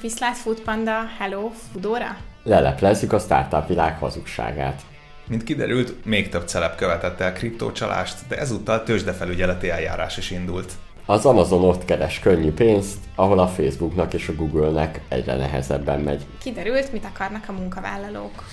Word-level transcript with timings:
Viszlát 0.00 0.36
Foodpanda, 0.36 1.04
hello, 1.18 1.50
Foodora? 1.50 2.16
Leleplezzük 2.42 3.12
a 3.12 3.18
startup 3.18 3.66
világ 3.68 3.98
hazugságát. 3.98 4.82
Mint 5.28 5.44
kiderült, 5.44 6.04
még 6.04 6.28
több 6.28 6.48
celeb 6.48 6.74
követett 6.74 7.20
el 7.20 7.32
kriptócsalást, 7.32 8.18
de 8.28 8.38
ezúttal 8.38 8.82
tőzsdefelügyeleti 8.82 9.70
eljárás 9.70 10.16
is 10.16 10.30
indult. 10.30 10.72
Az 11.06 11.26
Amazon 11.26 11.64
ott 11.64 11.84
keres 11.84 12.18
könnyű 12.18 12.52
pénzt, 12.52 12.98
ahol 13.14 13.38
a 13.38 13.48
Facebooknak 13.48 14.14
és 14.14 14.28
a 14.28 14.34
Google-nek 14.34 15.00
egyre 15.08 15.36
nehezebben 15.36 16.00
megy. 16.00 16.26
Kiderült, 16.42 16.92
mit 16.92 17.04
akarnak 17.04 17.44
a 17.48 17.52
munkavállalók. 17.52 18.44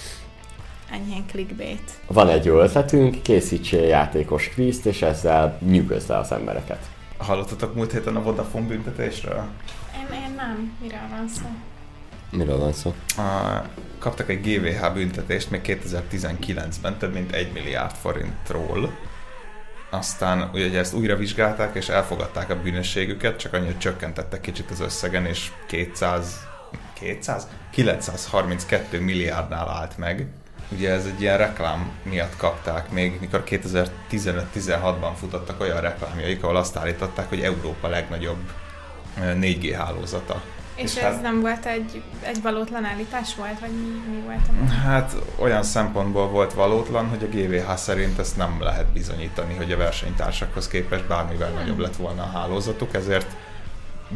Enyhén 0.92 1.26
clickbait. 1.32 1.92
Van 2.08 2.30
egy 2.30 2.46
jó 2.46 2.60
ötletünk, 2.60 3.22
készítsél 3.22 3.84
játékos 3.84 4.50
kvízt, 4.50 4.86
és 4.86 5.02
ezzel 5.02 5.58
nyugodj 5.62 6.06
le 6.08 6.18
az 6.18 6.32
embereket. 6.32 6.80
Hallottatok 7.18 7.76
múlt 7.76 7.92
héten 7.92 8.16
a 8.16 8.22
Vodafone 8.22 8.68
büntetésről? 8.68 9.48
Én, 10.00 10.22
én 10.22 10.34
nem. 10.36 10.78
Miről 10.82 11.08
van 11.10 11.28
szó? 11.28 11.46
Miről 12.30 12.58
van 12.58 12.74
szó? 12.74 12.94
A, 13.18 13.62
kaptak 14.00 14.30
egy 14.30 14.42
GVH 14.42 14.94
büntetést 14.94 15.50
még 15.50 15.62
2019-ben 15.64 16.98
több 16.98 17.14
mint 17.14 17.32
1 17.32 17.52
milliárd 17.52 17.96
forintról. 17.96 18.94
Aztán 19.90 20.50
ugye 20.54 20.80
ezt 20.80 20.94
újra 20.94 21.16
vizsgálták 21.16 21.76
és 21.76 21.90
elfogadták 21.90 22.50
a 22.50 22.62
bűnösségüket, 22.62 23.40
csak 23.40 23.54
annyira 23.54 23.78
csökkentettek 23.78 24.42
kicsit 24.42 24.72
az 24.72 24.80
összegen, 24.80 25.26
és 25.26 25.52
200, 25.68 26.48
200? 26.94 27.48
932 27.72 29.00
milliárdnál 29.00 29.70
állt 29.70 29.98
meg. 29.98 30.28
Ugye 30.72 30.92
ez 30.92 31.06
egy 31.06 31.22
ilyen 31.22 31.38
reklám 31.38 31.92
miatt 32.04 32.38
kapták 32.38 32.92
még, 32.92 33.20
mikor 33.20 33.44
2015-16-ban 33.46 35.12
futottak 35.16 35.62
olyan 35.62 35.82
reklámjaik, 35.82 36.44
ahol 36.44 36.56
azt 36.56 36.76
állították, 36.76 37.30
hogy 37.30 37.42
Európa 37.42 37.88
legnagyobb 37.88 38.52
4G 39.22 39.76
hálózata. 39.78 40.42
És, 40.76 40.84
és 40.84 40.96
ez 40.96 41.14
hát, 41.14 41.22
nem 41.22 41.42
volt 41.42 41.66
egy, 41.66 42.02
egy 42.22 42.42
valótlan 42.42 42.86
állítás 42.86 43.36
volt, 43.36 43.60
vagy 43.60 43.72
mi, 43.72 44.16
mi 44.16 44.22
volt? 44.26 44.72
Hát 44.84 45.16
olyan 45.40 45.64
szempontból 45.64 46.28
volt 46.28 46.54
valótlan, 46.54 47.08
hogy 47.08 47.24
a 47.24 47.38
GVH 47.38 47.74
szerint 47.76 48.20
ezt 48.20 48.38
nem 48.38 48.62
lehet 48.62 48.88
bizonyítani, 48.88 49.56
hogy 49.56 49.72
a 49.72 49.78
versenytársakhoz 49.78 50.68
képest 50.68 51.08
bármivel 51.08 51.50
hmm. 51.50 51.60
nagyobb 51.60 51.80
lett 51.80 51.96
volna 51.96 52.22
a 52.22 52.38
hálózatuk, 52.38 52.94
ezért 52.94 53.36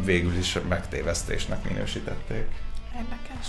végül 0.05 0.37
is 0.37 0.57
megtévesztésnek 0.69 1.69
minősítették. 1.69 2.47
Érdekes. 2.95 3.47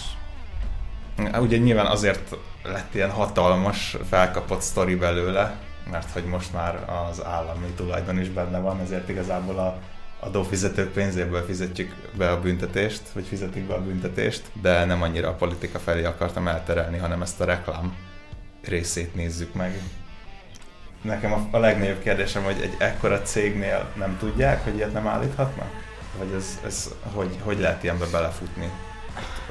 Ugye 1.40 1.56
nyilván 1.56 1.86
azért 1.86 2.36
lett 2.62 2.94
ilyen 2.94 3.10
hatalmas, 3.10 3.96
felkapott 4.08 4.60
sztori 4.60 4.94
belőle, 4.94 5.54
mert 5.90 6.10
hogy 6.10 6.24
most 6.24 6.52
már 6.52 6.88
az 7.10 7.24
állami 7.24 7.66
tulajdon 7.76 8.20
is 8.20 8.28
benne 8.28 8.58
van, 8.58 8.80
ezért 8.80 9.08
igazából 9.08 9.58
a 9.58 9.78
adófizetők 10.24 10.92
pénzéből 10.92 11.44
fizetjük 11.44 11.94
be 12.16 12.30
a 12.30 12.40
büntetést, 12.40 13.02
vagy 13.12 13.26
fizetik 13.26 13.66
be 13.66 13.74
a 13.74 13.82
büntetést, 13.82 14.42
de 14.62 14.84
nem 14.84 15.02
annyira 15.02 15.28
a 15.28 15.34
politika 15.34 15.78
felé 15.78 16.04
akartam 16.04 16.48
elterelni, 16.48 16.98
hanem 16.98 17.22
ezt 17.22 17.40
a 17.40 17.44
reklám 17.44 17.96
részét 18.64 19.14
nézzük 19.14 19.54
meg. 19.54 19.80
Nekem 21.02 21.32
a, 21.32 21.48
a 21.50 21.58
legnagyobb 21.58 22.02
kérdésem, 22.02 22.42
hogy 22.42 22.60
egy 22.62 22.74
ekkora 22.78 23.22
cégnél 23.22 23.92
nem 23.96 24.16
tudják, 24.18 24.64
hogy 24.64 24.76
ilyet 24.76 24.92
nem 24.92 25.06
állíthatnak? 25.06 25.68
Vagy 26.18 26.32
ez, 26.36 26.60
ez 26.64 26.90
hogy, 27.12 27.36
hogy 27.42 27.58
lehet 27.58 27.82
ilyenbe 27.82 28.06
belefutni? 28.06 28.70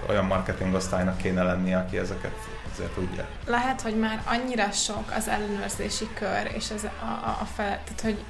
Olyan 0.10 0.26
marketing 0.26 0.74
osztálynak 0.74 1.18
kéne 1.18 1.44
lennie, 1.44 1.78
aki 1.78 1.98
ezeket 1.98 2.36
azért 2.74 2.92
tudja. 2.92 3.28
Lehet, 3.46 3.82
hogy 3.82 4.00
már 4.00 4.24
annyira 4.26 4.72
sok 4.72 5.14
az 5.18 5.28
ellenőrzési 5.28 6.08
kör, 6.14 6.52
és 6.56 6.72
az 6.72 6.84
a, 6.84 7.06
a, 7.06 7.38
a 7.42 7.46
fel, 7.56 7.82
tehát 7.84 8.02
hogy 8.02 8.24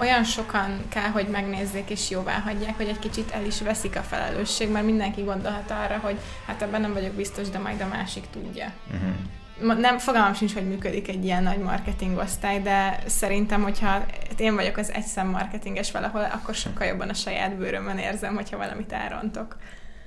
olyan 0.00 0.24
sokan 0.24 0.84
kell, 0.88 1.08
hogy 1.08 1.28
megnézzék 1.28 1.90
és 1.90 2.10
jóvá 2.10 2.38
hagyják, 2.38 2.76
hogy 2.76 2.88
egy 2.88 2.98
kicsit 2.98 3.30
el 3.30 3.44
is 3.44 3.60
veszik 3.60 3.96
a 3.96 4.00
felelősség, 4.00 4.70
mert 4.70 4.84
mindenki 4.84 5.22
gondolhat 5.22 5.70
arra, 5.70 5.98
hogy 5.98 6.16
hát 6.46 6.62
ebben 6.62 6.80
nem 6.80 6.92
vagyok 6.92 7.12
biztos, 7.12 7.48
de 7.48 7.58
majd 7.58 7.80
a 7.80 7.86
másik 7.86 8.24
tudja. 8.30 8.72
Uh-huh. 8.86 9.80
Nem, 9.80 9.98
fogalmam 9.98 10.34
sincs, 10.34 10.54
hogy 10.54 10.68
működik 10.68 11.08
egy 11.08 11.24
ilyen 11.24 11.42
nagy 11.42 11.58
marketing 11.58 12.18
osztály, 12.18 12.60
de 12.60 13.02
szerintem, 13.06 13.62
hogyha 13.62 13.86
hát 13.86 14.34
én 14.36 14.54
vagyok 14.54 14.76
az 14.76 14.92
egyszem 14.92 15.28
marketinges 15.28 15.90
valahol, 15.90 16.22
akkor 16.32 16.54
sokkal 16.54 16.86
jobban 16.86 17.08
a 17.08 17.14
saját 17.14 17.56
bőrömön 17.56 17.98
érzem, 17.98 18.34
hogyha 18.34 18.56
valamit 18.56 18.92
elrontok. 18.92 19.56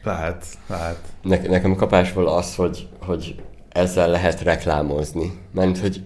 Lehet, 0.03 0.45
lehet. 0.67 1.00
Ne, 1.22 1.38
nekem 1.38 1.75
kapásból 1.75 2.28
az, 2.28 2.56
hogy, 2.56 2.90
hogy 3.06 3.44
ezzel 3.69 4.09
lehet 4.09 4.41
reklámozni. 4.41 5.31
Mert 5.53 5.78
hogy, 5.78 6.03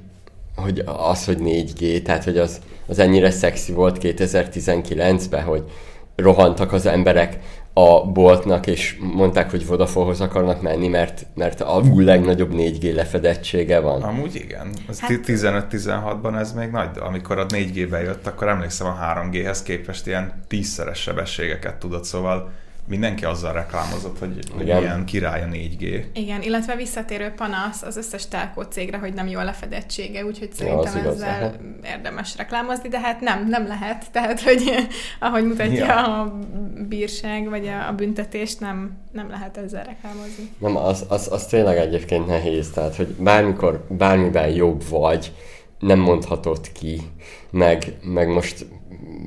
hogy 0.56 0.84
az, 0.86 1.26
hogy 1.26 1.38
4G, 1.42 2.02
tehát 2.02 2.24
hogy 2.24 2.38
az, 2.38 2.62
az 2.88 3.00
ennyire 3.00 3.32
szexi 3.32 3.74
volt 3.74 3.98
2019-ben, 4.02 5.44
hogy 5.44 5.64
rohantak 6.16 6.74
az 6.74 6.86
emberek 6.86 7.40
a 7.74 8.06
boltnak, 8.06 8.68
és 8.68 8.98
mondták, 9.14 9.50
hogy 9.50 9.66
Vodafonehoz 9.66 10.22
akarnak 10.22 10.62
menni, 10.62 10.88
mert, 10.88 11.26
mert 11.36 11.62
a 11.62 11.82
legnagyobb 11.96 12.52
4G 12.54 12.96
lefedettsége 12.96 13.80
van. 13.80 14.02
Amúgy 14.02 14.36
igen. 14.36 14.68
Az 14.88 15.00
hát... 15.00 15.12
15-16-ban 15.26 16.40
ez 16.40 16.54
még 16.54 16.70
nagy, 16.70 16.90
amikor 17.00 17.38
a 17.38 17.46
4G 17.46 17.88
bejött, 17.90 18.28
akkor 18.28 18.48
emlékszem 18.48 18.88
a 18.88 18.98
3G-hez 19.02 19.60
képest 19.64 20.08
ilyen 20.08 20.44
tízszeres 20.48 21.00
sebességeket 21.00 21.76
tudott, 21.76 22.04
szóval 22.04 22.52
mindenki 22.88 23.26
azzal 23.26 23.54
reklámozott, 23.54 24.20
hogy, 24.20 24.40
hogy 24.56 24.68
ilyen 24.68 25.06
király 25.06 25.42
a 25.42 25.46
4G. 25.46 26.04
Igen, 26.14 26.42
illetve 26.42 26.76
visszatérő 26.76 27.34
panasz 27.36 27.82
az 27.82 27.98
összes 27.98 28.28
telkó 28.28 28.62
cégre, 28.62 28.98
hogy 28.98 29.14
nem 29.14 29.28
jó 29.28 29.40
a 29.40 29.44
lefedettsége, 29.44 30.26
úgyhogy 30.26 30.54
szerintem 30.54 31.04
ja, 31.04 31.12
ezzel 31.12 31.46
igaz, 31.46 31.60
érdemes 31.86 32.38
reklámozni, 32.38 32.90
de 32.90 33.00
hát 33.00 33.22
nem, 33.22 33.48
nem 33.48 33.68
lehet. 33.68 34.06
Tehát, 34.12 34.42
hogy 34.42 34.88
ahogy 35.20 35.46
mutatja 35.46 35.86
ja. 35.86 36.22
a 36.22 36.40
bírság, 36.88 37.50
vagy 37.50 37.68
a, 37.68 37.94
büntetést, 37.94 38.60
nem, 38.60 38.98
nem 39.12 39.30
lehet 39.30 39.58
ezzel 39.58 39.84
reklámozni. 39.84 40.50
Nem, 40.58 40.76
az, 40.78 41.06
az, 41.08 41.28
az 41.32 41.46
tényleg 41.46 41.78
egyébként 41.78 42.28
nehéz, 42.28 42.70
tehát, 42.70 42.96
hogy 42.96 43.08
bármikor, 43.08 43.86
bármiben 43.90 44.50
jobb 44.50 44.84
vagy, 44.90 45.34
nem 45.80 46.00
mondhatod 46.00 46.72
ki, 46.72 47.02
meg, 47.50 47.98
meg 48.02 48.28
most 48.28 48.66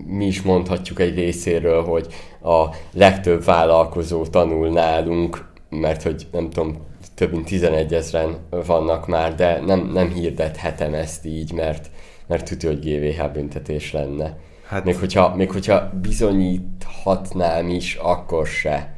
mi 0.07 0.27
is 0.27 0.43
mondhatjuk 0.43 1.01
egy 1.01 1.15
részéről, 1.15 1.83
hogy 1.83 2.07
a 2.43 2.65
legtöbb 2.93 3.45
vállalkozó 3.45 4.27
tanul 4.27 4.69
nálunk, 4.69 5.45
mert 5.69 6.03
hogy 6.03 6.27
nem 6.33 6.51
tudom, 6.51 6.77
több 7.15 7.33
mint 7.33 7.45
11 7.45 7.95
ezeren 7.95 8.37
vannak 8.67 9.07
már, 9.07 9.35
de 9.35 9.61
nem, 9.61 9.91
nem 9.93 10.09
hirdethetem 10.09 10.95
ezt 10.95 11.27
így, 11.27 11.53
mert, 11.53 11.91
mert 12.27 12.49
tudja, 12.49 12.69
hogy 12.69 12.79
GVH 12.79 13.33
büntetés 13.33 13.93
lenne. 13.93 14.37
Hát, 14.67 14.85
még, 14.85 14.97
hogyha, 14.97 15.35
még 15.35 15.51
hogyha 15.51 15.93
bizonyíthatnám 16.03 17.69
is, 17.69 17.95
akkor 17.95 18.47
se. 18.47 18.95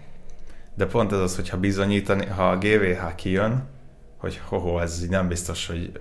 De 0.75 0.87
pont 0.87 1.13
ez 1.13 1.19
az, 1.19 1.37
hogyha 1.37 1.59
bizonyítani, 1.59 2.27
ha 2.27 2.49
a 2.49 2.57
GVH 2.57 3.15
kijön, 3.15 3.69
hogy 4.19 4.41
hoho, 4.49 4.79
ez 4.79 5.03
így 5.03 5.11
nem 5.11 5.29
biztos, 5.29 5.67
hogy 5.67 5.93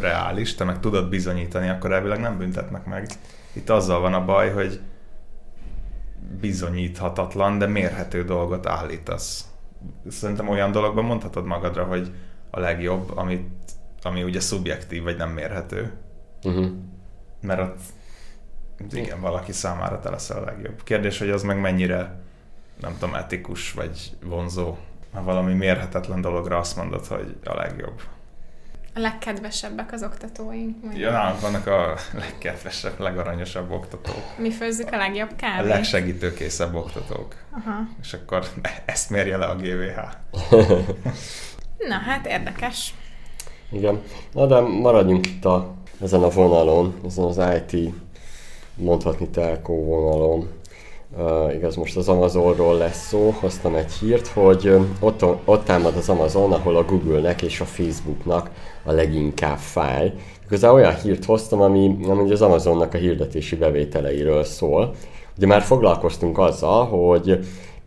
reális, 0.00 0.54
te 0.54 0.64
meg 0.64 0.80
tudod 0.80 1.08
bizonyítani, 1.08 1.68
akkor 1.68 1.92
elvileg 1.92 2.20
nem 2.20 2.38
büntetnek 2.38 2.84
meg. 2.84 3.06
Itt 3.52 3.70
azzal 3.70 4.00
van 4.00 4.14
a 4.14 4.24
baj, 4.24 4.52
hogy 4.52 4.80
bizonyíthatatlan, 6.40 7.58
de 7.58 7.66
mérhető 7.66 8.24
dolgot 8.24 8.66
állítasz. 8.66 9.48
Szerintem 10.08 10.48
olyan 10.48 10.72
dologban 10.72 11.04
mondhatod 11.04 11.44
magadra, 11.44 11.84
hogy 11.84 12.12
a 12.50 12.60
legjobb, 12.60 13.16
amit, 13.16 13.48
ami 14.02 14.22
ugye 14.22 14.40
szubjektív, 14.40 15.02
vagy 15.02 15.16
nem 15.16 15.30
mérhető. 15.30 15.92
Uh-huh. 16.44 16.66
Mert 17.40 17.60
ott 17.60 18.92
igen, 18.92 19.20
valaki 19.20 19.52
számára 19.52 20.00
te 20.00 20.10
leszel 20.10 20.42
a 20.42 20.44
legjobb. 20.44 20.82
Kérdés, 20.82 21.18
hogy 21.18 21.30
az 21.30 21.42
meg 21.42 21.60
mennyire, 21.60 22.20
nem 22.80 22.92
tudom, 22.98 23.14
etikus, 23.14 23.72
vagy 23.72 24.16
vonzó. 24.24 24.76
Ha 25.12 25.22
valami 25.22 25.54
mérhetetlen 25.54 26.20
dologra 26.20 26.58
azt 26.58 26.76
mondod, 26.76 27.06
hogy 27.06 27.36
a 27.44 27.54
legjobb. 27.54 28.02
A 28.94 29.00
legkedvesebbek 29.00 29.92
az 29.92 30.02
oktatóink. 30.02 30.76
Ja, 30.94 31.10
nálunk 31.10 31.40
vannak 31.40 31.66
a 31.66 31.94
legkedvesebb, 32.22 33.00
legaranyosabb 33.00 33.70
oktatók. 33.70 34.38
Mi 34.38 34.50
főzzük 34.50 34.92
a 34.92 34.96
legjobb 34.96 35.36
kávét? 35.36 35.70
A 35.70 35.74
legsegítőkészebb 35.74 36.74
oktatók. 36.74 37.34
Aha. 37.50 37.80
És 38.02 38.12
akkor 38.12 38.46
ezt 38.84 39.10
mérje 39.10 39.36
le 39.36 39.46
a 39.46 39.56
GVH. 39.56 40.00
Na 41.88 41.94
hát 41.94 42.26
érdekes. 42.26 42.94
Igen. 43.70 44.02
Na 44.32 44.46
de 44.46 44.60
maradjunk 44.60 45.26
itt 45.26 45.44
a, 45.44 45.74
ezen 46.02 46.22
a 46.22 46.28
vonalon, 46.28 47.00
ezen 47.06 47.24
az 47.24 47.40
IT, 47.70 47.94
mondhatni 48.74 49.28
telkó 49.28 49.84
vonalon. 49.84 50.48
Uh, 51.16 51.54
igaz, 51.54 51.76
most 51.76 51.96
az 51.96 52.08
Amazonról 52.08 52.76
lesz 52.76 53.06
szó, 53.06 53.34
hoztam 53.40 53.74
egy 53.74 53.92
hírt, 53.92 54.26
hogy 54.26 54.72
ott, 55.00 55.24
ott 55.44 55.64
támad 55.64 55.96
az 55.96 56.08
Amazon, 56.08 56.52
ahol 56.52 56.76
a 56.76 56.84
Google-nek 56.84 57.42
és 57.42 57.60
a 57.60 57.64
Facebooknak 57.64 58.50
a 58.84 58.92
leginkább 58.92 59.56
fáj. 59.56 60.12
Igazából 60.46 60.78
olyan 60.78 60.94
hírt 60.94 61.24
hoztam, 61.24 61.60
ami, 61.60 61.96
ami 62.08 62.32
az 62.32 62.42
Amazonnak 62.42 62.94
a 62.94 62.98
hirdetési 62.98 63.56
bevételeiről 63.56 64.44
szól. 64.44 64.94
Ugye 65.36 65.46
már 65.46 65.62
foglalkoztunk 65.62 66.38
azzal, 66.38 66.86
hogy 66.86 67.38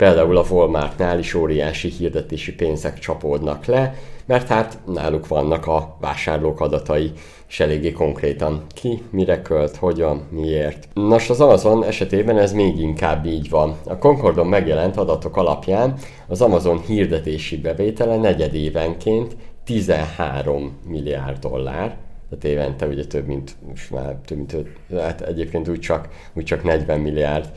Például 0.02 0.38
a 0.38 0.46
Walmartnál 0.50 1.20
is 1.20 1.34
óriási 1.34 1.90
hirdetési 1.90 2.54
pénzek 2.56 3.00
csapódnak 3.00 3.66
le, 3.66 3.96
mert 4.26 4.48
hát 4.48 4.78
náluk 4.86 5.28
vannak 5.28 5.68
a 5.68 5.98
vásárlók 6.00 6.60
adatai, 6.60 7.12
és 7.52 7.60
eléggé 7.60 7.92
konkrétan 7.92 8.66
ki, 8.74 9.02
mire 9.10 9.42
költ, 9.42 9.76
hogyan, 9.76 10.28
miért. 10.30 10.88
Nos, 10.94 11.30
az 11.30 11.42
Amazon 11.42 11.84
esetében 11.84 12.38
ez 12.38 12.54
még 12.54 12.80
inkább 12.80 13.26
így 13.26 13.50
van. 13.50 13.78
A 13.86 13.98
Concordon 13.98 14.48
megjelent 14.48 14.98
adatok 14.98 15.38
alapján 15.38 15.98
az 16.28 16.42
Amazon 16.42 16.80
hirdetési 16.80 17.58
bevétele 17.58 18.18
negyedévenként 18.18 19.36
13 19.64 20.78
milliárd 20.88 21.38
dollár, 21.40 21.98
tehát 22.30 22.44
évente 22.44 22.88
ugye 22.88 23.06
több 23.06 23.28
mint, 23.28 23.56
most 23.68 23.92
már 23.92 24.16
több 24.26 24.38
mint, 24.38 24.56
hát 24.98 25.22
egyébként 25.22 25.68
úgy 25.68 25.80
csak, 25.80 26.08
úgy 26.34 26.44
csak 26.44 26.64
40 26.64 27.00
milliárd 27.00 27.52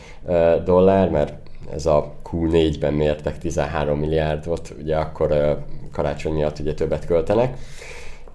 dollár, 0.65 1.11
mert 1.11 1.35
ez 1.73 1.87
a 1.87 2.15
Q4-ben 2.31 2.95
mértek 2.95 3.39
13 3.39 3.99
milliárdot, 3.99 4.75
ugye 4.81 4.97
akkor 4.97 5.59
karácsony 5.93 6.33
miatt 6.33 6.59
ugye 6.59 6.75
többet 6.75 7.07
költenek. 7.07 7.59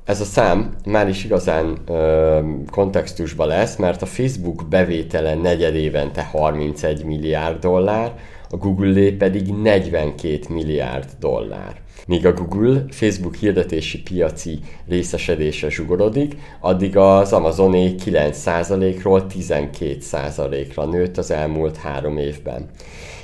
Ez 0.09 0.21
a 0.21 0.25
szám 0.25 0.75
már 0.85 1.09
is 1.09 1.23
igazán 1.23 1.77
ö, 1.87 2.39
kontextusban 2.71 3.47
lesz, 3.47 3.75
mert 3.75 4.01
a 4.01 4.05
Facebook 4.05 4.65
bevétele 4.69 5.35
negyed 5.35 5.75
évente 5.75 6.23
31 6.23 7.03
milliárd 7.03 7.59
dollár, 7.59 8.13
a 8.49 8.57
Google 8.57 9.11
pedig 9.11 9.47
42 9.47 10.39
milliárd 10.49 11.09
dollár. 11.19 11.81
Míg 12.07 12.25
a 12.25 12.33
Google 12.33 12.85
Facebook 12.89 13.35
hirdetési 13.35 14.01
piaci 14.01 14.59
részesedése 14.87 15.69
zsugorodik, 15.69 16.35
addig 16.59 16.97
az 16.97 17.33
Amazoné 17.33 17.95
9%-ról 18.05 19.25
12%-ra 19.29 20.85
nőtt 20.85 21.17
az 21.17 21.31
elmúlt 21.31 21.77
három 21.77 22.17
évben. 22.17 22.69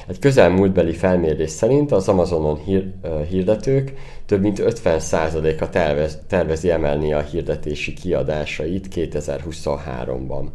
Egy 0.08 0.20
közelmúltbeli 0.20 0.94
felmérés 0.94 1.50
szerint 1.50 1.92
az 1.92 2.08
Amazonon 2.08 2.58
hír, 2.58 2.94
hirdetők 3.30 3.94
több 4.26 4.42
mint 4.42 4.62
50%-a 4.64 5.70
tervez, 5.70 6.20
tervezi 6.28 6.70
emelni 6.70 7.14
a 7.14 7.22
hirdetési 7.22 7.94
kiadásait 7.94 8.88
2023-ban. 8.96 10.46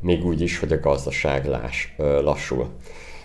Még 0.00 0.24
úgy 0.24 0.40
is, 0.40 0.58
hogy 0.58 0.72
a 0.72 0.80
gazdaság 0.80 1.46
láss, 1.46 1.86
lassul. 1.96 2.66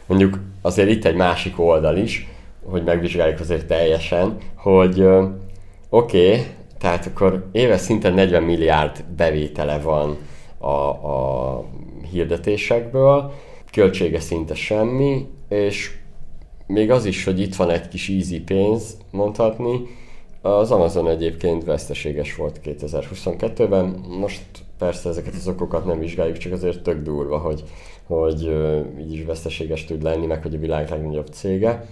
Mondjuk 0.05 0.39
azért 0.61 0.89
itt 0.89 1.05
egy 1.05 1.15
másik 1.15 1.59
oldal 1.59 1.97
is, 1.97 2.27
hogy 2.63 2.83
megvizsgáljuk 2.83 3.39
azért 3.39 3.65
teljesen, 3.67 4.37
hogy 4.55 5.01
oké, 5.89 6.29
okay, 6.29 6.45
tehát 6.79 7.05
akkor 7.05 7.49
éves 7.51 7.81
szinten 7.81 8.13
40 8.13 8.43
milliárd 8.43 9.03
bevétele 9.17 9.79
van 9.79 10.17
a, 10.57 10.67
a 10.67 11.65
hirdetésekből, 12.11 13.33
költsége 13.71 14.19
szinte 14.19 14.53
semmi, 14.53 15.27
és 15.53 15.91
még 16.67 16.91
az 16.91 17.05
is, 17.05 17.23
hogy 17.23 17.39
itt 17.39 17.55
van 17.55 17.69
egy 17.69 17.87
kis 17.87 18.09
easy 18.09 18.41
pénz, 18.41 18.97
mondhatni, 19.11 19.81
az 20.41 20.71
Amazon 20.71 21.09
egyébként 21.09 21.63
veszteséges 21.63 22.35
volt 22.35 22.59
2022-ben, 22.63 23.85
most 24.19 24.41
persze 24.77 25.09
ezeket 25.09 25.33
az 25.33 25.47
okokat 25.47 25.85
nem 25.85 25.99
vizsgáljuk, 25.99 26.37
csak 26.37 26.51
azért 26.51 26.81
tök 26.81 27.03
durva, 27.03 27.37
hogy, 27.37 27.63
hogy 28.07 28.41
így 28.99 29.13
is 29.13 29.23
veszteséges 29.23 29.85
tud 29.85 30.03
lenni, 30.03 30.25
meg 30.25 30.41
hogy 30.41 30.55
a 30.55 30.59
világ 30.59 30.89
legnagyobb 30.89 31.27
cége. 31.27 31.85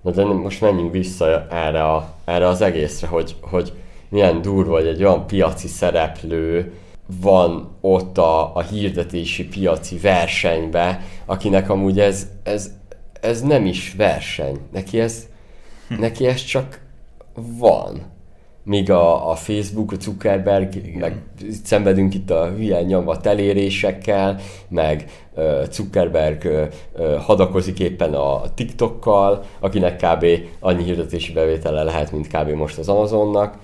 Na 0.00 0.10
de 0.10 0.24
most 0.24 0.60
menjünk 0.60 0.92
vissza 0.92 1.46
erre, 1.50 1.84
a, 1.84 2.14
erre 2.24 2.46
az 2.46 2.60
egészre, 2.60 3.06
hogy, 3.06 3.34
hogy 3.40 3.72
milyen 4.08 4.42
durva, 4.42 4.72
hogy 4.72 4.86
egy 4.86 5.04
olyan 5.04 5.26
piaci 5.26 5.68
szereplő 5.68 6.72
van 7.20 7.76
ott 7.80 8.18
a, 8.18 8.56
a 8.56 8.62
hirdetési 8.62 9.44
piaci 9.48 9.98
versenybe, 9.98 11.00
akinek 11.24 11.70
amúgy 11.70 12.00
ez, 12.00 12.28
ez, 12.42 12.70
ez 13.24 13.42
nem 13.42 13.66
is 13.66 13.94
verseny. 13.96 14.58
Neki 14.72 15.00
ez, 15.00 15.26
hm. 15.88 15.94
neki 16.00 16.26
ez 16.26 16.44
csak 16.44 16.80
van. 17.34 18.12
Míg 18.62 18.90
a, 18.90 19.30
a 19.30 19.34
Facebook, 19.34 19.92
a 19.92 19.96
Zuckerberg, 20.00 20.74
Igen. 20.74 20.98
meg 20.98 21.22
szenvedünk 21.64 22.14
itt 22.14 22.30
a 22.30 22.48
hülye 22.48 22.82
nyomvat 22.82 23.26
elérésekkel, 23.26 24.40
meg 24.68 25.10
uh, 25.34 25.62
Zuckerberg 25.70 26.44
uh, 26.44 26.68
uh, 26.98 27.14
hadakozik 27.14 27.80
éppen 27.80 28.14
a 28.14 28.54
TikTokkal, 28.54 29.44
akinek 29.60 29.96
kb. 29.96 30.26
annyi 30.60 30.84
hirdetési 30.84 31.32
bevétele 31.32 31.82
lehet, 31.82 32.12
mint 32.12 32.26
kb. 32.26 32.48
most 32.48 32.78
az 32.78 32.88
Amazonnak. 32.88 33.58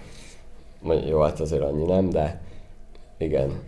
Jó, 1.08 1.20
hát 1.20 1.40
azért 1.40 1.62
annyi 1.62 1.84
nem, 1.84 2.10
de 2.10 2.40
igen. 3.18 3.60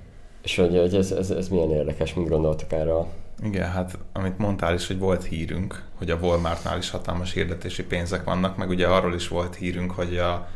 És 0.42 0.56
hogy, 0.56 0.78
hogy 0.78 0.94
ez, 0.94 1.10
ez, 1.10 1.30
ez 1.30 1.48
milyen 1.48 1.70
érdekes, 1.70 2.14
mit 2.14 2.28
gondoltak 2.28 2.72
erről? 2.72 3.06
Igen, 3.42 3.70
hát 3.70 3.98
amit 4.12 4.38
mondtál 4.38 4.74
is, 4.74 4.86
hogy 4.86 4.98
volt 4.98 5.24
hírünk, 5.24 5.82
hogy 5.94 6.10
a 6.10 6.16
Walmartnál 6.16 6.78
is 6.78 6.90
hatalmas 6.90 7.32
hirdetési 7.32 7.84
pénzek 7.84 8.24
vannak, 8.24 8.56
meg 8.56 8.68
ugye 8.68 8.86
arról 8.86 9.14
is 9.14 9.28
volt 9.28 9.54
hírünk, 9.54 9.90
hogy 9.90 10.16
a, 10.16 10.48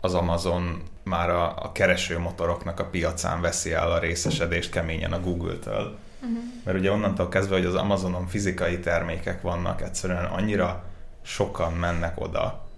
az 0.00 0.14
Amazon 0.14 0.82
már 1.04 1.30
a, 1.30 1.56
a 1.56 1.72
keresőmotoroknak 1.72 2.80
a 2.80 2.84
piacán 2.84 3.40
veszi 3.40 3.72
el 3.72 3.92
a 3.92 3.98
részesedést 3.98 4.70
keményen 4.70 5.12
a 5.12 5.20
Google-től. 5.20 5.98
Uh-huh. 6.22 6.38
Mert 6.64 6.78
ugye 6.78 6.92
onnantól 6.92 7.28
kezdve, 7.28 7.56
hogy 7.56 7.64
az 7.64 7.74
Amazonon 7.74 8.26
fizikai 8.26 8.78
termékek 8.78 9.42
vannak, 9.42 9.82
egyszerűen 9.82 10.24
annyira 10.24 10.84
sokan 11.22 11.72
mennek 11.72 12.20
oda, 12.20 12.68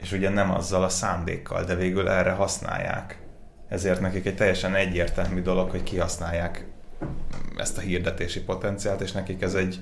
és 0.00 0.12
ugye 0.12 0.28
nem 0.28 0.50
azzal 0.50 0.82
a 0.82 0.88
szándékkal, 0.88 1.64
de 1.64 1.74
végül 1.74 2.08
erre 2.08 2.30
használják. 2.30 3.20
Ezért 3.68 4.00
nekik 4.00 4.26
egy 4.26 4.36
teljesen 4.36 4.74
egyértelmű 4.74 5.42
dolog, 5.42 5.70
hogy 5.70 5.82
kihasználják 5.82 6.66
ezt 7.56 7.78
a 7.78 7.80
hirdetési 7.80 8.40
potenciált, 8.40 9.00
és 9.00 9.12
nekik 9.12 9.42
ez 9.42 9.54
egy 9.54 9.80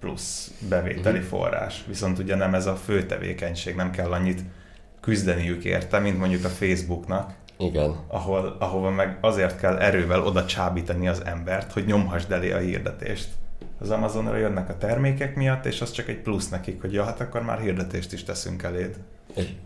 plusz 0.00 0.52
bevételi 0.68 1.18
uh-huh. 1.18 1.30
forrás. 1.30 1.84
Viszont 1.86 2.18
ugye 2.18 2.34
nem 2.34 2.54
ez 2.54 2.66
a 2.66 2.76
fő 2.76 3.06
tevékenység, 3.06 3.74
nem 3.74 3.90
kell 3.90 4.12
annyit 4.12 4.42
küzdeniük 5.00 5.64
érte, 5.64 5.98
mint 5.98 6.18
mondjuk 6.18 6.44
a 6.44 6.48
Facebooknak. 6.48 7.34
Igen. 7.58 7.96
Ahol, 8.06 8.56
ahova 8.58 8.90
meg 8.90 9.18
azért 9.20 9.60
kell 9.60 9.76
erővel 9.76 10.22
oda 10.22 10.44
csábítani 10.44 11.08
az 11.08 11.24
embert, 11.24 11.72
hogy 11.72 11.84
nyomhasd 11.84 12.32
elé 12.32 12.52
a 12.52 12.58
hirdetést. 12.58 13.28
Az 13.80 13.90
Amazonra 13.90 14.36
jönnek 14.36 14.68
a 14.68 14.78
termékek 14.78 15.34
miatt, 15.36 15.66
és 15.66 15.80
az 15.80 15.90
csak 15.90 16.08
egy 16.08 16.18
plusz 16.18 16.48
nekik, 16.48 16.80
hogy 16.80 16.92
ja, 16.92 17.04
hát 17.04 17.20
akkor 17.20 17.42
már 17.42 17.60
hirdetést 17.60 18.12
is 18.12 18.24
teszünk 18.24 18.62
eléd. 18.62 18.96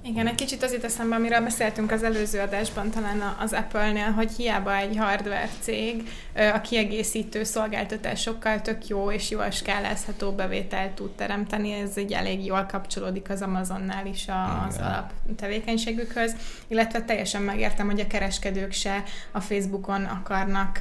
Igen, 0.05 0.27
egy 0.27 0.35
kicsit 0.35 0.63
az 0.63 0.73
itt 0.73 0.85
eszembe, 0.85 1.15
amiről 1.15 1.41
beszéltünk 1.41 1.91
az 1.93 2.03
előző 2.03 2.41
adásban, 2.41 2.91
talán 2.91 3.37
az 3.41 3.53
Apple-nél, 3.53 4.11
hogy 4.11 4.31
hiába 4.33 4.77
egy 4.77 4.97
hardware 4.97 5.49
cég 5.61 6.09
a 6.55 6.61
kiegészítő 6.61 7.45
szolgáltatásokkal 7.45 8.61
tök 8.61 8.87
jó 8.87 9.11
és 9.11 9.31
jól 9.31 9.51
skálázható 9.51 10.33
bevételt 10.33 10.91
tud 10.91 11.11
teremteni, 11.11 11.73
ez 11.73 11.97
így 11.97 12.13
elég 12.13 12.45
jól 12.45 12.67
kapcsolódik 12.71 13.31
az 13.31 13.43
Amazonnál 13.43 14.07
is 14.07 14.27
az 14.29 14.75
Igen. 14.75 14.87
alap 14.87 15.13
tevékenységükhöz, 15.37 16.37
illetve 16.67 17.03
teljesen 17.03 17.43
megértem, 17.43 17.87
hogy 17.87 18.01
a 18.01 18.07
kereskedők 18.07 18.73
se 18.73 19.03
a 19.31 19.41
Facebookon 19.41 20.05
akarnak 20.05 20.79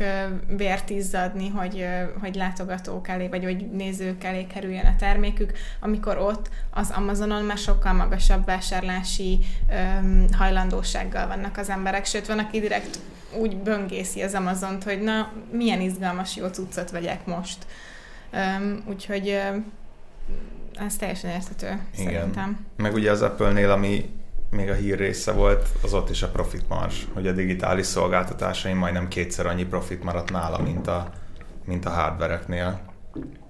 vért 0.47 0.89
izzadni, 0.89 1.49
hogy, 1.49 1.85
hogy 2.19 2.35
látogatók 2.35 3.07
elé, 3.07 3.27
vagy 3.27 3.43
hogy 3.43 3.71
nézők 3.71 4.23
elé 4.23 4.47
kerüljön 4.47 4.85
a 4.85 4.95
termékük, 4.95 5.51
amikor 5.79 6.17
ott 6.17 6.49
az 6.69 6.91
Amazonon 6.95 7.43
már 7.43 7.57
sokkal 7.57 7.93
magasabb 7.93 8.45
vásárlás 8.45 8.70
vásárlási 8.71 9.39
öm, 9.69 10.27
hajlandósággal 10.37 11.27
vannak 11.27 11.57
az 11.57 11.69
emberek, 11.69 12.05
sőt 12.05 12.27
van, 12.27 12.39
aki 12.39 12.59
direkt 12.59 12.99
úgy 13.37 13.57
böngészi 13.57 14.21
az 14.21 14.33
Amazont, 14.33 14.83
hogy 14.83 15.01
na, 15.01 15.31
milyen 15.51 15.81
izgalmas 15.81 16.35
jó 16.35 16.47
cuccot 16.47 16.91
vegyek 16.91 17.25
most. 17.25 17.57
Öm, 18.31 18.83
úgyhogy 18.87 19.29
öm, 19.29 19.71
ez 20.75 20.95
teljesen 20.95 21.29
érthető, 21.29 21.67
Igen. 21.67 22.13
szerintem. 22.13 22.65
Meg 22.77 22.93
ugye 22.93 23.11
az 23.11 23.21
Apple-nél, 23.21 23.71
ami 23.71 24.09
még 24.49 24.69
a 24.69 24.73
hír 24.73 24.97
része 24.97 25.31
volt, 25.31 25.69
az 25.83 25.93
ott 25.93 26.09
is 26.09 26.21
a 26.23 26.29
profit 26.29 26.67
marzs, 26.69 27.03
hogy 27.13 27.27
a 27.27 27.31
digitális 27.31 27.85
szolgáltatásaim 27.85 28.77
majdnem 28.77 29.07
kétszer 29.07 29.45
annyi 29.45 29.65
profit 29.65 30.03
maradt 30.03 30.31
nála, 30.31 30.57
mint 30.57 30.87
a, 30.87 31.09
mint 31.65 31.85
a 31.85 31.89
hardvereknél. 31.89 32.79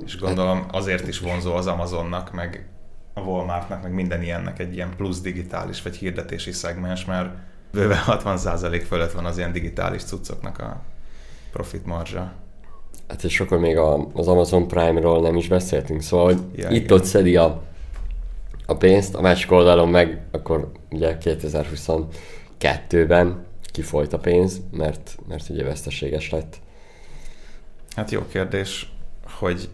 És 0.06 0.18
gondolom 0.18 0.66
azért 0.72 1.08
is 1.08 1.20
vonzó 1.20 1.56
az 1.56 1.68
Amazonnak, 1.68 2.32
meg 2.32 2.71
a 3.14 3.20
Walmartnak, 3.20 3.82
meg 3.82 3.94
minden 3.94 4.22
ilyennek 4.22 4.60
egy 4.60 4.74
ilyen 4.74 4.96
plusz 4.96 5.22
digitális 5.22 5.82
vagy 5.82 5.96
hirdetési 5.96 6.52
szegmens, 6.52 7.06
mert 7.06 7.30
bőven 7.72 8.04
60% 8.06 8.84
fölött 8.88 9.12
van 9.12 9.26
az 9.26 9.38
ilyen 9.38 9.52
digitális 9.52 10.04
cuccoknak 10.04 10.60
a 10.60 10.82
profit 11.52 11.86
marzsa. 11.86 12.32
Hát 13.08 13.24
és 13.24 13.40
akkor 13.40 13.60
még 13.60 13.78
a, 13.78 14.08
az 14.14 14.28
Amazon 14.28 14.68
Prime-ról 14.68 15.22
nem 15.22 15.36
is 15.36 15.48
beszéltünk, 15.48 16.02
szóval 16.02 16.26
hogy 16.26 16.40
ja, 16.56 16.70
itt-ott 16.70 17.04
szedi 17.04 17.36
a, 17.36 17.64
a 18.66 18.76
pénzt, 18.76 19.16
a 19.16 19.22
másik 19.22 19.52
oldalon 19.52 19.90
meg 19.90 20.22
akkor 20.32 20.72
ugye 20.90 21.18
2022-ben 21.22 23.46
kifolyt 23.72 24.14
a 24.14 24.18
pénz, 24.18 24.62
mert, 24.72 25.18
mert 25.28 25.50
ugye 25.50 25.64
veszteséges 25.64 26.30
lett. 26.30 26.60
Hát 27.96 28.12
jó 28.12 28.28
kérdés, 28.28 28.92
hogy 29.40 29.70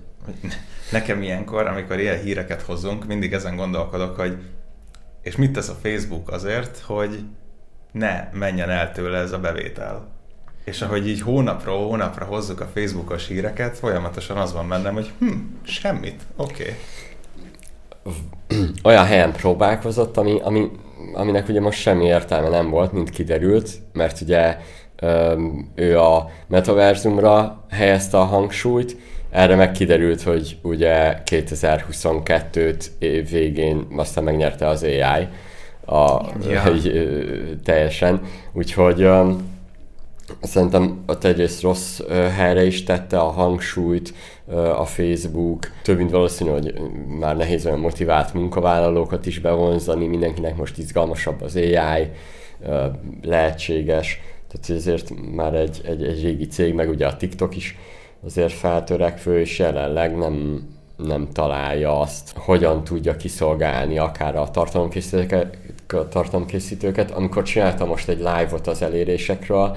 nekem 0.92 1.22
ilyenkor, 1.22 1.68
amikor 1.68 2.00
ilyen 2.00 2.20
híreket 2.20 2.62
hozunk, 2.62 3.06
mindig 3.06 3.34
ezen 3.34 3.56
gondolkodok, 3.56 4.16
hogy 4.16 4.38
és 5.22 5.36
mit 5.36 5.52
tesz 5.52 5.70
a 5.70 5.78
Facebook 5.82 6.32
azért, 6.32 6.80
hogy 6.80 7.20
ne 7.92 8.30
menjen 8.34 8.70
el 8.70 8.92
tőle 8.92 9.18
ez 9.18 9.32
a 9.32 9.40
bevétel. 9.40 10.08
És 10.64 10.82
ahogy 10.82 11.08
így 11.08 11.22
hónapról 11.22 11.88
hónapra 11.88 12.26
hozzuk 12.26 12.62
a 12.62 12.70
Facebookos 12.74 13.28
híreket, 13.28 13.78
folyamatosan 13.78 14.38
az 14.38 14.54
van 14.54 14.70
bennem, 14.70 14.94
hogy 14.94 15.12
hm, 15.20 15.32
semmit, 15.64 16.22
oké. 16.36 16.76
Okay. 18.04 18.70
olyan 18.84 19.06
helyen 19.06 19.32
próbálkozott, 19.32 20.18
ami, 20.18 20.40
ami, 20.44 20.72
aminek 21.14 21.48
ugye 21.48 21.60
most 21.62 21.80
semmi 21.80 22.06
értelme 22.06 22.50
nem 22.50 22.70
volt, 22.70 22.92
mint 22.92 23.10
kiderült, 23.10 23.70
mert 23.94 24.22
ugye 24.22 24.58
ő 25.76 26.00
a 26.00 26.30
metaverzumra 26.48 27.66
helyezte 27.70 28.18
a 28.18 28.24
hangsúlyt, 28.24 28.98
erre 29.38 29.56
meg 29.56 29.72
kiderült, 29.72 30.22
hogy 30.22 30.58
ugye 30.62 31.22
2022-t 31.26 32.86
év 33.00 33.30
végén 33.30 33.88
aztán 33.96 34.24
megnyerte 34.24 34.68
az 34.68 34.84
AI 34.84 35.28
a, 35.86 36.26
ja. 36.50 36.64
egy, 36.66 37.10
teljesen, 37.64 38.22
úgyhogy 38.54 39.04
um, 39.04 39.56
szerintem 40.42 41.04
ott 41.08 41.24
egyrészt 41.24 41.62
rossz 41.62 42.00
helyre 42.36 42.66
is 42.66 42.84
tette 42.84 43.20
a 43.20 43.30
hangsúlyt 43.30 44.14
a 44.78 44.86
Facebook. 44.86 45.72
Több 45.82 45.98
mint 45.98 46.12
valószínű, 46.12 46.50
hogy 46.50 46.74
már 47.20 47.38
nehéz 47.38 47.66
olyan 47.66 47.80
motivált 47.80 48.34
munkavállalókat 48.34 49.26
is 49.26 49.40
bevonzani, 49.40 50.08
mindenkinek 50.08 50.56
most 50.56 50.78
izgalmasabb 50.78 51.42
az 51.42 51.56
AI, 51.56 52.10
lehetséges, 53.22 54.22
tehát 54.48 54.80
ezért 54.80 55.12
már 55.36 55.54
egy, 55.54 55.82
egy, 55.84 56.04
egy 56.04 56.22
régi 56.22 56.48
cég, 56.48 56.74
meg 56.74 56.90
ugye 56.90 57.08
a 57.08 57.18
TikTok 57.18 57.56
is 57.56 57.78
azért 58.26 58.54
feltörekvő, 58.54 59.40
és 59.40 59.60
jelenleg 59.60 60.18
nem, 60.18 60.68
nem 60.96 61.28
találja 61.34 62.00
azt, 62.00 62.34
hogyan 62.36 62.84
tudja 62.84 63.16
kiszolgálni 63.16 63.98
akár 63.98 64.36
a 64.36 64.52
tartalomkészítőket, 64.52 65.58
tartalomkészítőket. 66.10 67.12
Amikor 67.12 67.44
csináltam 67.44 67.88
most 67.88 68.10
egy 68.10 68.18
live-ot 68.18 68.68
az 68.68 68.82
elérésekről, 68.82 69.76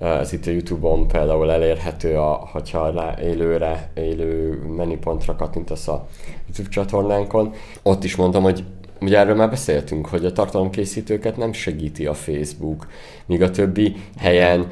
ez 0.00 0.32
itt 0.32 0.46
a 0.46 0.50
Youtube-on 0.50 1.08
például 1.08 1.50
elérhető, 1.50 2.18
a, 2.18 2.48
hogyha 2.52 3.14
élőre, 3.20 3.90
élő 3.94 4.62
menüpontra 4.76 5.36
kattintasz 5.36 5.88
a 5.88 6.06
YouTube 6.44 6.68
csatornánkon. 6.68 7.52
Ott 7.82 8.04
is 8.04 8.16
mondtam, 8.16 8.42
hogy 8.42 8.64
Ugye 9.02 9.18
erről 9.18 9.34
már 9.34 9.50
beszéltünk, 9.50 10.06
hogy 10.06 10.24
a 10.24 10.32
tartalomkészítőket 10.32 11.36
nem 11.36 11.52
segíti 11.52 12.06
a 12.06 12.14
Facebook, 12.14 12.86
míg 13.26 13.42
a 13.42 13.50
többi 13.50 13.96
helyen 14.18 14.70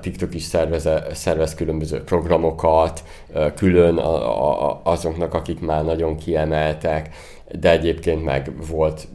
TikTok 0.00 0.34
is 0.34 0.42
szervez, 0.42 0.88
szervez 1.12 1.54
különböző 1.54 2.02
programokat, 2.02 3.04
külön 3.54 3.96
a, 3.96 4.70
a, 4.70 4.80
azoknak, 4.84 5.34
akik 5.34 5.60
már 5.60 5.84
nagyon 5.84 6.16
kiemeltek, 6.16 7.14
de 7.60 7.70
egyébként 7.70 8.24
meg 8.24 8.52
volt 8.70 9.08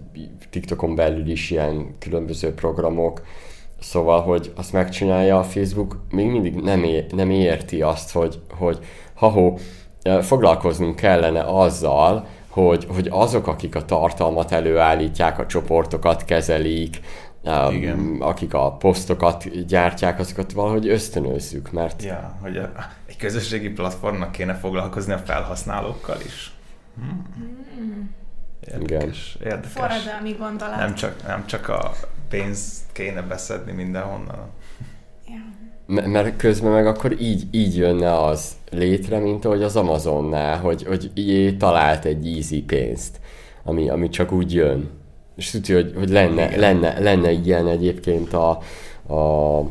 TikTokon 0.49 0.95
belül 0.95 1.29
is 1.29 1.51
ilyen 1.51 1.95
különböző 1.99 2.53
programok, 2.53 3.21
Szóval, 3.79 4.21
hogy 4.21 4.51
azt 4.55 4.73
megcsinálja 4.73 5.39
a 5.39 5.43
Facebook, 5.43 5.99
még 6.09 6.29
mindig 6.31 6.55
nem, 6.55 6.83
é- 6.83 7.15
nem 7.15 7.29
érti 7.29 7.81
azt, 7.81 8.11
hogy, 8.11 8.39
hogy 8.57 8.79
ha 9.13 9.53
foglalkoznunk 10.21 10.95
kellene 10.95 11.41
azzal, 11.41 12.27
hogy, 12.65 12.87
hogy 12.89 13.07
azok, 13.11 13.47
akik 13.47 13.75
a 13.75 13.85
tartalmat 13.85 14.51
előállítják, 14.51 15.39
a 15.39 15.45
csoportokat 15.45 16.25
kezelik, 16.25 16.99
Um, 17.43 18.17
akik 18.21 18.53
a 18.53 18.71
posztokat 18.71 19.65
gyártják, 19.65 20.19
azokat 20.19 20.51
valahogy 20.51 20.87
ösztönözzük, 20.87 21.71
mert... 21.71 22.03
Ja, 22.03 22.37
hogy 22.41 22.57
a, 22.57 22.71
egy 23.05 23.17
közösségi 23.17 23.69
platformnak 23.69 24.31
kéne 24.31 24.53
foglalkozni 24.53 25.13
a 25.13 25.17
felhasználókkal 25.17 26.17
is. 26.25 26.51
Hmm. 26.95 28.15
Érdekes, 28.59 29.35
Igen. 29.39 29.51
érdekes. 29.51 29.71
Forradalmi 29.71 30.31
gondolat. 30.31 30.75
Nem 30.75 30.95
csak, 30.95 31.27
nem 31.27 31.45
csak 31.45 31.69
a 31.69 31.91
pénzt 32.29 32.83
kéne 32.91 33.21
beszedni 33.21 33.71
mindenhonnan. 33.71 34.49
Mert 35.87 36.37
közben 36.37 36.71
meg 36.71 36.87
akkor 36.87 37.21
így, 37.21 37.43
így 37.51 37.77
jönne 37.77 38.23
az 38.23 38.51
létre, 38.71 39.19
mint 39.19 39.45
ahogy 39.45 39.63
az 39.63 39.75
Amazonnál, 39.75 40.59
hogy, 40.59 40.83
hogy 40.83 41.11
így 41.13 41.57
talált 41.57 42.05
egy 42.05 42.27
easy 42.27 42.61
pénzt, 42.61 43.19
ami, 43.63 43.89
ami 43.89 44.09
csak 44.09 44.31
úgy 44.31 44.53
jön. 44.53 44.89
És 45.35 45.49
tudja, 45.49 45.75
hogy, 45.75 45.93
hogy 45.97 46.09
lenne, 46.09 46.57
lenne, 46.57 46.99
lenne 46.99 47.31
ilyen 47.31 47.67
egyébként 47.67 48.33
a, 48.33 48.49
a 49.13 49.61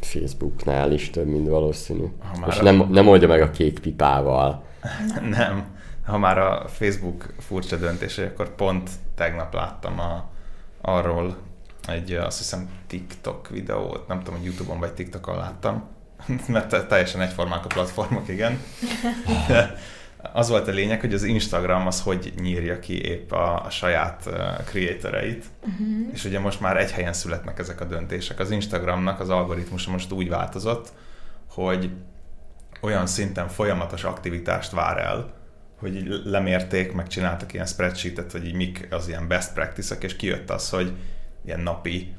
Facebooknál 0.00 0.92
is 0.92 1.10
több, 1.10 1.26
mint 1.26 1.48
valószínű. 1.48 2.04
És 2.48 2.58
a... 2.58 2.62
nem, 2.62 2.88
nem 2.90 3.08
oldja 3.08 3.28
meg 3.28 3.40
a 3.40 3.50
kék 3.50 3.78
pipával. 3.80 4.64
nem. 5.38 5.64
Ha 6.06 6.18
már 6.18 6.38
a 6.38 6.64
Facebook 6.68 7.34
furcsa 7.38 7.76
döntése, 7.76 8.24
akkor 8.24 8.54
pont 8.54 8.90
tegnap 9.14 9.54
láttam 9.54 10.00
a, 10.00 10.24
arról 10.80 11.36
egy, 11.86 12.12
azt 12.12 12.38
hiszem, 12.38 12.68
TikTok 12.86 13.48
videót, 13.48 14.08
nem 14.08 14.18
tudom, 14.22 14.38
hogy 14.38 14.44
Youtube-on 14.46 14.78
vagy 14.78 14.92
TikTokon 14.92 15.36
láttam, 15.36 15.88
mert 16.46 16.86
teljesen 16.88 17.20
egyformák 17.20 17.64
a 17.64 17.68
platformok, 17.68 18.28
igen. 18.28 18.62
De 19.48 19.76
az 20.32 20.48
volt 20.48 20.68
a 20.68 20.72
lényeg, 20.72 21.00
hogy 21.00 21.14
az 21.14 21.22
Instagram 21.22 21.86
az 21.86 22.02
hogy 22.02 22.32
nyírja 22.40 22.78
ki 22.78 23.04
épp 23.04 23.32
a, 23.32 23.64
a 23.64 23.70
saját 23.70 24.22
uh, 24.26 24.64
creatoreit, 24.64 25.44
uh-huh. 25.60 26.12
és 26.12 26.24
ugye 26.24 26.38
most 26.38 26.60
már 26.60 26.76
egy 26.76 26.90
helyen 26.90 27.12
születnek 27.12 27.58
ezek 27.58 27.80
a 27.80 27.84
döntések. 27.84 28.38
Az 28.38 28.50
Instagramnak 28.50 29.20
az 29.20 29.28
algoritmusa 29.28 29.90
most 29.90 30.12
úgy 30.12 30.28
változott, 30.28 30.92
hogy 31.48 31.90
olyan 32.80 33.06
szinten 33.06 33.48
folyamatos 33.48 34.04
aktivitást 34.04 34.70
vár 34.70 34.98
el, 34.98 35.32
hogy 35.78 36.20
lemérték, 36.24 36.92
megcsináltak 36.92 37.52
ilyen 37.52 37.66
spreadsheetet, 37.66 38.32
hogy 38.32 38.46
így 38.46 38.54
mik 38.54 38.86
az 38.90 39.08
ilyen 39.08 39.28
best 39.28 39.52
practice-ek, 39.52 40.02
és 40.02 40.16
kijött 40.16 40.50
az, 40.50 40.70
hogy 40.70 40.92
ilyen 41.44 41.60
napi 41.60 42.14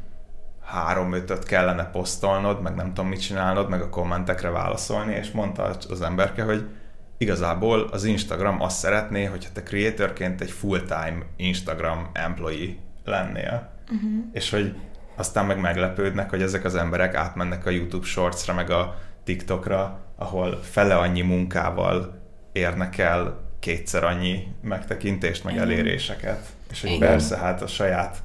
három 0.66 1.14
ötöt 1.14 1.44
kellene 1.44 1.86
posztolnod, 1.86 2.62
meg 2.62 2.76
nem 2.76 2.88
tudom 2.88 3.08
mit 3.08 3.22
csinálnod, 3.22 3.70
meg 3.70 3.82
a 3.82 3.90
kommentekre 3.90 4.50
válaszolni, 4.50 5.14
és 5.14 5.32
mondta 5.32 5.76
az 5.90 6.02
emberke, 6.02 6.44
hogy 6.44 6.68
igazából 7.18 7.88
az 7.92 8.04
Instagram 8.04 8.62
azt 8.62 8.78
szeretné, 8.78 9.24
hogyha 9.24 9.52
te 9.54 9.64
creatorként 9.64 10.42
egy 10.42 10.52
full-time 10.52 11.18
Instagram 11.36 12.10
employee 12.14 12.76
lennél. 13.04 13.70
Uh-huh. 13.92 14.26
És 14.32 14.50
hogy 14.50 14.76
aztán 15.16 15.46
meg 15.46 15.60
meglepődnek, 15.60 16.30
hogy 16.30 16.42
ezek 16.42 16.66
az 16.66 16.76
emberek 16.76 17.16
átmennek 17.16 17.66
a 17.66 17.70
YouTube 17.70 18.06
Shortsra, 18.06 18.54
meg 18.54 18.70
a 18.70 18.96
TikTokra, 19.24 20.00
ahol 20.16 20.60
fele 20.62 20.96
annyi 20.96 21.22
munkával 21.22 22.22
érnek 22.52 22.98
el 22.98 23.42
kétszer 23.60 24.04
annyi 24.04 24.48
megtekintést, 24.62 25.44
meg 25.44 25.58
eléréseket. 25.58 26.46
És 26.72 26.82
hogy 26.82 26.90
Igen. 26.90 27.10
persze, 27.10 27.38
hát 27.38 27.62
a 27.62 27.68
saját 27.68 28.18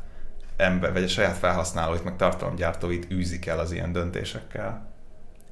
ember, 0.59 0.93
vagy 0.93 1.03
a 1.03 1.09
saját 1.09 1.37
felhasználóit, 1.37 2.05
meg 2.05 2.17
tartalomgyártóit 2.17 3.11
űzik 3.11 3.47
el 3.47 3.59
az 3.59 3.73
ilyen 3.73 3.93
döntésekkel. 3.93 4.88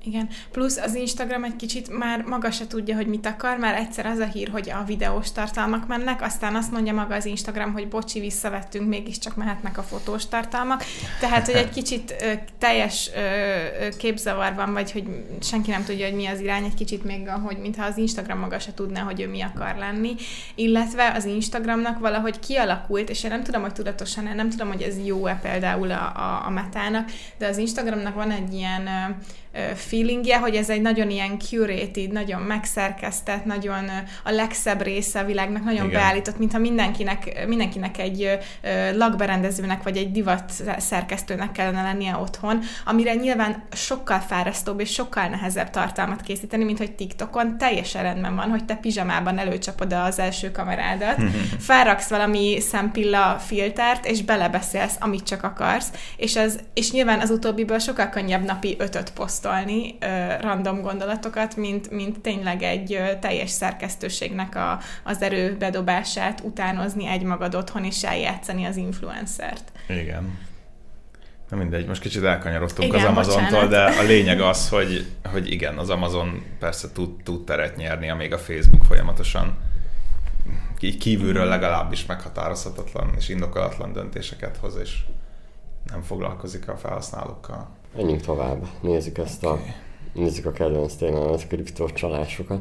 Igen, 0.06 0.28
plusz 0.50 0.76
az 0.76 0.94
Instagram 0.94 1.44
egy 1.44 1.56
kicsit 1.56 1.98
már 1.98 2.22
maga 2.22 2.50
se 2.50 2.66
tudja, 2.66 2.96
hogy 2.96 3.06
mit 3.06 3.26
akar, 3.26 3.56
már 3.56 3.74
egyszer 3.74 4.06
az 4.06 4.18
a 4.18 4.24
hír, 4.24 4.48
hogy 4.48 4.70
a 4.70 4.84
videós 4.84 5.32
tartalmak 5.32 5.86
mennek, 5.86 6.22
aztán 6.22 6.54
azt 6.54 6.70
mondja 6.70 6.92
maga 6.92 7.14
az 7.14 7.24
Instagram, 7.24 7.72
hogy 7.72 7.88
bocsi, 7.88 8.20
visszavettünk, 8.20 8.88
mégiscsak 8.88 9.36
mehetnek 9.36 9.78
a 9.78 9.82
fotós 9.82 10.26
tartalmak. 10.28 10.84
Tehát, 11.20 11.46
hogy 11.46 11.54
egy 11.54 11.70
kicsit 11.70 12.14
ö, 12.20 12.32
teljes 12.58 13.10
ö, 13.14 13.18
ö, 13.18 13.88
képzavarban 13.96 14.72
vagy, 14.72 14.92
hogy 14.92 15.04
senki 15.42 15.70
nem 15.70 15.84
tudja, 15.84 16.06
hogy 16.06 16.16
mi 16.16 16.26
az 16.26 16.40
irány, 16.40 16.64
egy 16.64 16.74
kicsit 16.74 17.04
még, 17.04 17.28
hogy 17.28 17.58
mintha 17.58 17.84
az 17.84 17.96
Instagram 17.96 18.38
maga 18.38 18.58
se 18.58 18.74
tudná, 18.74 19.00
hogy 19.00 19.20
ő 19.20 19.28
mi 19.28 19.40
akar 19.42 19.76
lenni, 19.76 20.14
illetve 20.54 21.12
az 21.16 21.24
Instagramnak 21.24 21.98
valahogy 21.98 22.38
kialakult, 22.38 23.10
és 23.10 23.24
én 23.24 23.30
nem 23.30 23.42
tudom, 23.42 23.62
hogy 23.62 23.72
tudatosan, 23.72 24.24
nem 24.34 24.50
tudom, 24.50 24.68
hogy 24.68 24.82
ez 24.82 25.04
jó-e 25.04 25.38
például 25.42 25.90
a, 25.90 26.12
a, 26.16 26.46
a 26.46 26.50
metának, 26.50 27.10
de 27.38 27.46
az 27.46 27.58
Instagramnak 27.58 28.14
van 28.14 28.30
egy 28.30 28.54
ilyen 28.54 28.88
feelingje, 29.74 30.38
hogy 30.38 30.54
ez 30.54 30.70
egy 30.70 30.80
nagyon 30.80 31.10
ilyen 31.10 31.38
curated, 31.38 32.12
nagyon 32.12 32.40
megszerkesztett, 32.40 33.44
nagyon 33.44 33.90
a 34.24 34.30
legszebb 34.30 34.82
része 34.82 35.20
a 35.20 35.24
világnak, 35.24 35.64
nagyon 35.64 35.86
Igen. 35.86 36.00
beállított, 36.00 36.38
mintha 36.38 36.58
mindenkinek, 36.58 37.46
mindenkinek 37.46 37.98
egy 37.98 38.38
lakberendezőnek 38.94 39.82
vagy 39.82 39.96
egy 39.96 40.12
divat 40.12 40.52
szerkesztőnek 40.78 41.52
kellene 41.52 41.82
lennie 41.82 42.16
otthon, 42.16 42.60
amire 42.84 43.14
nyilván 43.14 43.62
sokkal 43.72 44.18
fárasztóbb 44.18 44.80
és 44.80 44.92
sokkal 44.92 45.28
nehezebb 45.28 45.70
tartalmat 45.70 46.20
készíteni, 46.20 46.64
mint 46.64 46.78
hogy 46.78 46.92
TikTokon 46.92 47.58
teljesen 47.58 48.02
rendben 48.02 48.36
van, 48.36 48.50
hogy 48.50 48.64
te 48.64 48.74
pizsamában 48.74 49.38
előcsapod 49.38 49.92
az 49.92 50.18
első 50.18 50.50
kamerádat, 50.50 51.22
felraksz 51.58 52.08
valami 52.08 52.60
szempilla 52.60 53.38
filtert, 53.38 54.06
és 54.06 54.22
belebeszélsz, 54.22 54.96
amit 55.00 55.24
csak 55.24 55.42
akarsz, 55.42 55.90
és, 56.16 56.36
az, 56.36 56.60
és 56.74 56.90
nyilván 56.90 57.20
az 57.20 57.30
utóbbiból 57.30 57.78
sokkal 57.78 58.08
könnyebb 58.08 58.44
napi 58.44 58.76
ötöt 58.78 59.12
poszt 59.12 59.45
posztolni 59.46 59.98
random 60.40 60.80
gondolatokat, 60.80 61.56
mint, 61.56 61.90
mint 61.90 62.20
tényleg 62.20 62.62
egy 62.62 63.00
teljes 63.20 63.50
szerkesztőségnek 63.50 64.54
a, 64.54 64.78
az 65.04 65.22
erőbedobását 65.22 66.40
utánozni 66.40 67.06
egymagad 67.06 67.54
otthon 67.54 67.84
és 67.84 68.04
eljátszani 68.04 68.64
az 68.64 68.76
influencert. 68.76 69.72
Igen. 69.88 70.38
Na 71.50 71.56
mindegy, 71.56 71.86
most 71.86 72.00
kicsit 72.00 72.22
elkanyarodtunk 72.22 72.88
igen, 72.88 73.04
az 73.04 73.10
Amazontól, 73.10 73.66
de 73.66 73.82
a 73.82 74.02
lényeg 74.02 74.40
az, 74.40 74.68
hogy, 74.68 75.06
hogy 75.32 75.50
igen, 75.50 75.78
az 75.78 75.90
Amazon 75.90 76.44
persze 76.58 76.92
tud, 76.92 77.22
tud 77.22 77.44
teret 77.44 77.76
nyerni, 77.76 78.10
amíg 78.10 78.32
a 78.32 78.38
Facebook 78.38 78.84
folyamatosan 78.84 79.58
kívülről 80.98 81.44
legalábbis 81.44 82.06
meghatározhatatlan 82.06 83.12
és 83.16 83.28
indokolatlan 83.28 83.92
döntéseket 83.92 84.56
hoz, 84.56 84.76
és 84.82 84.98
nem 85.90 86.02
foglalkozik 86.02 86.68
a 86.68 86.76
felhasználókkal. 86.76 87.68
Menjünk 87.96 88.20
tovább, 88.20 88.66
nézzük 88.80 89.18
ezt 89.18 89.44
okay. 89.44 89.58
a 89.58 89.84
Nézzük 90.16 90.46
a 90.46 90.52
kedvenc 90.52 90.94
témámat, 90.94 91.46
kriptócsalásokat. 91.46 92.60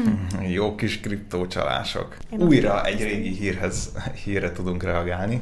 Jó 0.56 0.74
kis 0.74 1.00
kriptócsalások. 1.00 2.16
Újra 2.30 2.84
egy 2.84 3.02
régi 3.02 3.28
hírhez, 3.28 3.92
hírre 4.24 4.52
tudunk 4.52 4.82
reagálni. 4.82 5.40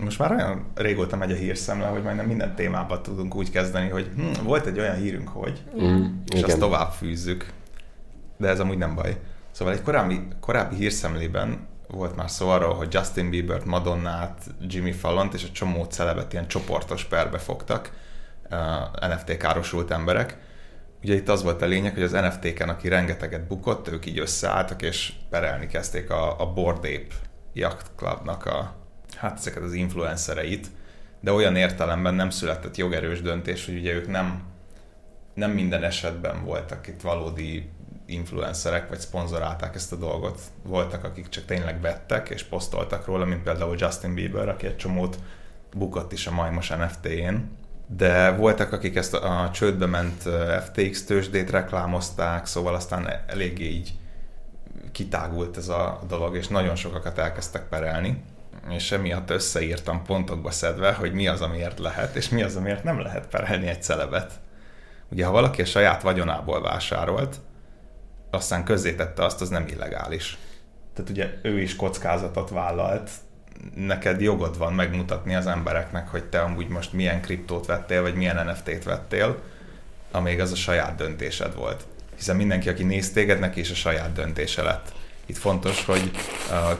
Most 0.00 0.18
már 0.18 0.32
olyan 0.32 0.66
régóta 0.74 1.16
megy 1.16 1.32
a 1.32 1.34
hírszemle, 1.34 1.86
hogy 1.86 2.02
majdnem 2.02 2.26
minden 2.26 2.54
témában 2.54 3.02
tudunk 3.02 3.34
úgy 3.34 3.50
kezdeni, 3.50 3.88
hogy 3.88 4.10
hm, 4.16 4.44
volt 4.44 4.66
egy 4.66 4.78
olyan 4.78 4.96
hírünk, 4.96 5.28
hogy, 5.28 5.62
Mm, 5.80 6.04
és 6.34 6.42
azt 6.42 6.58
tovább 6.58 6.90
fűzzük. 6.90 7.52
De 8.36 8.48
ez 8.48 8.60
amúgy 8.60 8.78
nem 8.78 8.94
baj. 8.94 9.16
Szóval 9.50 9.74
egy 9.74 9.82
korábbi, 9.82 10.20
korábbi 10.40 10.74
hírszemlében 10.74 11.66
volt 11.88 12.16
már 12.16 12.30
szó 12.30 12.48
arról, 12.48 12.74
hogy 12.74 12.88
Justin 12.94 13.30
Biebert, 13.30 13.64
Madonnát, 13.64 14.42
Jimmy 14.66 14.92
Fallont 14.92 15.34
és 15.34 15.42
egy 15.42 15.52
csomó 15.52 15.84
celebet 15.84 16.32
ilyen 16.32 16.48
csoportos 16.48 17.04
perbe 17.04 17.38
fogtak 17.38 17.90
NFT 19.00 19.36
károsult 19.36 19.90
emberek. 19.90 20.36
Ugye 21.02 21.14
itt 21.14 21.28
az 21.28 21.42
volt 21.42 21.62
a 21.62 21.66
lényeg, 21.66 21.94
hogy 21.94 22.02
az 22.02 22.12
NFT-ken, 22.12 22.68
aki 22.68 22.88
rengeteget 22.88 23.46
bukott, 23.46 23.88
ők 23.88 24.06
így 24.06 24.18
összeálltak 24.18 24.82
és 24.82 25.12
perelni 25.30 25.66
kezdték 25.66 26.10
a, 26.10 26.40
a 26.40 26.52
Bored 26.52 26.76
Ape 26.76 27.14
Yacht 27.52 27.90
Clubnak 27.96 28.46
a, 28.46 28.74
hát 29.16 29.38
ezeket 29.38 29.62
az 29.62 29.72
influencereit, 29.72 30.70
de 31.20 31.32
olyan 31.32 31.56
értelemben 31.56 32.14
nem 32.14 32.30
született 32.30 32.76
jogerős 32.76 33.22
döntés, 33.22 33.66
hogy 33.66 33.76
ugye 33.76 33.92
ők 33.92 34.08
nem, 34.08 34.42
nem 35.34 35.50
minden 35.50 35.84
esetben 35.84 36.44
voltak 36.44 36.86
itt 36.86 37.00
valódi 37.00 37.70
influencerek, 38.06 38.88
vagy 38.88 38.98
szponzorálták 38.98 39.74
ezt 39.74 39.92
a 39.92 39.96
dolgot. 39.96 40.40
Voltak, 40.62 41.04
akik 41.04 41.28
csak 41.28 41.44
tényleg 41.44 41.80
vettek, 41.80 42.28
és 42.28 42.42
posztoltak 42.42 43.06
róla, 43.06 43.24
mint 43.24 43.42
például 43.42 43.76
Justin 43.78 44.14
Bieber, 44.14 44.48
aki 44.48 44.66
egy 44.66 44.76
csomót 44.76 45.18
bukott 45.74 46.12
is 46.12 46.26
a 46.26 46.32
majmos 46.32 46.68
NFT-én. 46.68 47.58
De 47.96 48.30
voltak, 48.30 48.72
akik 48.72 48.96
ezt 48.96 49.14
a 49.14 49.50
csődbe 49.52 49.86
ment 49.86 50.22
FTX 50.64 51.04
tőzsdét 51.04 51.50
reklámozták, 51.50 52.46
szóval 52.46 52.74
aztán 52.74 53.08
eléggé 53.26 53.64
így 53.64 53.92
kitágult 54.92 55.56
ez 55.56 55.68
a 55.68 56.00
dolog, 56.08 56.36
és 56.36 56.48
nagyon 56.48 56.74
sokakat 56.74 57.18
elkezdtek 57.18 57.68
perelni 57.68 58.22
és 58.68 58.92
emiatt 58.92 59.30
összeírtam 59.30 60.02
pontokba 60.02 60.50
szedve, 60.50 60.92
hogy 60.92 61.12
mi 61.12 61.28
az, 61.28 61.40
amiért 61.40 61.78
lehet, 61.78 62.16
és 62.16 62.28
mi 62.28 62.42
az, 62.42 62.56
amiért 62.56 62.84
nem 62.84 63.00
lehet 63.00 63.26
perelni 63.26 63.66
egy 63.66 63.82
celebet. 63.82 64.32
Ugye, 65.08 65.24
ha 65.24 65.32
valaki 65.32 65.62
a 65.62 65.64
saját 65.64 66.02
vagyonából 66.02 66.62
vásárolt, 66.62 67.40
aztán 68.30 68.64
közzétette 68.64 69.24
azt, 69.24 69.40
az 69.40 69.48
nem 69.48 69.66
illegális. 69.66 70.38
Tehát 70.94 71.10
ugye 71.10 71.30
ő 71.42 71.60
is 71.60 71.76
kockázatot 71.76 72.50
vállalt, 72.50 73.10
neked 73.74 74.20
jogod 74.20 74.58
van 74.58 74.72
megmutatni 74.72 75.34
az 75.34 75.46
embereknek, 75.46 76.08
hogy 76.08 76.24
te 76.24 76.40
amúgy 76.40 76.68
most 76.68 76.92
milyen 76.92 77.20
kriptót 77.20 77.66
vettél, 77.66 78.02
vagy 78.02 78.14
milyen 78.14 78.46
NFT-t 78.46 78.84
vettél, 78.84 79.42
amíg 80.10 80.40
az 80.40 80.52
a 80.52 80.56
saját 80.56 80.94
döntésed 80.94 81.54
volt. 81.54 81.84
Hiszen 82.16 82.36
mindenki, 82.36 82.68
aki 82.68 82.82
néz 82.82 83.12
téged, 83.12 83.38
neki 83.38 83.60
is 83.60 83.70
a 83.70 83.74
saját 83.74 84.12
döntése 84.12 84.62
lett. 84.62 84.92
Itt 85.26 85.36
fontos, 85.36 85.84
hogy 85.84 86.10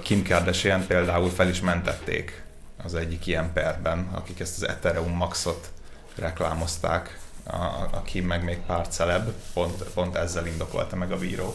Kim 0.03 0.25
Kardashian 0.25 0.87
például 0.87 1.31
fel 1.31 1.49
is 1.49 1.61
mentették 1.61 2.43
az 2.85 2.95
egyik 2.95 3.27
ilyen 3.27 3.53
perben, 3.53 4.09
akik 4.13 4.41
ezt 4.41 4.63
az 4.63 4.69
Ethereum 4.69 5.17
Maxot 5.17 5.71
reklámozták, 6.15 7.19
a, 7.45 7.65
a 7.93 8.03
Kim 8.05 8.27
meg 8.27 8.45
még 8.45 8.59
pár 8.67 8.89
celeb, 8.89 9.29
pont, 9.53 9.83
pont 9.83 10.17
ezzel 10.17 10.47
indokolta 10.47 10.97
meg 10.97 11.13
a 11.13 11.19
bíró. 11.19 11.55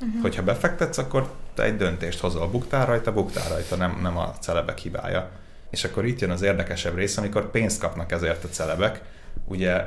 Uh-huh. 0.00 0.22
Hogyha 0.22 0.42
befektetsz, 0.42 0.98
akkor 0.98 1.30
te 1.56 1.62
egy 1.62 1.76
döntést 1.76 2.20
hozol, 2.20 2.48
buktál 2.48 2.86
rajta, 2.86 3.12
buktál 3.12 3.48
rajta, 3.48 3.76
nem, 3.76 3.98
nem 4.02 4.16
a 4.16 4.34
celebek 4.40 4.78
hibája. 4.78 5.30
És 5.70 5.84
akkor 5.84 6.04
itt 6.04 6.20
jön 6.20 6.30
az 6.30 6.42
érdekesebb 6.42 6.94
rész, 6.94 7.16
amikor 7.16 7.50
pénzt 7.50 7.80
kapnak 7.80 8.12
ezért 8.12 8.44
a 8.44 8.48
celebek. 8.48 9.02
Ugye 9.44 9.84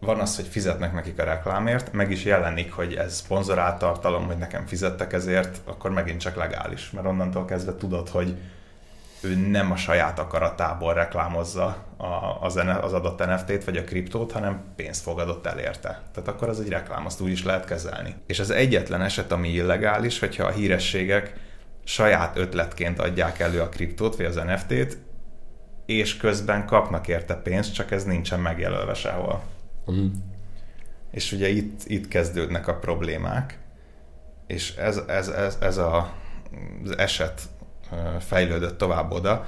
van 0.00 0.20
az, 0.20 0.36
hogy 0.36 0.46
fizetnek 0.46 0.92
nekik 0.92 1.18
a 1.18 1.24
reklámért, 1.24 1.92
meg 1.92 2.10
is 2.10 2.24
jelenik, 2.24 2.72
hogy 2.72 2.94
ez 2.94 3.14
szponzorált 3.14 3.78
tartalom, 3.78 4.26
hogy 4.26 4.36
nekem 4.36 4.66
fizettek 4.66 5.12
ezért, 5.12 5.60
akkor 5.64 5.90
megint 5.90 6.20
csak 6.20 6.36
legális, 6.36 6.90
mert 6.90 7.06
onnantól 7.06 7.44
kezdve 7.44 7.76
tudod, 7.76 8.08
hogy 8.08 8.36
ő 9.20 9.34
nem 9.34 9.72
a 9.72 9.76
saját 9.76 10.18
akaratából 10.18 10.94
reklámozza 10.94 11.84
az, 12.40 12.56
az 12.80 12.92
adott 12.92 13.26
NFT-t 13.26 13.64
vagy 13.64 13.76
a 13.76 13.84
kriptót, 13.84 14.32
hanem 14.32 14.64
pénzt 14.76 15.02
fogadott 15.02 15.46
el 15.46 15.58
érte. 15.58 16.02
Tehát 16.12 16.28
akkor 16.28 16.48
az 16.48 16.60
egy 16.60 16.68
reklám, 16.68 17.06
azt 17.06 17.20
úgy 17.20 17.30
is 17.30 17.44
lehet 17.44 17.64
kezelni. 17.64 18.14
És 18.26 18.38
az 18.38 18.50
egyetlen 18.50 19.02
eset, 19.02 19.32
ami 19.32 19.48
illegális, 19.48 20.18
hogyha 20.18 20.44
a 20.44 20.50
hírességek 20.50 21.32
saját 21.84 22.36
ötletként 22.36 22.98
adják 22.98 23.38
elő 23.38 23.60
a 23.60 23.68
kriptót 23.68 24.16
vagy 24.16 24.26
az 24.26 24.34
NFT-t, 24.34 24.98
és 25.86 26.16
közben 26.16 26.66
kapnak 26.66 27.08
érte 27.08 27.34
pénzt, 27.34 27.74
csak 27.74 27.90
ez 27.90 28.04
nincsen 28.04 28.40
megjelölve 28.40 28.94
sehol. 28.94 29.42
Uh-huh. 29.86 30.10
És 31.10 31.32
ugye 31.32 31.48
itt, 31.48 31.80
itt 31.84 32.08
kezdődnek 32.08 32.68
a 32.68 32.78
problémák, 32.78 33.58
és 34.46 34.76
ez, 34.76 35.00
ez, 35.06 35.28
ez, 35.28 35.56
ez 35.60 35.76
a, 35.76 36.12
az 36.84 36.98
eset 36.98 37.42
fejlődött 38.20 38.78
tovább 38.78 39.12
oda, 39.12 39.46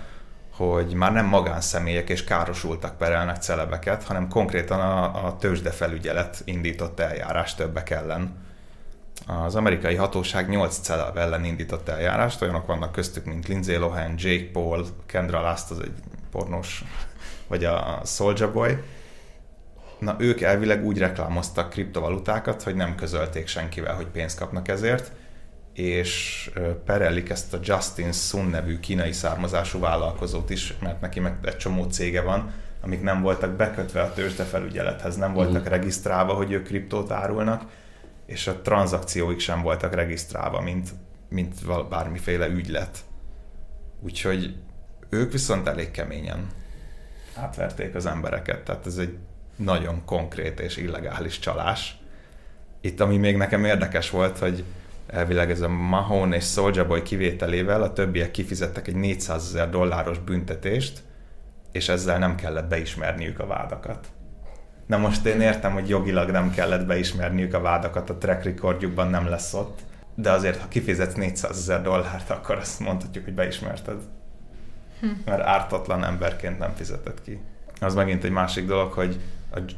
hogy 0.56 0.94
már 0.94 1.12
nem 1.12 1.26
magánszemélyek 1.26 2.08
és 2.08 2.24
károsultak 2.24 2.98
perelnek 2.98 3.36
celebeket, 3.36 4.04
hanem 4.04 4.28
konkrétan 4.28 4.80
a, 4.80 5.26
a 5.26 5.36
tőzsdefelügyelet 5.36 6.42
indított 6.44 7.00
eljárás 7.00 7.54
többek 7.54 7.90
ellen. 7.90 8.46
Az 9.26 9.54
amerikai 9.54 9.94
hatóság 9.94 10.48
8 10.48 10.78
celeb 10.78 11.16
ellen 11.16 11.44
indított 11.44 11.88
eljárást, 11.88 12.42
olyanok 12.42 12.66
vannak 12.66 12.92
köztük, 12.92 13.24
mint 13.24 13.48
Lindsay 13.48 13.76
Lohan, 13.76 14.14
Jake 14.16 14.50
Paul, 14.52 14.86
Kendra 15.06 15.40
Last, 15.40 15.70
az 15.70 15.80
egy 15.80 15.92
pornós, 16.30 16.84
vagy 17.46 17.64
a 17.64 18.00
Soulja 18.04 18.52
Boy, 18.52 18.78
Na, 19.98 20.16
ők 20.18 20.40
elvileg 20.40 20.84
úgy 20.84 20.98
reklámoztak 20.98 21.70
kriptovalutákat, 21.70 22.62
hogy 22.62 22.74
nem 22.74 22.94
közölték 22.94 23.46
senkivel, 23.46 23.94
hogy 23.94 24.06
pénzt 24.06 24.38
kapnak 24.38 24.68
ezért, 24.68 25.12
és 25.78 26.50
perellik 26.84 27.30
ezt 27.30 27.54
a 27.54 27.58
Justin 27.62 28.12
Sun 28.12 28.46
nevű 28.46 28.80
kínai 28.80 29.12
származású 29.12 29.78
vállalkozót 29.78 30.50
is, 30.50 30.74
mert 30.80 31.00
neki 31.00 31.20
meg 31.20 31.38
egy 31.44 31.56
csomó 31.56 31.84
cége 31.84 32.20
van, 32.20 32.52
amik 32.80 33.02
nem 33.02 33.22
voltak 33.22 33.56
bekötve 33.56 34.02
a 34.02 34.12
tőzsdefelügyelethez, 34.12 35.16
nem 35.16 35.32
voltak 35.32 35.62
mm. 35.62 35.70
regisztrálva, 35.70 36.32
hogy 36.32 36.52
ők 36.52 36.64
kriptót 36.64 37.10
árulnak, 37.10 37.62
és 38.26 38.46
a 38.46 38.60
tranzakcióik 38.60 39.40
sem 39.40 39.62
voltak 39.62 39.94
regisztrálva, 39.94 40.60
mint, 40.60 40.88
mint 41.28 41.54
bármiféle 41.88 42.46
ügylet. 42.46 42.98
Úgyhogy 44.00 44.56
ők 45.08 45.32
viszont 45.32 45.68
elég 45.68 45.90
keményen 45.90 46.46
átverték 47.34 47.94
az 47.94 48.06
embereket, 48.06 48.64
tehát 48.64 48.86
ez 48.86 48.96
egy 48.96 49.16
nagyon 49.56 50.04
konkrét 50.04 50.60
és 50.60 50.76
illegális 50.76 51.38
csalás. 51.38 51.98
Itt 52.80 53.00
ami 53.00 53.16
még 53.16 53.36
nekem 53.36 53.64
érdekes 53.64 54.10
volt, 54.10 54.38
hogy 54.38 54.64
elvileg 55.08 55.50
ez 55.50 55.60
a 55.60 55.68
Mahone 55.68 56.36
és 56.36 56.44
Soulja 56.44 56.86
Boy 56.86 57.02
kivételével 57.02 57.82
a 57.82 57.92
többiek 57.92 58.30
kifizettek 58.30 58.88
egy 58.88 58.96
400 58.96 59.44
ezer 59.44 59.70
dolláros 59.70 60.18
büntetést, 60.18 61.02
és 61.72 61.88
ezzel 61.88 62.18
nem 62.18 62.34
kellett 62.34 62.68
beismerniük 62.68 63.38
a 63.38 63.46
vádakat. 63.46 64.06
Na 64.86 64.96
most 64.96 65.26
én 65.26 65.40
értem, 65.40 65.72
hogy 65.72 65.88
jogilag 65.88 66.30
nem 66.30 66.50
kellett 66.50 66.86
beismerniük 66.86 67.54
a 67.54 67.60
vádakat, 67.60 68.10
a 68.10 68.18
track 68.18 68.44
recordjukban 68.44 69.08
nem 69.08 69.28
lesz 69.28 69.54
ott, 69.54 69.80
de 70.14 70.30
azért, 70.30 70.60
ha 70.60 70.68
kifizetsz 70.68 71.14
400 71.14 71.50
ezer 71.50 71.82
dollárt, 71.82 72.30
akkor 72.30 72.56
azt 72.56 72.80
mondhatjuk, 72.80 73.24
hogy 73.24 73.34
beismerted. 73.34 74.00
Hm. 75.00 75.06
Mert 75.24 75.42
ártatlan 75.42 76.04
emberként 76.04 76.58
nem 76.58 76.72
fizetett 76.74 77.22
ki. 77.22 77.40
Az 77.80 77.94
megint 77.94 78.24
egy 78.24 78.30
másik 78.30 78.66
dolog, 78.66 78.92
hogy 78.92 79.20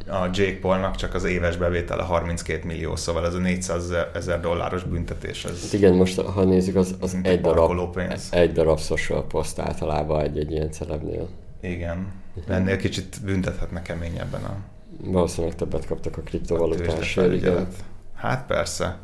a 0.06 0.28
Jake 0.32 0.58
Paulnak 0.60 0.96
csak 0.96 1.14
az 1.14 1.24
éves 1.24 1.56
bevétele 1.56 2.02
32 2.02 2.66
millió, 2.66 2.96
szóval 2.96 3.26
ez 3.26 3.34
a 3.34 3.38
400 3.38 3.92
ezer 4.14 4.40
dolláros 4.40 4.84
büntetés. 4.84 5.44
Ez 5.44 5.62
hát 5.62 5.72
igen, 5.72 5.94
most 5.94 6.20
ha 6.20 6.44
nézzük, 6.44 6.76
az, 6.76 6.94
az 7.00 7.16
egy, 7.22 7.40
darab, 7.40 7.94
pénz. 7.94 8.28
egy 8.30 8.52
darab 8.52 8.78
social 8.78 9.26
post 9.26 9.58
általában 9.58 10.20
egy-egy 10.20 10.50
ilyen 10.50 10.70
celebnél. 10.70 11.28
Igen. 11.60 12.12
Ennél 12.48 12.76
kicsit 12.76 13.16
büntethetnek 13.24 13.82
keményebben 13.82 14.44
a... 14.44 14.56
Valószínűleg 15.04 15.56
többet 15.56 15.86
kaptak 15.86 16.16
a 16.16 16.20
kriptovalutásért, 16.20 17.32
igen. 17.32 17.68
Hát 18.14 18.46
persze. 18.46 18.98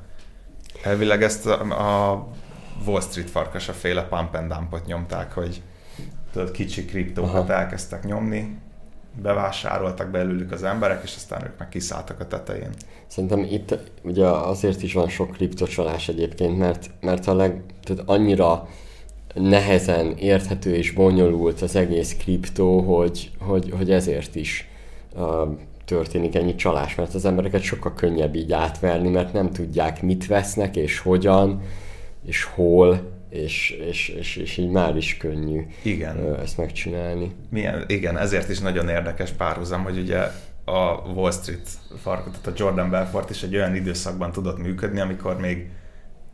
Elvileg 0.83 1.23
ezt 1.23 1.47
a, 1.47 1.61
a 2.11 2.27
Wall 2.87 3.01
Street 3.01 3.31
farkas 3.31 3.69
a 3.69 3.73
féle 3.73 4.03
pump 4.03 4.35
and 4.35 4.53
dumpot 4.53 4.87
nyomták, 4.87 5.33
hogy 5.33 5.63
tudod, 6.33 6.51
kicsi 6.51 6.85
kriptókat 6.85 7.49
Aha. 7.49 7.53
elkezdtek 7.53 8.05
nyomni, 8.05 8.59
bevásároltak 9.23 10.11
belőlük 10.11 10.53
az 10.53 10.63
emberek, 10.63 11.03
és 11.05 11.15
aztán 11.17 11.45
ők 11.45 11.59
meg 11.59 11.69
kiszálltak 11.69 12.21
a 12.21 12.27
tetején. 12.27 12.71
Szerintem 13.07 13.43
itt 13.51 13.79
ugye 14.03 14.27
azért 14.27 14.83
is 14.83 14.93
van 14.93 15.09
sok 15.09 15.33
kriptocsalás 15.33 16.09
egyébként, 16.09 16.59
mert, 16.59 16.91
mert 17.01 17.27
a 17.27 17.35
leg, 17.35 17.63
tehát 17.83 18.03
annyira 18.07 18.69
nehezen 19.35 20.17
érthető 20.17 20.75
és 20.75 20.91
bonyolult 20.91 21.63
az 21.63 21.77
egész 21.77 22.17
kriptó, 22.17 22.81
hogy, 22.81 23.31
hogy, 23.39 23.73
hogy 23.77 23.91
ezért 23.91 24.35
is 24.35 24.69
uh, 25.15 25.49
történik 25.85 26.35
ennyi 26.35 26.55
csalás, 26.55 26.95
mert 26.95 27.15
az 27.15 27.25
embereket 27.25 27.63
sokkal 27.63 27.95
könnyebb 27.95 28.35
így 28.35 28.53
átverni, 28.53 29.09
mert 29.09 29.33
nem 29.33 29.51
tudják 29.51 30.03
mit 30.03 30.27
vesznek 30.27 30.77
és 30.77 30.99
hogyan, 30.99 31.63
és 32.27 32.45
hol, 32.45 33.16
és, 33.29 33.71
és, 33.71 34.09
és, 34.09 34.37
és 34.37 34.57
így 34.57 34.71
már 34.71 34.97
is 34.97 35.17
könnyű 35.17 35.67
igen. 35.83 36.41
ezt 36.41 36.57
megcsinálni. 36.57 37.35
Milyen, 37.51 37.85
igen, 37.87 38.19
ezért 38.19 38.49
is 38.49 38.59
nagyon 38.59 38.89
érdekes 38.89 39.31
párhuzam, 39.31 39.83
hogy 39.83 39.99
ugye 39.99 40.31
a 40.65 41.11
Wall 41.15 41.33
Street 41.33 41.69
farkot, 42.03 42.33
tehát 42.33 42.47
a 42.47 42.63
Jordan 42.63 42.91
Belfort 42.91 43.31
is 43.31 43.43
egy 43.43 43.57
olyan 43.57 43.75
időszakban 43.75 44.33
tudott 44.33 44.59
működni, 44.59 45.01
amikor 45.01 45.41
még 45.41 45.69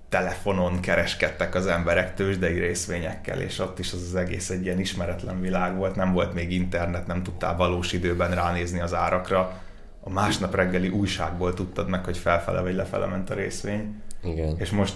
telefonon 0.08 0.80
kereskedtek 0.80 1.54
az 1.54 1.66
emberek 1.66 2.14
tőzsdei 2.14 2.58
részvényekkel, 2.58 3.40
és 3.40 3.58
ott 3.58 3.78
is 3.78 3.92
az, 3.92 4.02
az 4.02 4.14
egész 4.14 4.50
egy 4.50 4.64
ilyen 4.64 4.80
ismeretlen 4.80 5.40
világ 5.40 5.76
volt, 5.76 5.96
nem 5.96 6.12
volt 6.12 6.34
még 6.34 6.52
internet, 6.52 7.06
nem 7.06 7.22
tudtál 7.22 7.56
valós 7.56 7.92
időben 7.92 8.34
ránézni 8.34 8.80
az 8.80 8.94
árakra. 8.94 9.60
A 10.00 10.10
másnap 10.10 10.54
reggeli 10.54 10.88
újságból 10.88 11.54
tudtad 11.54 11.88
meg, 11.88 12.04
hogy 12.04 12.18
felfele 12.18 12.60
vagy 12.60 12.74
lefele 12.74 13.06
ment 13.06 13.30
a 13.30 13.34
részvény. 13.34 14.02
Igen. 14.22 14.58
És 14.58 14.70
most, 14.70 14.94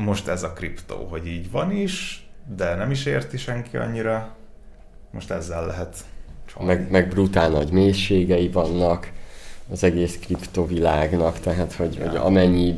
most 0.00 0.28
ez 0.28 0.42
a 0.42 0.52
kriptó, 0.52 1.06
hogy 1.10 1.26
így 1.26 1.50
van 1.50 1.72
is, 1.72 2.26
de 2.56 2.74
nem 2.74 2.90
is 2.90 3.06
érti 3.06 3.36
senki 3.36 3.76
annyira. 3.76 4.36
Most 5.10 5.30
ezzel 5.30 5.66
lehet 5.66 5.96
csalni. 6.46 6.68
Meg, 6.68 6.90
meg 6.90 7.08
brutál 7.08 7.50
nagy 7.50 7.70
mélységei 7.70 8.48
vannak 8.48 9.12
az 9.70 9.84
egész 9.84 10.18
kriptovilágnak, 10.18 11.38
tehát 11.38 11.72
hogy, 11.72 11.94
ja. 11.94 12.08
hogy 12.08 12.16
amennyi 12.16 12.74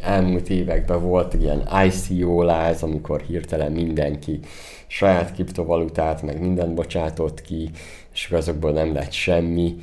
elmúlt 0.00 0.48
években 0.48 1.02
volt 1.02 1.34
ilyen 1.34 1.68
ICO 1.84 2.42
láz, 2.42 2.82
amikor 2.82 3.20
hirtelen 3.20 3.72
mindenki 3.72 4.40
saját 4.86 5.32
kriptovalutát, 5.32 6.22
meg 6.22 6.40
mindent 6.40 6.74
bocsátott 6.74 7.40
ki, 7.40 7.70
és 8.12 8.30
azokból 8.30 8.72
nem 8.72 8.94
lett 8.94 9.12
semmi. 9.12 9.76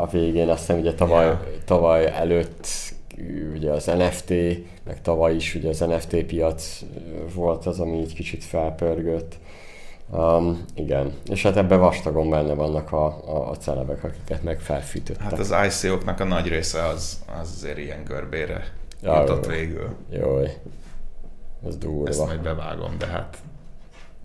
A 0.00 0.06
végén 0.06 0.48
azt 0.48 0.58
hiszem 0.58 0.78
ugye 0.78 0.94
tavaly, 0.94 1.24
yeah. 1.24 1.38
tavaly 1.64 2.06
előtt 2.06 2.66
ugye 3.54 3.70
az 3.70 3.84
NFT, 3.84 4.28
meg 4.84 5.00
tavaly 5.02 5.34
is 5.34 5.54
ugye 5.54 5.68
az 5.68 5.78
NFT 5.78 6.16
piac 6.24 6.84
volt 7.34 7.66
az, 7.66 7.80
ami 7.80 7.98
egy 7.98 8.14
kicsit 8.14 8.44
felpörgött. 8.44 9.38
Um, 10.10 10.64
igen, 10.74 11.12
és 11.24 11.42
hát 11.42 11.56
ebben 11.56 11.80
vastagon 11.80 12.30
benne 12.30 12.54
vannak 12.54 12.92
a, 12.92 13.06
a, 13.06 13.50
a 13.50 13.56
celebek, 13.56 14.04
akiket 14.04 14.42
meg 14.42 14.60
felfűtöttek. 14.60 15.22
Hát 15.22 15.38
az 15.38 15.54
ICO-knak 15.66 16.20
a 16.20 16.24
nagy 16.24 16.48
része 16.48 16.82
az, 16.82 17.24
az 17.40 17.52
azért 17.54 17.78
ilyen 17.78 18.04
görbére 18.04 18.72
ja, 19.02 19.20
jutott 19.20 19.46
végül. 19.46 19.96
Jó, 20.10 20.38
ez 21.66 21.76
durva. 21.76 22.08
Ezt 22.08 22.26
majd 22.26 22.40
bevágom, 22.40 22.98
de 22.98 23.06
hát 23.06 23.38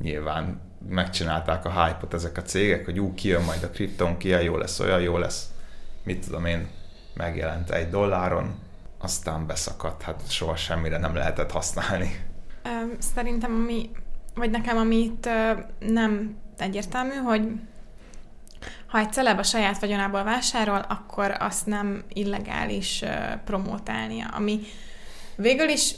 nyilván 0.02 0.62
megcsinálták 0.89 1.65
a 1.65 1.84
hype-ot 1.84 2.13
ezek 2.13 2.38
a 2.38 2.41
cégek, 2.41 2.86
hogy 2.86 2.99
ú, 2.99 3.13
kijön 3.13 3.43
majd 3.43 3.63
a 3.63 3.69
kripton, 3.69 4.17
ki 4.17 4.28
jó 4.28 4.58
lesz, 4.58 4.80
olyan 4.80 5.02
jó 5.02 5.17
lesz, 5.17 5.52
mit 6.04 6.25
tudom 6.25 6.45
én, 6.45 6.67
megjelent 7.13 7.69
egy 7.69 7.89
dolláron, 7.89 8.56
aztán 8.99 9.47
beszakadt, 9.47 10.01
hát 10.01 10.31
soha 10.31 10.55
semmire 10.55 10.97
nem 10.97 11.15
lehetett 11.15 11.51
használni. 11.51 12.25
Szerintem 13.13 13.51
ami, 13.51 13.89
vagy 14.35 14.49
nekem 14.49 14.77
amit 14.77 15.29
nem 15.79 16.38
egyértelmű, 16.57 17.13
hogy 17.13 17.51
ha 18.88 18.97
egy 18.97 19.13
celeb 19.13 19.39
a 19.39 19.43
saját 19.43 19.79
vagyonából 19.79 20.23
vásárol, 20.23 20.85
akkor 20.89 21.35
azt 21.39 21.65
nem 21.65 22.03
illegális 22.07 23.03
promotálnia, 23.45 24.27
ami 24.27 24.59
végül 25.35 25.69
is 25.69 25.95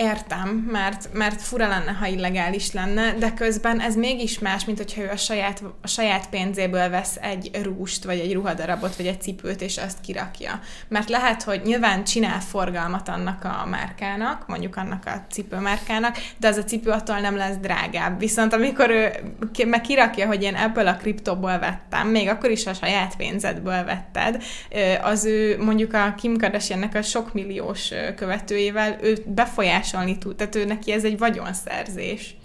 Értem, 0.00 0.48
mert, 0.48 1.08
mert 1.12 1.42
fura 1.42 1.68
lenne, 1.68 1.90
ha 1.90 2.06
illegális 2.06 2.72
lenne, 2.72 3.12
de 3.12 3.32
közben 3.32 3.80
ez 3.80 3.96
mégis 3.96 4.38
más, 4.38 4.64
mint 4.64 4.78
hogyha 4.78 5.02
ő 5.02 5.08
a 5.12 5.16
saját, 5.16 5.62
a 5.82 5.86
saját 5.86 6.28
pénzéből 6.28 6.88
vesz 6.88 7.16
egy 7.20 7.50
rúst, 7.62 8.04
vagy 8.04 8.18
egy 8.18 8.32
ruhadarabot, 8.32 8.96
vagy 8.96 9.06
egy 9.06 9.20
cipőt, 9.20 9.60
és 9.60 9.76
azt 9.76 10.00
kirakja. 10.00 10.60
Mert 10.88 11.08
lehet, 11.08 11.42
hogy 11.42 11.60
nyilván 11.64 12.04
csinál 12.04 12.40
forgalmat 12.40 13.08
annak 13.08 13.44
a 13.44 13.66
márkának, 13.70 14.46
mondjuk 14.46 14.76
annak 14.76 15.06
a 15.06 15.24
cipőmárkának, 15.30 16.16
de 16.38 16.48
az 16.48 16.56
a 16.56 16.64
cipő 16.64 16.90
attól 16.90 17.18
nem 17.18 17.36
lesz 17.36 17.56
drágább. 17.56 18.18
Viszont 18.18 18.52
amikor 18.52 18.90
ő 18.90 19.10
meg 19.66 19.80
kirakja, 19.80 20.26
hogy 20.26 20.42
én 20.42 20.54
ebből 20.54 20.86
a 20.86 20.96
kriptóból 20.96 21.58
vettem, 21.58 22.08
még 22.08 22.28
akkor 22.28 22.50
is 22.50 22.66
a 22.66 22.74
saját 22.74 23.16
pénzedből 23.16 23.84
vetted, 23.84 24.42
az 25.02 25.24
ő 25.24 25.62
mondjuk 25.62 25.94
a 25.94 26.14
Kim 26.16 26.38
Kardashiannek 26.38 26.94
a 26.94 27.02
sok 27.02 27.32
milliós 27.32 27.92
követőjével 28.16 28.96
ő 29.00 29.18
befolyás 29.26 29.88
befolyásolni 29.90 30.18
tud. 30.18 30.36
Tehát 30.36 30.54
ő 30.54 30.64
neki 30.64 30.92
ez 30.92 31.04
egy 31.04 31.18
vagyonszerzés. 31.18 32.36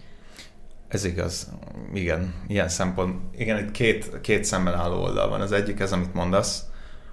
Ez 0.88 1.06
igaz. 1.06 1.52
Igen, 1.94 2.34
ilyen 2.48 2.70
szempont. 2.70 3.36
Igen, 3.38 3.58
egy 3.58 3.72
két, 3.72 4.22
két 4.22 4.44
szemben 4.44 4.74
álló 4.74 5.02
oldal 5.02 5.30
van. 5.30 5.42
Az 5.42 5.52
egyik 5.52 5.80
ez, 5.80 5.92
amit 5.92 6.14
mondasz, 6.14 6.64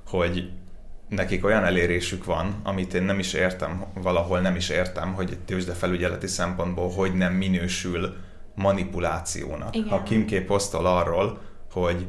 hogy 0.06 0.50
nekik 1.08 1.44
olyan 1.44 1.64
elérésük 1.64 2.24
van, 2.24 2.60
amit 2.62 2.94
én 2.94 3.02
nem 3.02 3.18
is 3.18 3.32
értem, 3.32 3.84
valahol 3.94 4.40
nem 4.40 4.56
is 4.56 4.68
értem, 4.68 5.14
hogy 5.14 5.38
egy 5.46 5.72
felügyeleti 5.74 6.26
szempontból 6.26 6.90
hogy 6.90 7.14
nem 7.14 7.32
minősül 7.32 8.14
manipulációnak. 8.54 9.76
Igen. 9.76 9.88
Ha 9.88 10.02
Kim 10.02 10.26
K. 10.26 10.44
posztol 10.46 10.86
arról, 10.86 11.40
hogy 11.70 12.06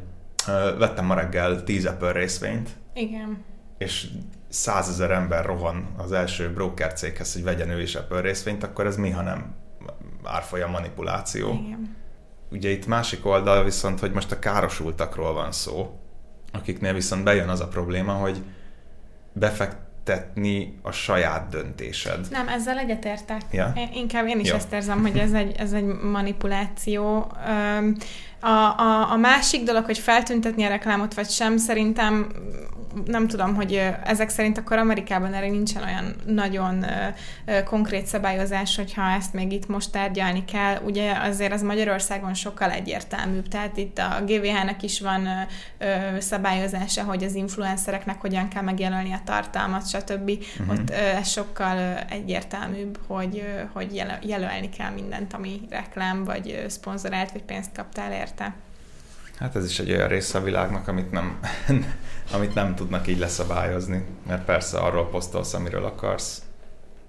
uh, 0.47 0.77
vettem 0.77 1.05
ma 1.05 1.13
reggel 1.13 1.63
10 1.63 1.85
Apple 1.85 2.11
részvényt, 2.11 2.69
Igen. 2.93 3.43
és 3.77 4.07
százezer 4.53 5.11
ember 5.11 5.45
rohan 5.45 5.87
az 5.97 6.11
első 6.11 6.53
broker 6.53 6.93
céghez, 6.93 7.33
hogy 7.33 7.43
vegyen 7.43 7.69
ő 7.69 7.81
is 7.81 7.95
Apple 7.95 8.21
részvényt, 8.21 8.63
akkor 8.63 8.85
ez 8.85 8.97
mi, 8.97 9.09
ha 9.09 9.21
nem 9.21 9.55
árfolyam 10.23 10.71
manipuláció. 10.71 11.51
Igen. 11.65 11.95
Ugye 12.51 12.69
itt 12.69 12.85
másik 12.85 13.25
oldal 13.25 13.63
viszont, 13.63 13.99
hogy 13.99 14.11
most 14.11 14.31
a 14.31 14.39
károsultakról 14.39 15.33
van 15.33 15.51
szó, 15.51 15.99
akiknél 16.51 16.93
viszont 16.93 17.23
bejön 17.23 17.49
az 17.49 17.59
a 17.59 17.67
probléma, 17.67 18.13
hogy 18.13 18.43
befektetni 19.33 20.79
a 20.81 20.91
saját 20.91 21.49
döntésed. 21.49 22.27
Nem, 22.29 22.47
ezzel 22.47 22.77
egyetértek. 22.77 23.41
Ja? 23.51 23.73
Inkább 23.93 24.27
én 24.27 24.39
is 24.39 24.47
ja. 24.47 24.55
ezt 24.55 24.73
érzem, 24.73 25.01
hogy 25.01 25.17
ez 25.17 25.33
egy, 25.33 25.55
ez 25.57 25.73
egy 25.73 25.85
manipuláció. 25.85 27.31
A, 28.39 28.47
a, 28.77 29.11
a 29.11 29.15
másik 29.15 29.63
dolog, 29.63 29.85
hogy 29.85 29.97
feltüntetni 29.97 30.63
a 30.63 30.69
reklámot 30.69 31.13
vagy 31.13 31.29
sem, 31.29 31.57
szerintem 31.57 32.27
nem 33.05 33.27
tudom, 33.27 33.55
hogy 33.55 33.91
ezek 34.03 34.29
szerint 34.29 34.57
akkor 34.57 34.77
Amerikában 34.77 35.33
erre 35.33 35.49
nincsen 35.49 35.83
olyan 35.83 36.15
nagyon 36.25 36.85
konkrét 37.65 38.05
szabályozás, 38.05 38.75
hogyha 38.75 39.09
ezt 39.09 39.33
még 39.33 39.51
itt 39.51 39.67
most 39.67 39.91
tárgyalni 39.91 40.45
kell. 40.45 40.77
Ugye 40.85 41.11
azért 41.11 41.53
az 41.53 41.61
Magyarországon 41.61 42.33
sokkal 42.33 42.71
egyértelműbb, 42.71 43.47
tehát 43.47 43.77
itt 43.77 43.97
a 43.97 44.21
GVH-nek 44.25 44.83
is 44.83 44.99
van 44.99 45.27
szabályozása, 46.17 47.03
hogy 47.03 47.23
az 47.23 47.35
influencereknek 47.35 48.21
hogyan 48.21 48.47
kell 48.47 48.63
megjelölni 48.63 49.13
a 49.13 49.21
tartalmat, 49.25 49.89
stb. 49.89 50.29
Uh-huh. 50.29 50.79
Ott 50.79 50.89
ez 50.89 51.29
sokkal 51.29 51.97
egyértelműbb, 52.09 52.99
hogy, 53.07 53.43
hogy 53.73 54.03
jelölni 54.21 54.69
kell 54.69 54.91
mindent, 54.91 55.33
ami 55.33 55.61
reklám, 55.69 56.23
vagy 56.23 56.65
szponzorált, 56.67 57.31
vagy 57.31 57.43
pénzt 57.43 57.75
kaptál 57.75 58.11
érte. 58.11 58.53
Hát 59.37 59.55
ez 59.55 59.65
is 59.65 59.79
egy 59.79 59.91
olyan 59.91 60.07
része 60.07 60.37
a 60.37 60.43
világnak, 60.43 60.87
amit 60.87 61.11
nem, 61.11 61.39
amit 62.35 62.53
nem 62.53 62.75
tudnak 62.75 63.07
így 63.07 63.19
leszabályozni, 63.19 64.05
mert 64.27 64.45
persze 64.45 64.77
arról 64.77 65.09
posztolsz, 65.09 65.53
amiről 65.53 65.85
akarsz 65.85 66.41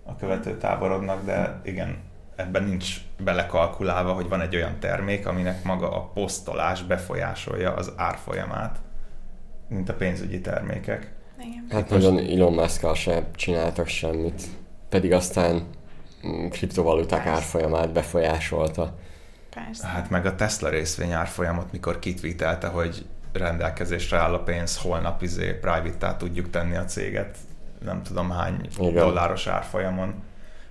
a 0.04 0.16
követő 0.16 0.56
táborodnak, 0.56 1.24
de 1.24 1.60
igen, 1.64 1.96
ebben 2.37 2.64
nincs 2.64 2.96
belekalkulálva, 3.18 4.12
hogy 4.12 4.28
van 4.28 4.40
egy 4.40 4.56
olyan 4.56 4.78
termék, 4.80 5.26
aminek 5.26 5.64
maga 5.64 5.96
a 5.96 6.10
posztolás 6.14 6.82
befolyásolja 6.82 7.74
az 7.74 7.92
árfolyamát, 7.96 8.78
mint 9.68 9.88
a 9.88 9.94
pénzügyi 9.94 10.40
termékek. 10.40 11.12
Igen. 11.38 11.66
Hát 11.70 11.88
nagyon 11.88 12.18
Elon 12.18 12.52
musk 12.52 12.94
sem 12.94 13.24
csináltak 13.34 13.88
semmit, 13.88 14.42
pedig 14.88 15.12
aztán 15.12 15.66
kriptovaluták 16.50 17.26
árfolyamát 17.26 17.92
befolyásolta. 17.92 18.94
Persze. 19.55 19.87
Hát 19.87 20.11
meg 20.11 20.27
a 20.27 20.35
Tesla 20.35 20.69
részvény 20.69 21.12
árfolyamot, 21.12 21.73
mikor 21.73 21.99
kitvítelte, 21.99 22.67
hogy 22.67 23.07
rendelkezésre 23.33 24.19
áll 24.19 24.35
a 24.35 24.43
pénz, 24.43 24.79
holnap 24.79 25.23
izé 25.23 25.53
private 25.53 26.17
tudjuk 26.19 26.51
tenni 26.51 26.77
a 26.77 26.85
céget, 26.85 27.37
nem 27.85 28.03
tudom 28.03 28.31
hány 28.31 28.69
Igen. 28.79 28.95
dolláros 28.95 29.47
árfolyamon. 29.47 30.14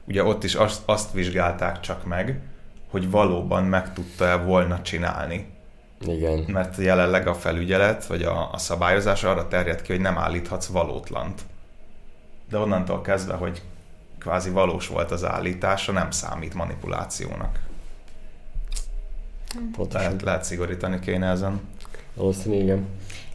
Ugye 0.07 0.23
ott 0.23 0.43
is 0.43 0.55
azt, 0.55 0.81
azt 0.85 1.11
vizsgálták 1.11 1.79
csak 1.79 2.05
meg, 2.05 2.39
hogy 2.89 3.09
valóban 3.09 3.63
meg 3.63 3.93
tudta-e 3.93 4.35
volna 4.35 4.81
csinálni. 4.81 5.51
Igen. 5.99 6.45
Mert 6.47 6.77
jelenleg 6.77 7.27
a 7.27 7.33
felügyelet, 7.33 8.05
vagy 8.05 8.23
a, 8.23 8.51
a 8.51 8.57
szabályozás 8.57 9.23
arra 9.23 9.47
terjed 9.47 9.81
ki, 9.81 9.91
hogy 9.91 10.01
nem 10.01 10.17
állíthatsz 10.17 10.65
valótlant. 10.65 11.41
De 12.49 12.57
onnantól 12.57 13.01
kezdve, 13.01 13.33
hogy 13.33 13.61
kvázi 14.19 14.49
valós 14.49 14.87
volt 14.87 15.11
az 15.11 15.23
állítása, 15.25 15.91
nem 15.91 16.11
számít 16.11 16.53
manipulációnak. 16.53 17.59
Lehet, 19.91 20.21
lehet 20.21 20.43
szigorítani 20.43 20.99
kéne 20.99 21.27
ezen. 21.29 21.61
Valószínűleg 22.13 22.63
igen. 22.63 22.87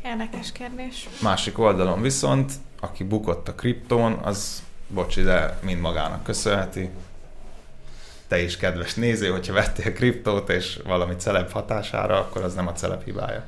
Érdekes 0.05 0.53
kérdés. 0.53 1.09
Másik 1.23 1.59
oldalon 1.59 2.01
viszont, 2.01 2.53
aki 2.81 3.05
bukott 3.05 3.49
a 3.49 3.55
kriptón, 3.55 4.13
az 4.13 4.63
bocsi, 4.89 5.23
de 5.23 5.59
mind 5.63 5.81
magának 5.81 6.23
köszönheti. 6.23 6.91
Te 8.29 8.43
is 8.43 8.57
kedves 8.57 8.95
néző, 8.95 9.31
hogyha 9.31 9.53
vettél 9.53 9.93
kriptót 9.93 10.49
és 10.49 10.81
valami 10.85 11.15
celeb 11.15 11.51
hatására, 11.51 12.19
akkor 12.19 12.43
az 12.43 12.55
nem 12.55 12.67
a 12.67 12.73
celeb 12.73 13.05
hibája. 13.05 13.45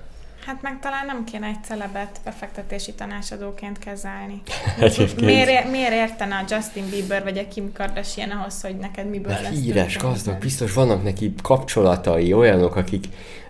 Hát 0.47 0.63
meg 0.63 0.79
talán 0.81 1.07
nem 1.07 1.25
kéne 1.25 1.47
egy 1.47 1.65
celebet 1.65 2.21
befektetési 2.25 2.93
tanácsadóként 2.93 3.79
kezelni. 3.79 4.43
miért, 5.21 5.71
miért 5.71 5.93
értene 5.93 6.37
a 6.37 6.45
Justin 6.49 6.91
Bieber 6.91 7.23
vagy 7.23 7.39
a 7.39 7.49
Kim 7.49 7.73
Kardashian 7.73 8.31
ahhoz, 8.31 8.63
hogy 8.63 8.77
neked 8.77 9.11
miből 9.11 9.33
Mert 9.33 9.43
lesz 9.43 9.61
híres, 9.61 9.97
gazdag, 9.97 10.39
biztos 10.39 10.73
vannak 10.73 11.03
neki 11.03 11.35
kapcsolatai, 11.43 12.33
olyanok, 12.33 12.77
akik 12.77 13.05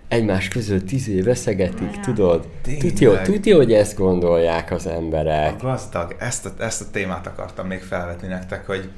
egymás 0.07 0.47
között 0.47 0.85
tíz 0.87 1.23
veszegetik, 1.23 1.95
Ja. 1.95 2.01
tudod? 2.01 2.47
Tényleg. 2.61 2.81
Tudja, 2.81 3.21
tudja, 3.21 3.55
hogy 3.55 3.73
ezt 3.73 3.97
gondolják 3.97 4.71
az 4.71 4.87
emberek. 4.87 5.53
A 5.53 5.65
gazdag, 5.65 6.15
ezt 6.19 6.45
a, 6.45 6.53
ezt 6.59 6.81
a 6.81 6.85
témát 6.91 7.27
akartam 7.27 7.67
még 7.67 7.81
felvetni 7.81 8.27
nektek, 8.27 8.65
hogy 8.65 8.89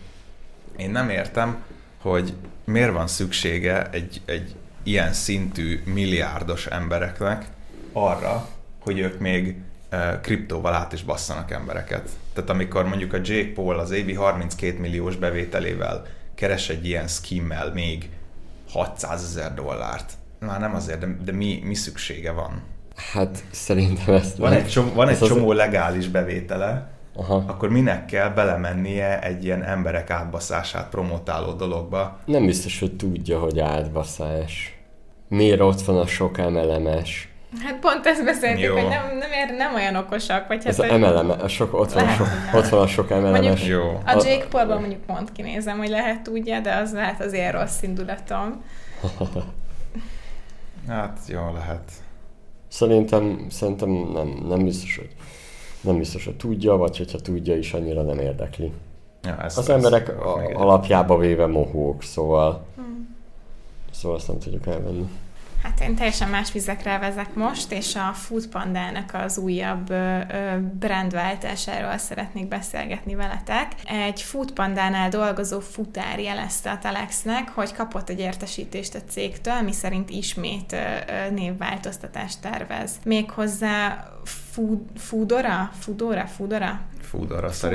én 0.77 0.91
nem 0.91 1.09
értem, 1.09 1.63
hogy 2.01 2.33
miért 2.65 2.91
van 2.91 3.07
szüksége 3.07 3.89
egy, 3.91 4.21
egy 4.25 4.55
ilyen 4.83 5.13
szintű 5.13 5.81
milliárdos 5.85 6.65
embereknek 6.65 7.45
arra, 7.93 8.47
hogy 8.83 8.99
ők 8.99 9.19
még 9.19 9.55
eh, 9.89 10.17
kriptóval 10.21 10.73
át 10.73 10.93
is 10.93 11.03
basszanak 11.03 11.51
embereket. 11.51 12.09
Tehát 12.33 12.49
amikor 12.49 12.87
mondjuk 12.87 13.13
a 13.13 13.17
Jake 13.23 13.51
Paul 13.53 13.79
az 13.79 13.91
évi 13.91 14.13
32 14.13 14.79
milliós 14.79 15.15
bevételével 15.15 16.05
keres 16.35 16.69
egy 16.69 16.85
ilyen 16.85 17.07
skimmel 17.07 17.71
még 17.73 18.09
600 18.71 19.23
ezer 19.23 19.53
dollárt, 19.53 20.13
már 20.39 20.59
nem 20.59 20.75
azért, 20.75 20.99
de, 20.99 21.17
de 21.25 21.31
mi, 21.31 21.61
mi 21.65 21.73
szüksége 21.73 22.31
van? 22.31 22.61
Hát 23.13 23.43
szerintem 23.51 24.13
ezt... 24.15 24.37
Van 24.37 24.51
egy, 24.53 24.67
csomó, 24.67 24.93
van 24.93 25.07
egy 25.07 25.21
az- 25.21 25.27
csomó 25.27 25.51
legális 25.51 26.07
bevétele, 26.07 26.91
Aha. 27.15 27.43
akkor 27.47 27.69
minek 27.69 28.05
kell 28.05 28.29
belemennie 28.29 29.21
egy 29.21 29.43
ilyen 29.43 29.63
emberek 29.63 30.09
átbaszását 30.09 30.89
promotáló 30.89 31.51
dologba? 31.51 32.19
Nem 32.25 32.45
biztos, 32.45 32.79
hogy 32.79 32.95
tudja, 32.95 33.39
hogy 33.39 33.59
átbaszás. 33.59 34.77
Miért 35.27 35.59
ott 35.59 35.81
van 35.81 35.97
a 35.97 36.07
sok 36.07 36.37
emelemes? 36.37 37.27
Hát 37.59 37.79
pont 37.79 38.05
ezt 38.05 38.23
beszéltük, 38.25 38.63
Jó. 38.63 38.73
hogy 38.73 38.87
nem, 38.87 39.17
nem, 39.17 39.31
ér, 39.31 39.55
nem 39.57 39.73
olyan 39.73 39.95
okosak, 39.95 40.47
vagy 40.47 40.57
hát, 40.57 40.65
Ez 40.67 40.79
a 40.79 40.81
hogy 40.83 40.91
emeleme, 40.91 41.33
a 41.33 41.47
sok, 41.47 41.73
ott, 41.73 41.91
van 41.93 42.03
a 42.03 42.05
Lehet, 42.05 42.17
sok, 42.17 42.27
ott 42.53 42.67
van 42.69 42.81
a 42.81 42.87
sok. 42.87 43.09
Mondjuk- 43.09 43.65
Jó. 43.65 43.81
a 44.05 44.11
Jake 44.25 44.45
Paulban 44.49 44.79
mondjuk 44.79 45.01
pont 45.01 45.31
kinézem, 45.31 45.77
hogy 45.77 45.89
lehet 45.89 46.21
tudja, 46.21 46.59
de 46.59 46.75
az 46.75 46.93
lehet 46.93 47.21
az 47.21 47.33
ilyen 47.33 47.51
rossz 47.51 47.81
indulatom. 47.81 48.63
Hát 50.87 51.19
jó 51.27 51.51
lehet. 51.53 51.91
Szerintem, 52.67 53.45
szerintem 53.49 53.89
nem, 53.89 54.43
nem 54.47 54.63
biztos, 54.63 54.97
hogy 54.97 55.09
nem 55.81 55.97
biztos, 55.97 56.25
hogy 56.25 56.35
tudja, 56.35 56.75
vagy 56.77 56.97
hogyha 56.97 57.17
tudja 57.19 57.57
is, 57.57 57.73
annyira 57.73 58.01
nem 58.01 58.19
érdekli. 58.19 58.71
Ja, 59.23 59.37
ez, 59.43 59.57
Az 59.57 59.69
ez- 59.69 59.75
emberek 59.75 60.07
ez 60.09 60.15
alapjába 60.53 61.17
véve 61.17 61.45
mohók, 61.45 62.03
szóval, 62.03 62.65
Hmm. 62.75 63.15
szóval 63.91 64.17
azt 64.17 64.27
nem 64.27 64.39
tudjuk 64.39 64.67
elvenni. 64.67 65.09
Hát 65.63 65.79
én 65.79 65.95
teljesen 65.95 66.29
más 66.29 66.51
vizekre 66.51 66.97
vezek 66.97 67.33
most, 67.33 67.71
és 67.71 67.95
a 67.95 68.13
Foodpanda-nak 68.13 69.13
az 69.13 69.37
újabb 69.37 69.93
brandváltásáról 70.79 71.97
szeretnék 71.97 72.47
beszélgetni 72.47 73.15
veletek. 73.15 73.67
Egy 73.85 74.21
Foodpanda-nál 74.21 75.09
dolgozó 75.09 75.59
futár 75.59 76.19
jelezte 76.19 76.71
a 76.71 76.77
Telexnek, 76.77 77.49
hogy 77.49 77.73
kapott 77.73 78.09
egy 78.09 78.19
értesítést 78.19 78.95
a 78.95 79.03
cégtől, 79.09 79.53
ami 79.53 79.71
szerint 79.71 80.09
ismét 80.09 80.75
névváltoztatást 81.31 82.41
tervez. 82.41 82.91
Méghozzá 83.05 84.07
Food, 84.51 84.79
Foodora? 84.97 85.71
Foodora? 85.79 86.25
Foodora? 86.25 86.81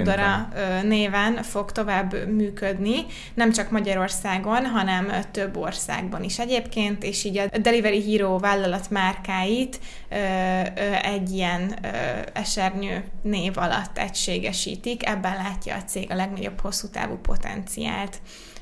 Foodora 0.05 0.49
ö, 0.57 0.83
néven 0.87 1.43
fog 1.43 1.73
tovább 1.73 2.29
működni, 2.29 3.07
nem 3.35 3.53
csak 3.53 3.71
Magyarországon, 3.71 4.67
hanem 4.67 5.13
több 5.31 5.57
országban 5.57 6.23
is 6.23 6.39
egyébként, 6.39 7.05
és 7.05 7.25
így 7.25 7.39
a 7.39 7.59
Delivery 7.59 8.13
Hero 8.13 8.39
vállalat 8.39 8.91
márkáit 8.91 9.81
egy 11.03 11.31
ilyen 11.31 11.79
esernyő 12.33 13.05
név 13.23 13.59
alatt 13.59 13.99
egységesítik, 13.99 15.07
ebben 15.07 15.37
látja 15.37 15.77
a 15.77 15.83
cég 15.83 16.11
a 16.11 16.15
legnagyobb 16.15 16.61
hosszú 16.61 16.89
távú 16.89 17.17
potenciált. 17.17 18.21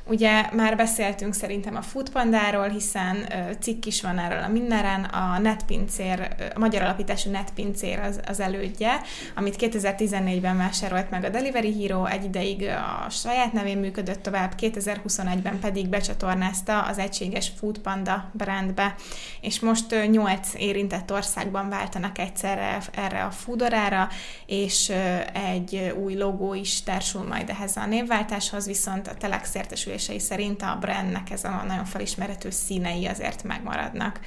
Ugye 0.09 0.49
már 0.53 0.77
beszéltünk 0.77 1.35
szerintem 1.35 1.77
a 1.77 1.83
Foodpandáról, 1.83 2.69
hiszen 2.69 3.17
ö, 3.17 3.53
cikk 3.61 3.85
is 3.85 4.03
van 4.03 4.19
erről 4.19 4.43
a 4.43 4.49
mindenen, 4.49 5.05
a 5.05 5.39
netpincér, 5.39 6.35
a 6.55 6.59
magyar 6.59 6.83
alapítású 6.83 7.31
netpincér 7.31 7.99
az, 7.99 8.21
az 8.27 8.41
elődje, 8.41 9.01
amit 9.35 9.57
2014-ben 9.59 10.57
vásárolt 10.57 11.11
meg 11.11 11.25
a 11.25 11.29
Delivery 11.29 11.83
Hero, 11.83 12.05
egy 12.05 12.25
ideig 12.25 12.63
a 13.07 13.11
saját 13.11 13.53
nevén 13.53 13.79
működött 13.79 14.23
tovább, 14.23 14.53
2021-ben 14.61 15.59
pedig 15.61 15.89
becsatornázta 15.89 16.83
az 16.83 16.99
egységes 16.99 17.53
Foodpanda 17.59 18.31
brandbe, 18.33 18.95
és 19.41 19.61
most 19.61 19.93
ö, 19.93 20.05
8 20.05 20.49
érintett 20.57 21.13
országban 21.13 21.69
váltanak 21.69 22.19
egyszerre 22.19 22.79
erre 22.95 23.25
a 23.25 23.31
Foodorára, 23.31 24.09
és 24.47 24.89
ö, 24.89 25.19
egy 25.33 25.95
új 26.05 26.15
logó 26.15 26.55
is 26.55 26.83
társul 26.83 27.27
majd 27.27 27.51
ehhez 27.51 27.77
a 27.77 27.87
névváltáshoz, 27.87 28.67
viszont 28.67 29.09
a 29.09 29.15
Telex 29.15 29.55
értesülései 29.97 30.19
szerint 30.19 30.63
a 30.63 30.77
brandnek 30.81 31.31
ez 31.31 31.45
a 31.45 31.65
nagyon 31.67 31.85
felismerhető 31.85 32.51
színei 32.51 33.07
azért 33.07 33.43
megmaradnak. 33.43 34.21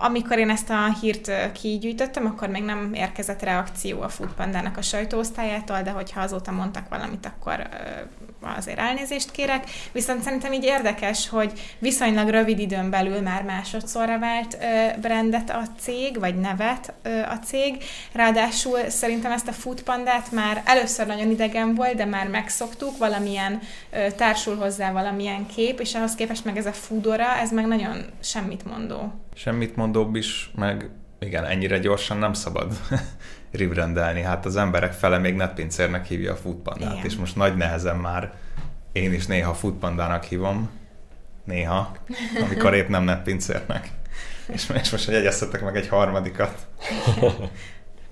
Amikor 0.00 0.38
én 0.38 0.50
ezt 0.50 0.70
a 0.70 0.96
hírt 1.00 1.52
kigyűjtöttem, 1.52 2.26
akkor 2.26 2.48
még 2.48 2.62
nem 2.62 2.94
érkezett 2.94 3.42
reakció 3.42 4.00
a 4.00 4.08
Foodpandának 4.08 4.76
a 4.76 4.82
sajtóosztályától, 4.82 5.82
de 5.82 5.90
hogyha 5.90 6.20
azóta 6.20 6.50
mondtak 6.50 6.88
valamit, 6.88 7.26
akkor 7.26 7.68
azért 8.42 8.78
elnézést 8.78 9.30
kérek. 9.30 9.64
Viszont 9.92 10.22
szerintem 10.22 10.52
így 10.52 10.64
érdekes, 10.64 11.28
hogy 11.28 11.52
viszonylag 11.78 12.28
rövid 12.28 12.58
időn 12.58 12.90
belül 12.90 13.20
már 13.20 13.42
másodszorra 13.42 14.18
vált 14.18 14.58
ö, 14.60 15.00
brandet 15.00 15.50
a 15.50 15.62
cég, 15.78 16.18
vagy 16.18 16.38
nevet 16.38 16.92
ö, 17.02 17.20
a 17.22 17.38
cég. 17.44 17.82
Ráadásul 18.12 18.78
szerintem 18.88 19.32
ezt 19.32 19.48
a 19.48 19.52
Foodpandát 19.52 20.30
már 20.32 20.62
először 20.64 21.06
nagyon 21.06 21.30
idegen 21.30 21.74
volt, 21.74 21.94
de 21.94 22.04
már 22.04 22.28
megszoktuk, 22.28 22.98
valamilyen 22.98 23.60
ö, 23.90 24.10
társul 24.16 24.56
hozzá 24.56 24.92
valamilyen 24.92 25.46
kép, 25.46 25.80
és 25.80 25.94
ahhoz 25.94 26.14
képest 26.14 26.44
meg 26.44 26.56
ez 26.56 26.66
a 26.66 26.72
Foodora, 26.72 27.36
ez 27.36 27.52
meg 27.52 27.66
nagyon 27.66 28.04
semmit 28.22 28.64
mondó. 28.64 29.12
Semmit 29.34 29.76
mondóbb 29.76 30.14
is, 30.14 30.50
meg 30.54 30.90
igen, 31.20 31.44
ennyire 31.44 31.78
gyorsan 31.78 32.18
nem 32.18 32.32
szabad 32.32 32.80
ribrendelni. 33.52 34.20
Hát 34.22 34.46
az 34.46 34.56
emberek 34.56 34.92
fele 34.92 35.18
még 35.18 35.34
netpincérnek 35.34 36.06
hívja 36.06 36.32
a 36.32 36.36
Foodpandát, 36.36 36.92
Igen. 36.92 37.04
és 37.04 37.16
most 37.16 37.36
nagy 37.36 37.56
nehezen 37.56 37.96
már 37.96 38.32
én 38.92 39.12
is 39.12 39.26
néha 39.26 39.54
Foodpandának 39.54 40.24
hívom. 40.24 40.70
Néha, 41.44 41.96
amikor 42.44 42.74
épp 42.74 42.88
nem 42.88 43.04
netpincérnek. 43.04 43.90
És, 44.46 44.72
és 44.82 44.90
most 44.90 45.10
jegyeztetek 45.10 45.62
meg 45.62 45.76
egy 45.76 45.88
harmadikat. 45.88 46.66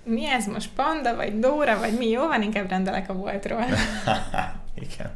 Mi 0.05 0.31
ez 0.31 0.47
most, 0.47 0.71
Panda, 0.75 1.17
vagy 1.17 1.39
Dóra, 1.39 1.79
vagy 1.79 1.97
mi? 1.99 2.09
Jó 2.09 2.27
van, 2.27 2.43
inkább 2.43 2.69
rendelek 2.69 3.09
a 3.09 3.15
boltról. 3.15 3.65
Igen. 4.91 5.11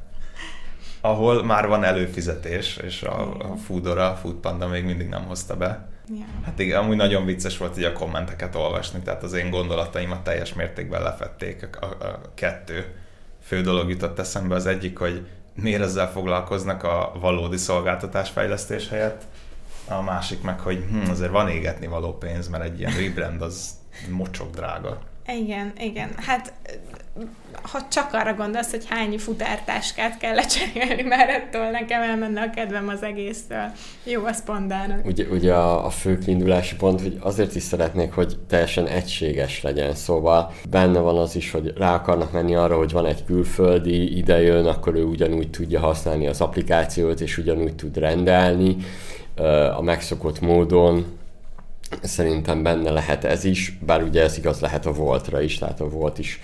Ahol 1.00 1.44
már 1.44 1.66
van 1.66 1.84
előfizetés, 1.84 2.76
és 2.76 3.02
a, 3.02 3.50
a 3.52 3.56
Foodora, 3.56 4.10
a 4.10 4.14
Foodpanda 4.14 4.68
még 4.68 4.84
mindig 4.84 5.08
nem 5.08 5.24
hozta 5.24 5.56
be. 5.56 5.88
Ja. 6.18 6.24
Hát 6.44 6.58
igen, 6.58 6.82
amúgy 6.82 6.96
nagyon 6.96 7.24
vicces 7.24 7.56
volt 7.56 7.78
így 7.78 7.84
a 7.84 7.92
kommenteket 7.92 8.54
olvasni, 8.54 9.00
tehát 9.00 9.22
az 9.22 9.32
én 9.32 9.50
gondolataimat 9.50 10.24
teljes 10.24 10.54
mértékben 10.54 11.02
lefették. 11.02 11.68
A, 11.80 11.86
a, 11.86 12.04
a 12.04 12.20
kettő 12.34 12.94
fő 13.42 13.60
dolog 13.60 13.90
jutott 13.90 14.18
eszembe. 14.18 14.54
Az 14.54 14.66
egyik, 14.66 14.98
hogy 14.98 15.26
miért 15.54 15.82
ezzel 15.82 16.10
foglalkoznak 16.10 16.82
a 16.82 17.12
valódi 17.20 17.56
szolgáltatás 17.56 18.30
fejlesztés 18.30 18.88
helyett. 18.88 19.22
A 19.88 20.02
másik 20.02 20.42
meg, 20.42 20.60
hogy 20.60 20.84
hm, 20.90 21.10
azért 21.10 21.30
van 21.30 21.48
égetni 21.48 21.86
való 21.86 22.18
pénz, 22.18 22.48
mert 22.48 22.64
egy 22.64 22.78
ilyen 22.78 22.92
rebrand 22.92 23.42
az 23.42 23.70
mocsok 24.10 24.50
drága. 24.50 24.98
Igen, 25.36 25.72
igen. 25.78 26.08
Hát 26.16 26.52
ha 27.62 27.78
csak 27.90 28.12
arra 28.12 28.34
gondolsz, 28.34 28.70
hogy 28.70 28.84
hány 28.88 29.18
futártáskát 29.18 30.18
kell 30.18 30.34
lecserélni, 30.34 31.02
már 31.02 31.28
ettől 31.28 31.70
nekem 31.70 32.02
elmenne 32.02 32.40
a 32.40 32.50
kedvem 32.50 32.88
az 32.88 33.02
egésztől. 33.02 33.70
Jó, 34.04 34.24
az 34.24 34.44
pandának. 34.44 35.06
Ugye, 35.06 35.24
ugye 35.30 35.54
a, 35.54 35.86
a 35.86 35.90
fő 35.90 36.18
kiindulási 36.18 36.76
pont, 36.76 37.00
hogy 37.00 37.18
azért 37.20 37.54
is 37.54 37.62
szeretnék, 37.62 38.12
hogy 38.12 38.36
teljesen 38.48 38.86
egységes 38.86 39.62
legyen, 39.62 39.94
szóval 39.94 40.52
benne 40.70 40.98
van 40.98 41.18
az 41.18 41.36
is, 41.36 41.50
hogy 41.50 41.72
rá 41.76 41.94
akarnak 41.94 42.32
menni 42.32 42.54
arra, 42.54 42.76
hogy 42.76 42.92
van 42.92 43.06
egy 43.06 43.24
külföldi, 43.24 44.16
idejön, 44.16 44.66
akkor 44.66 44.94
ő 44.94 45.04
ugyanúgy 45.04 45.50
tudja 45.50 45.80
használni 45.80 46.26
az 46.26 46.40
applikációt, 46.40 47.20
és 47.20 47.38
ugyanúgy 47.38 47.74
tud 47.74 47.96
rendelni 47.96 48.76
a 49.76 49.82
megszokott 49.82 50.40
módon. 50.40 51.20
Szerintem 52.00 52.62
benne 52.62 52.90
lehet 52.90 53.24
ez 53.24 53.44
is, 53.44 53.78
bár 53.86 54.02
ugye 54.02 54.22
ez 54.22 54.38
igaz 54.38 54.60
lehet 54.60 54.86
a 54.86 54.92
Voltra 54.92 55.40
is, 55.40 55.58
tehát 55.58 55.80
a 55.80 55.88
Volt 55.88 56.18
is 56.18 56.40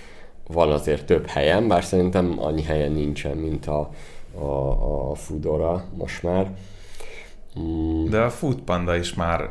van 0.47 0.71
azért 0.71 1.05
több 1.05 1.27
helyen, 1.27 1.67
bár 1.67 1.83
szerintem 1.83 2.35
annyi 2.39 2.63
helyen 2.63 2.91
nincsen, 2.91 3.37
mint 3.37 3.65
a, 3.65 3.89
a, 4.39 5.09
a 5.11 5.15
Foodora 5.15 5.83
most 5.97 6.23
már. 6.23 6.51
Mm. 7.59 8.09
De 8.09 8.19
a 8.19 8.29
Foodpanda 8.29 8.95
is 8.95 9.13
már 9.13 9.49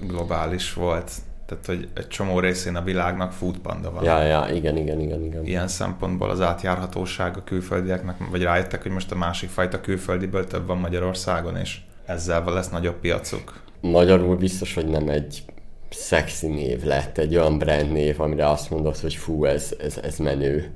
globális 0.00 0.72
volt. 0.72 1.10
Tehát, 1.46 1.66
hogy 1.66 1.88
egy 1.94 2.08
csomó 2.08 2.40
részén 2.40 2.76
a 2.76 2.82
világnak 2.82 3.32
Foodpanda 3.32 3.92
van. 3.92 4.04
Ja, 4.04 4.22
ja, 4.22 4.48
igen, 4.54 4.76
igen, 4.76 5.00
igen, 5.00 5.24
igen. 5.24 5.46
Ilyen 5.46 5.68
szempontból 5.68 6.30
az 6.30 6.40
átjárhatóság 6.40 7.36
a 7.36 7.44
külföldieknek, 7.44 8.16
vagy 8.30 8.42
rájöttek, 8.42 8.82
hogy 8.82 8.90
most 8.90 9.12
a 9.12 9.16
másik 9.16 9.48
fajta 9.48 9.80
külföldiből 9.80 10.46
több 10.46 10.66
van 10.66 10.78
Magyarországon, 10.78 11.56
és 11.56 11.80
ezzel 12.04 12.44
lesz 12.44 12.68
nagyobb 12.68 13.00
piacuk. 13.00 13.64
Magyarul 13.90 14.36
biztos, 14.36 14.74
hogy 14.74 14.86
nem 14.86 15.08
egy 15.08 15.42
szexi 15.90 16.46
név 16.46 16.84
lett, 16.84 17.18
egy 17.18 17.36
olyan 17.36 17.58
brand 17.58 17.92
név, 17.92 18.20
amire 18.20 18.48
azt 18.48 18.70
mondod, 18.70 18.96
hogy 18.96 19.14
fú, 19.14 19.44
ez, 19.44 19.74
ez, 19.82 19.98
ez 20.02 20.16
menő. 20.16 20.70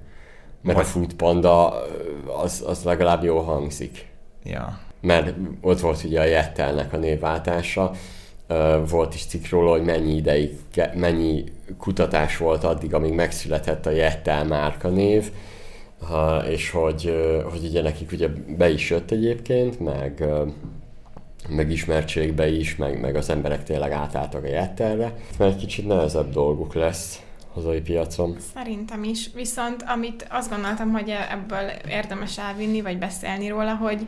Mert 0.63 0.77
Vagy- 0.77 0.87
a 0.87 0.89
Food 0.89 1.13
Panda 1.13 1.83
az, 2.43 2.65
az 2.67 2.83
legalább 2.85 3.25
jól 3.25 3.43
hangzik. 3.43 4.07
Ja. 4.45 4.79
Mert 5.01 5.35
ott 5.61 5.81
volt 5.81 6.05
ugye 6.05 6.21
a 6.21 6.25
Jettelnek 6.25 6.93
a 6.93 6.97
névváltása, 6.97 7.93
volt 8.89 9.15
is 9.15 9.25
cikk 9.25 9.49
róla, 9.49 9.71
hogy 9.71 9.85
mennyi 9.85 10.15
ideig, 10.15 10.59
mennyi 10.95 11.45
kutatás 11.79 12.37
volt 12.37 12.65
addig, 12.65 12.95
amíg 12.95 13.13
megszületett 13.13 13.87
a 13.87 13.91
Jettel 13.91 14.45
márkanév, 14.45 15.31
és 16.49 16.71
hogy, 16.71 17.15
hogy 17.51 17.65
ugye 17.65 17.83
nekik 17.83 18.13
ugye 18.13 18.29
be 18.57 18.71
is 18.71 18.91
jött 18.91 19.11
egyébként, 19.11 19.81
meg 19.81 20.25
meg 21.49 21.71
ismertségbe 21.71 22.49
is, 22.49 22.77
meg, 22.77 23.01
meg 23.01 23.17
az 23.17 23.31
emberek 23.31 23.65
tényleg 23.65 23.93
átálltak 23.93 24.45
a 24.45 24.47
Jettelre, 24.47 25.15
mert 25.39 25.53
egy 25.53 25.61
kicsit 25.61 25.87
nehezebb 25.87 26.33
dolguk 26.33 26.75
lesz 26.75 27.21
hazai 27.55 27.81
piacon. 27.81 28.37
Szerintem 28.55 29.05
is, 29.05 29.31
viszont 29.35 29.83
amit 29.87 30.27
azt 30.31 30.51
gondoltam, 30.51 30.91
hogy 30.91 31.15
ebből 31.31 31.71
érdemes 31.89 32.39
elvinni, 32.39 32.81
vagy 32.81 32.99
beszélni 32.99 33.49
róla, 33.49 33.75
hogy 33.75 34.05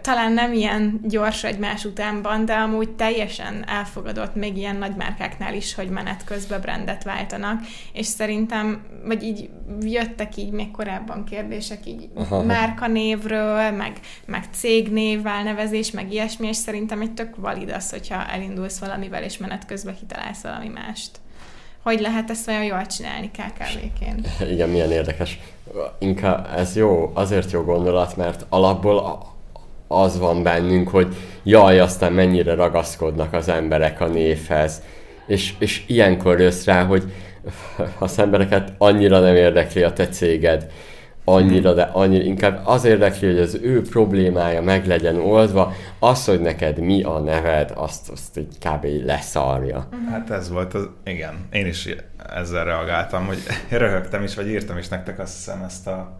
talán 0.00 0.32
nem 0.32 0.52
ilyen 0.52 1.00
gyors 1.02 1.44
egymás 1.44 1.84
utánban, 1.84 2.44
de 2.44 2.52
amúgy 2.52 2.90
teljesen 2.90 3.64
elfogadott 3.68 4.34
még 4.34 4.56
ilyen 4.56 4.76
nagymárkáknál 4.76 5.54
is, 5.54 5.74
hogy 5.74 5.88
menet 5.88 6.24
közben 6.24 6.60
brandet 6.60 7.04
váltanak, 7.04 7.60
és 7.92 8.06
szerintem, 8.06 8.82
vagy 9.04 9.22
így 9.22 9.50
jöttek 9.80 10.36
így 10.36 10.50
még 10.50 10.70
korábban 10.70 11.24
kérdések 11.24 11.86
így 11.86 12.08
Aha. 12.14 12.42
márkanévről, 12.42 13.70
meg, 13.70 13.92
meg 14.26 14.44
cégnév, 14.52 15.22
válnevezés, 15.22 15.90
meg 15.90 16.12
ilyesmi, 16.12 16.48
és 16.48 16.56
szerintem 16.56 17.00
egy 17.00 17.14
tök 17.14 17.36
valid 17.36 17.70
az, 17.70 17.90
hogyha 17.90 18.26
elindulsz 18.28 18.78
valamivel, 18.78 19.22
és 19.22 19.38
menet 19.38 19.66
közben 19.66 19.96
kitalálsz 19.96 20.42
valami 20.42 20.68
mást 20.68 21.10
hogy 21.82 22.00
lehet 22.00 22.30
ezt 22.30 22.48
olyan 22.48 22.64
jól 22.64 22.86
csinálni 22.86 23.30
KKV-ként. 23.30 24.28
Igen, 24.50 24.68
milyen 24.68 24.90
érdekes. 24.90 25.38
Inkább 25.98 26.48
ez 26.56 26.76
jó, 26.76 27.10
azért 27.14 27.50
jó 27.50 27.62
gondolat, 27.62 28.16
mert 28.16 28.46
alapból 28.48 28.98
az 29.92 30.18
van 30.18 30.42
bennünk, 30.42 30.88
hogy 30.88 31.16
jaj, 31.42 31.80
aztán 31.80 32.12
mennyire 32.12 32.54
ragaszkodnak 32.54 33.32
az 33.32 33.48
emberek 33.48 34.00
a 34.00 34.06
névhez. 34.06 34.82
És, 35.26 35.54
és 35.58 35.84
ilyenkor 35.86 36.40
jössz 36.40 36.64
rá, 36.64 36.84
hogy 36.84 37.12
az 37.98 38.18
embereket 38.18 38.72
annyira 38.78 39.20
nem 39.20 39.34
érdekli 39.34 39.82
a 39.82 39.92
te 39.92 40.08
céged, 40.08 40.70
annyira, 41.24 41.72
de 41.72 41.82
annyira, 41.82 42.24
inkább 42.24 42.60
az 42.64 42.84
érdekli, 42.84 43.28
hogy 43.28 43.38
az 43.38 43.58
ő 43.62 43.82
problémája 43.82 44.62
meg 44.62 44.86
legyen 44.86 45.16
oldva, 45.16 45.72
az, 45.98 46.24
hogy 46.24 46.40
neked 46.40 46.78
mi 46.78 47.02
a 47.02 47.18
neved, 47.18 47.72
azt, 47.74 48.10
azt 48.10 48.38
így 48.38 48.58
kb. 48.58 48.86
leszarja. 49.04 49.88
Hát 50.10 50.30
ez 50.30 50.50
volt 50.50 50.74
az, 50.74 50.88
igen, 51.04 51.46
én 51.52 51.66
is 51.66 51.88
ezzel 52.34 52.64
reagáltam, 52.64 53.26
hogy 53.26 53.38
röhögtem 53.78 54.22
is, 54.22 54.34
vagy 54.34 54.48
írtam 54.48 54.78
is 54.78 54.88
nektek 54.88 55.18
azt 55.18 55.34
hiszem 55.34 55.62
ezt 55.62 55.86
a 55.86 56.19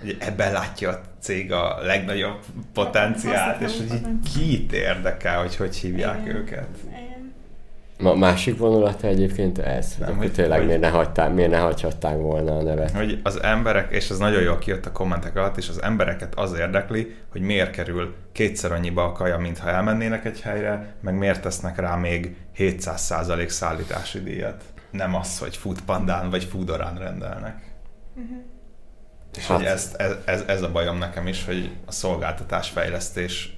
hogy 0.00 0.16
ebben 0.20 0.52
látja 0.52 0.90
a 0.90 1.00
cég 1.20 1.52
a 1.52 1.78
legnagyobb 1.82 2.38
potenciált, 2.72 3.60
és 3.60 3.76
hogy 3.76 4.00
kit 4.34 4.72
érdekel, 4.72 5.40
hogy 5.40 5.56
hogy 5.56 5.76
hívják 5.76 6.20
Igen. 6.22 6.36
őket. 6.36 6.68
A 8.02 8.14
másik 8.14 8.58
vonulata 8.58 9.06
egyébként 9.06 9.58
ez, 9.58 9.94
nem, 9.98 10.16
hogy 10.16 10.32
tényleg 10.32 10.58
hogy, 10.58 10.66
miért, 10.66 10.80
ne 10.80 10.88
hagyták, 10.88 11.34
miért 11.34 11.50
ne 11.50 11.58
hagyhatták 11.58 12.16
volna 12.16 12.56
a 12.56 12.62
nevet. 12.62 12.90
Hogy 12.90 13.20
az 13.22 13.42
emberek, 13.42 13.92
és 13.92 14.10
ez 14.10 14.18
nagyon 14.18 14.42
jól 14.42 14.58
kijött 14.58 14.86
a 14.86 14.92
kommentek 14.92 15.36
alatt, 15.36 15.56
és 15.56 15.68
az 15.68 15.82
embereket 15.82 16.34
az 16.34 16.58
érdekli, 16.58 17.14
hogy 17.32 17.40
miért 17.40 17.70
kerül 17.70 18.14
kétszer 18.32 18.72
annyiba 18.72 19.04
a 19.04 19.12
kaja, 19.12 19.38
mintha 19.38 19.70
elmennének 19.70 20.24
egy 20.24 20.40
helyre, 20.40 20.94
meg 21.00 21.14
miért 21.14 21.42
tesznek 21.42 21.78
rá 21.78 21.94
még 21.94 22.36
700% 22.56 23.48
szállítási 23.48 24.22
díjat. 24.22 24.64
Nem 24.90 25.14
az, 25.14 25.38
hogy 25.38 25.56
foodpandán 25.56 26.30
vagy 26.30 26.44
foodorán 26.44 26.98
rendelnek. 26.98 27.74
Uh-huh. 28.14 28.54
És 29.36 29.46
hát. 29.46 29.62
ezt, 29.62 29.94
ez, 29.94 30.12
ez, 30.24 30.42
ez 30.46 30.62
a 30.62 30.72
bajom 30.72 30.98
nekem 30.98 31.26
is, 31.26 31.44
hogy 31.44 31.70
a 31.86 31.92
szolgáltatás 31.92 32.68
fejlesztés 32.68 33.56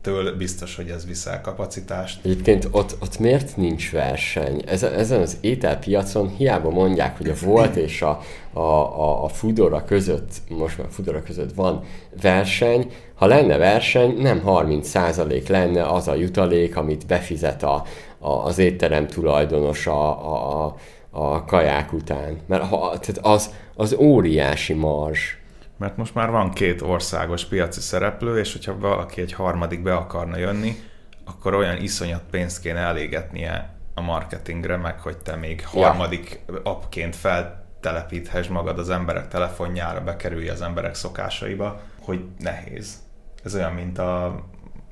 től 0.00 0.36
biztos, 0.36 0.76
hogy 0.76 0.88
ez 0.88 1.06
viszel 1.06 1.40
kapacitást. 1.40 2.24
Egyébként 2.24 2.68
ott, 2.70 2.96
ott 3.00 3.18
miért 3.18 3.56
nincs 3.56 3.90
verseny? 3.90 4.62
Ezen, 4.66 4.92
ezen 4.92 5.20
az 5.20 5.36
ételpiacon 5.40 6.28
hiába 6.28 6.70
mondják, 6.70 7.16
hogy 7.16 7.28
a 7.28 7.34
volt 7.44 7.76
és 7.76 8.02
a, 8.02 8.20
a, 8.52 8.60
a, 8.60 9.24
a 9.24 9.28
Foodora 9.28 9.84
között, 9.84 10.30
most 10.48 10.78
már 10.78 10.86
Foodora 10.90 11.22
között 11.22 11.54
van 11.54 11.84
verseny, 12.22 12.92
ha 13.14 13.26
lenne 13.26 13.56
verseny, 13.56 14.16
nem 14.18 14.42
30% 14.46 15.48
lenne 15.48 15.86
az 15.86 16.08
a 16.08 16.14
jutalék, 16.14 16.76
amit 16.76 17.06
befizet 17.06 17.62
a, 17.62 17.84
a, 18.18 18.30
az 18.30 18.58
étterem 18.58 19.06
tulajdonos 19.06 19.86
a, 19.86 20.26
a, 20.32 20.64
a, 20.64 20.74
a 21.10 21.44
kaják 21.44 21.92
után. 21.92 22.38
Mert 22.46 22.62
ha, 22.62 22.98
tehát 22.98 23.18
az, 23.22 23.54
az 23.74 23.94
óriási 23.94 24.72
marzs. 24.72 25.36
Mert 25.76 25.96
most 25.96 26.14
már 26.14 26.30
van 26.30 26.50
két 26.50 26.82
országos 26.82 27.44
piaci 27.44 27.80
szereplő, 27.80 28.38
és 28.38 28.52
hogyha 28.52 28.78
valaki 28.78 29.20
egy 29.20 29.32
harmadik 29.32 29.82
be 29.82 29.94
akarna 29.94 30.36
jönni, 30.36 30.76
akkor 31.24 31.54
olyan 31.54 31.76
iszonyat 31.76 32.22
pénzt 32.30 32.60
kéne 32.60 32.78
elégetnie 32.78 33.74
a 33.94 34.00
marketingre, 34.00 34.76
meg 34.76 35.00
hogy 35.00 35.16
te 35.16 35.36
még 35.36 35.66
harmadik 35.66 36.40
ja. 36.48 36.60
appként 36.62 37.16
feltelepíthess 37.16 38.46
magad 38.46 38.78
az 38.78 38.90
emberek 38.90 39.28
telefonjára, 39.28 40.00
bekerülj 40.00 40.48
az 40.48 40.62
emberek 40.62 40.94
szokásaiba, 40.94 41.80
hogy 42.00 42.24
nehéz. 42.38 42.98
Ez 43.44 43.54
olyan, 43.54 43.72
mint 43.72 43.98
a, 43.98 44.24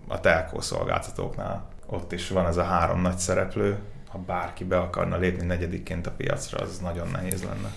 a 0.08 0.20
telkó 0.20 0.60
szolgáltatóknál. 0.60 1.68
Ott 1.86 2.12
is 2.12 2.28
van 2.28 2.46
ez 2.46 2.56
a 2.56 2.62
három 2.62 3.00
nagy 3.00 3.18
szereplő, 3.18 3.78
ha 4.16 4.22
bárki 4.26 4.64
be 4.64 4.78
akarna 4.78 5.16
lépni 5.16 5.46
negyedikként 5.46 6.06
a 6.06 6.10
piacra, 6.16 6.58
az 6.58 6.78
nagyon 6.78 7.08
nehéz 7.12 7.44
lenne. 7.44 7.72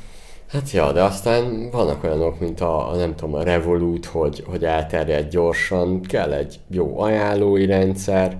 Hát 0.50 0.72
ja, 0.72 0.92
de 0.92 1.04
aztán 1.04 1.70
vannak 1.72 2.04
olyanok, 2.04 2.40
mint 2.40 2.62
a, 2.62 2.92
a 2.92 2.96
nem 2.96 3.16
tudom, 3.16 3.34
a 3.34 3.44
Revolut, 3.44 4.06
hogy, 4.06 4.44
hogy 4.48 4.66
elterjed 4.66 5.30
gyorsan, 5.30 6.02
kell 6.02 6.34
egy 6.34 6.60
jó 6.68 7.00
ajánlói 7.00 7.66
rendszer, 7.66 8.38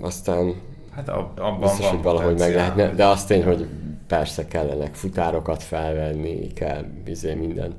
aztán 0.00 0.54
hát 0.94 1.08
abban 1.08 1.60
biztos, 1.60 1.80
van 1.80 1.90
hogy 1.90 2.02
valahogy 2.02 2.38
meg 2.38 2.54
lehetne, 2.54 2.94
de 2.94 3.06
azt 3.06 3.28
tény, 3.28 3.44
hogy 3.44 3.66
persze 4.06 4.46
kellenek 4.46 4.94
futárokat 4.94 5.62
felvenni, 5.62 6.46
kell 6.52 6.84
bizé 7.04 7.34
minden 7.34 7.74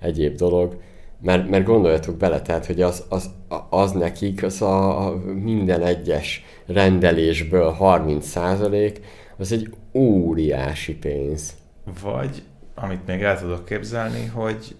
egyéb 0.00 0.36
dolog, 0.36 0.76
mert, 1.22 1.48
mert 1.48 1.64
gondoljatok 1.64 2.16
bele, 2.16 2.40
tehát, 2.40 2.66
hogy 2.66 2.82
az, 2.82 3.04
az, 3.08 3.30
az 3.70 3.92
nekik 3.92 4.42
az 4.42 4.62
a, 4.62 5.06
a 5.06 5.16
minden 5.34 5.82
egyes 5.82 6.44
rendelésből 6.66 7.70
30 7.70 8.26
százalék, 8.26 9.00
az 9.36 9.52
egy 9.52 9.74
óriási 9.92 10.94
pénz. 10.94 11.54
Vagy, 12.02 12.42
amit 12.74 13.06
még 13.06 13.22
el 13.22 13.40
tudok 13.40 13.64
képzelni, 13.64 14.26
hogy 14.26 14.76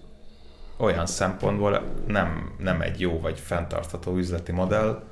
olyan 0.77 1.05
szempontból 1.05 1.81
nem, 2.07 2.51
nem 2.57 2.81
egy 2.81 2.99
jó 2.99 3.19
vagy 3.19 3.39
fenntartható 3.39 4.15
üzleti 4.15 4.51
modell, 4.51 5.03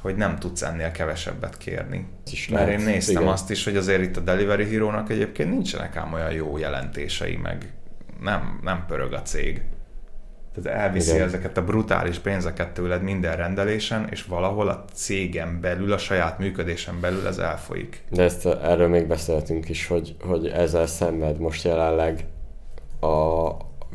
hogy 0.00 0.16
nem 0.16 0.38
tudsz 0.38 0.62
ennél 0.62 0.90
kevesebbet 0.90 1.56
kérni. 1.56 2.06
Is 2.32 2.48
Mert 2.48 2.64
lehet. 2.66 2.80
én 2.80 2.86
néztem 2.86 3.22
Igen. 3.22 3.32
azt 3.32 3.50
is, 3.50 3.64
hogy 3.64 3.76
azért 3.76 4.02
itt 4.02 4.16
a 4.16 4.20
Delivery 4.20 4.64
Hero-nak 4.64 5.10
egyébként 5.10 5.50
nincsenek 5.50 5.96
ám 5.96 6.12
olyan 6.12 6.32
jó 6.32 6.58
jelentései, 6.58 7.36
meg 7.36 7.72
nem, 8.20 8.60
nem 8.62 8.84
pörög 8.86 9.12
a 9.12 9.22
cég. 9.22 9.62
Tehát 10.62 10.86
elviszi 10.86 11.14
Igen. 11.14 11.26
ezeket 11.26 11.56
a 11.56 11.64
brutális 11.64 12.18
pénzeket 12.18 12.68
tőled 12.68 13.02
minden 13.02 13.36
rendelésen, 13.36 14.06
és 14.10 14.24
valahol 14.24 14.68
a 14.68 14.84
cégen 14.92 15.60
belül, 15.60 15.92
a 15.92 15.98
saját 15.98 16.38
működésen 16.38 17.00
belül 17.00 17.26
ez 17.26 17.38
elfolyik. 17.38 18.04
De 18.10 18.22
ezt 18.22 18.46
erről 18.46 18.88
még 18.88 19.06
beszéltünk 19.06 19.68
is, 19.68 19.86
hogy, 19.86 20.16
hogy 20.20 20.46
ezzel 20.46 20.86
szenved 20.86 21.38
most 21.38 21.64
jelenleg 21.64 22.26
a 23.00 23.50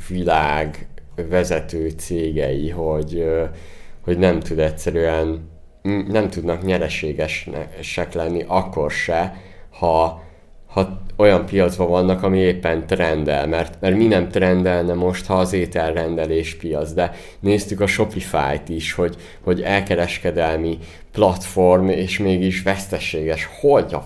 világ 0.07 0.87
vezető 1.29 1.89
cégei, 1.89 2.69
hogy, 2.69 3.31
hogy 4.01 4.17
nem 4.17 4.39
tud 4.39 4.59
egyszerűen 4.59 5.51
nem 6.07 6.29
tudnak 6.29 6.63
nyereségesek 6.63 8.13
lenni 8.13 8.45
akkor 8.47 8.91
se, 8.91 9.35
ha 9.69 10.21
ha 10.73 11.02
olyan 11.15 11.45
piacban 11.45 11.89
vannak, 11.89 12.23
ami 12.23 12.39
éppen 12.39 12.87
trendel, 12.87 13.47
mert, 13.47 13.77
mert 13.81 13.95
mi 13.95 14.07
nem 14.07 14.29
trendelne 14.29 14.93
most, 14.93 15.25
ha 15.25 15.33
az 15.33 15.53
ételrendelés 15.53 16.55
piac, 16.55 16.91
de 16.91 17.11
néztük 17.39 17.79
a 17.79 17.87
Shopify-t 17.87 18.69
is, 18.69 18.93
hogy, 18.93 19.15
hogy 19.41 19.61
elkereskedelmi 19.61 20.77
platform, 21.11 21.87
és 21.87 22.19
mégis 22.19 22.61
veszteséges. 22.61 23.49
Hogy 23.61 23.93
a 23.93 24.05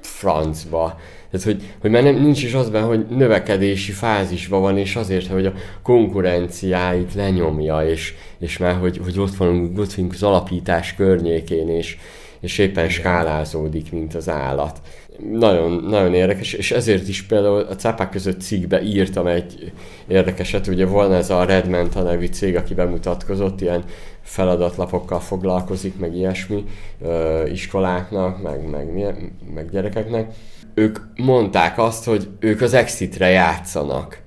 francba? 0.00 1.00
Tehát, 1.30 1.46
hogy, 1.46 1.62
hogy 1.80 1.90
már 1.90 2.02
nem, 2.02 2.14
nincs 2.14 2.42
is 2.42 2.54
az 2.54 2.70
benne, 2.70 2.86
hogy 2.86 3.06
növekedési 3.08 3.92
fázisban 3.92 4.60
van, 4.60 4.78
és 4.78 4.96
azért, 4.96 5.26
hogy 5.26 5.46
a 5.46 5.52
konkurenciáit 5.82 7.14
lenyomja, 7.14 7.86
és, 7.86 8.14
és 8.38 8.58
már, 8.58 8.74
hogy, 8.74 9.00
hogy 9.04 9.18
ott 9.18 9.34
vagyunk, 9.34 9.78
ott 9.78 9.92
vagyunk 9.92 10.12
az 10.12 10.22
alapítás 10.22 10.94
környékén, 10.94 11.68
és, 11.68 11.96
és 12.40 12.58
éppen 12.58 12.88
skálázódik, 12.88 13.92
mint 13.92 14.14
az 14.14 14.28
állat 14.28 14.80
nagyon, 15.32 15.84
nagyon 15.88 16.14
érdekes, 16.14 16.52
és 16.52 16.70
ezért 16.70 17.08
is 17.08 17.22
például 17.22 17.60
a 17.60 17.74
cápák 17.76 18.10
között 18.10 18.40
cikkbe 18.40 18.82
írtam 18.82 19.26
egy 19.26 19.72
érdekeset, 20.06 20.66
ugye 20.66 20.86
volna 20.86 21.14
ez 21.14 21.30
a 21.30 21.44
Redmenta 21.44 22.02
nevű 22.02 22.26
cég, 22.26 22.56
aki 22.56 22.74
bemutatkozott, 22.74 23.60
ilyen 23.60 23.84
feladatlapokkal 24.22 25.20
foglalkozik, 25.20 25.98
meg 25.98 26.16
ilyesmi, 26.16 26.64
iskoláknak, 27.52 28.42
meg, 28.42 28.70
meg, 28.70 29.32
meg 29.54 29.70
gyerekeknek. 29.70 30.34
Ők 30.74 30.98
mondták 31.16 31.78
azt, 31.78 32.04
hogy 32.04 32.28
ők 32.38 32.60
az 32.60 32.74
Exitre 32.74 33.28
játszanak. 33.28 34.22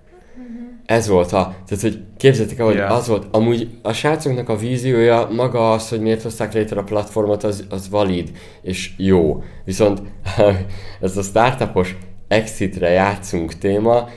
Ez 0.86 1.07
volt 1.07 1.31
a, 1.31 1.55
tehát 1.67 1.84
hogy 1.84 2.03
képzeljétek 2.17 2.59
el, 2.59 2.65
hogy 2.65 2.75
Ja. 2.75 2.88
az 2.88 3.07
volt, 3.07 3.27
amúgy 3.31 3.69
a 3.81 3.93
srácoknak 3.93 4.49
a 4.49 4.55
víziója, 4.55 5.27
maga 5.31 5.71
az, 5.71 5.89
hogy 5.89 6.01
miért 6.01 6.21
hozták 6.21 6.53
létre 6.53 6.79
a 6.79 6.84
platformot, 6.84 7.43
az, 7.43 7.65
az 7.69 7.89
valid, 7.89 8.31
és 8.61 8.91
jó. 8.97 9.43
Viszont 9.65 10.01
ez 11.01 11.17
a 11.17 11.21
startupos 11.21 11.95
exitre 12.27 12.89
játszunk 12.89 13.57
téma, 13.57 14.09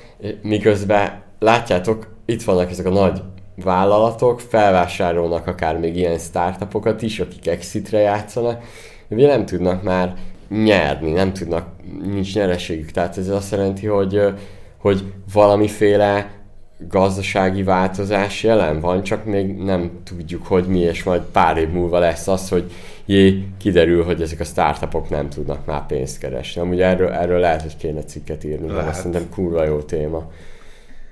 miközben 0.42 1.22
látjátok, 1.38 2.14
itt 2.26 2.42
vannak 2.42 2.70
ezek 2.70 2.86
a 2.86 2.90
nagy 2.90 3.22
vállalatok, 3.56 4.40
felvásárolnak 4.40 5.46
akár 5.46 5.78
még 5.78 5.96
ilyen 5.96 6.18
startupokat 6.18 7.02
is, 7.02 7.20
akik 7.20 7.46
exitre 7.46 7.98
játszanak, 7.98 8.62
ugye 9.08 9.26
nem 9.26 9.46
tudnak 9.46 9.82
már 9.82 10.14
nyerni, 10.48 11.10
nem 11.10 11.32
tudnak, 11.32 11.68
nincs 12.04 12.34
nyereségük. 12.34 12.90
Tehát 12.90 13.18
ez 13.18 13.28
azt 13.28 13.52
jelenti, 13.52 13.86
hogy, 13.86 14.16
ö, 14.16 14.30
hogy 14.78 15.12
valamiféle 15.32 16.30
gazdasági 16.78 17.62
változás 17.62 18.42
jelen 18.42 18.80
van, 18.80 19.02
csak 19.02 19.24
még 19.24 19.56
nem 19.56 19.90
tudjuk, 20.04 20.46
hogy 20.46 20.66
mi, 20.66 20.78
és 20.78 21.02
majd 21.02 21.22
pár 21.22 21.56
év 21.56 21.68
múlva 21.68 21.98
lesz 21.98 22.28
az, 22.28 22.48
hogy 22.48 22.72
jé, 23.04 23.48
kiderül, 23.58 24.04
hogy 24.04 24.22
ezek 24.22 24.40
a 24.40 24.44
startupok 24.44 25.08
nem 25.08 25.28
tudnak 25.28 25.66
már 25.66 25.86
pénzt 25.86 26.18
keresni. 26.18 26.60
Amúgy 26.60 26.80
erről, 26.80 27.12
erről 27.12 27.40
lehet, 27.40 27.62
hogy 27.62 27.76
kéne 27.76 28.02
cikket 28.02 28.44
írni, 28.44 28.66
mert 28.66 28.94
szerintem 28.94 29.28
kurva 29.30 29.64
jó 29.64 29.80
téma. 29.80 30.30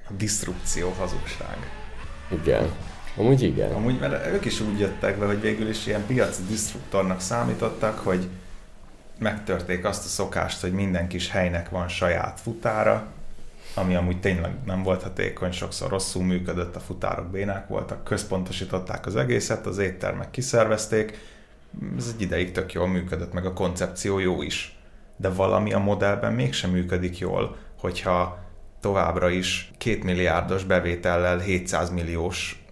A 0.09 0.13
disztrukció 0.17 0.93
hazugság. 0.99 1.57
Igen. 2.43 2.71
Amúgy 3.17 3.43
igen. 3.43 3.73
Amúgy, 3.73 3.99
mert 4.01 4.27
ők 4.33 4.45
is 4.45 4.61
úgy 4.61 4.79
jöttek 4.79 5.19
be, 5.19 5.27
hogy 5.27 5.41
végül 5.41 5.69
is 5.69 5.87
ilyen 5.87 6.07
piaci 6.07 6.43
disztruktornak 6.49 7.21
számítottak, 7.21 7.99
hogy 7.99 8.29
megtörték 9.19 9.85
azt 9.85 10.05
a 10.05 10.09
szokást, 10.09 10.61
hogy 10.61 10.73
minden 10.73 11.09
kis 11.09 11.31
helynek 11.31 11.71
van 11.71 11.89
saját 11.89 12.41
futára, 12.41 13.07
ami 13.75 13.95
amúgy 13.95 14.21
tényleg 14.21 14.53
nem 14.65 14.83
volt 14.83 15.03
hatékony, 15.03 15.51
sokszor 15.51 15.91
rosszul 15.91 16.25
működött, 16.25 16.77
a 16.77 16.81
futárok 16.81 17.31
bénák 17.31 17.69
voltak, 17.69 18.05
központosították 18.05 19.07
az 19.07 19.17
egészet, 19.17 19.67
az 19.67 19.79
éttermek 19.79 20.31
kiszervezték, 20.31 21.19
ez 21.97 22.15
egy 22.15 22.23
ideig 22.23 22.53
tök 22.53 22.73
jól 22.73 22.89
működött, 22.89 23.33
meg 23.33 23.47
a 23.47 23.53
koncepció 23.53 24.19
jó 24.19 24.43
is. 24.43 24.79
De 25.17 25.29
valami 25.29 25.73
a 25.73 25.79
modellben 25.79 26.33
mégsem 26.33 26.71
működik 26.71 27.19
jól, 27.19 27.57
hogyha 27.79 28.39
továbbra 28.81 29.29
is 29.29 29.71
két 29.79 30.05
milliárdos 30.05 30.65
bevétellel 30.65 31.39
700 31.39 31.91
milliós 31.91 32.65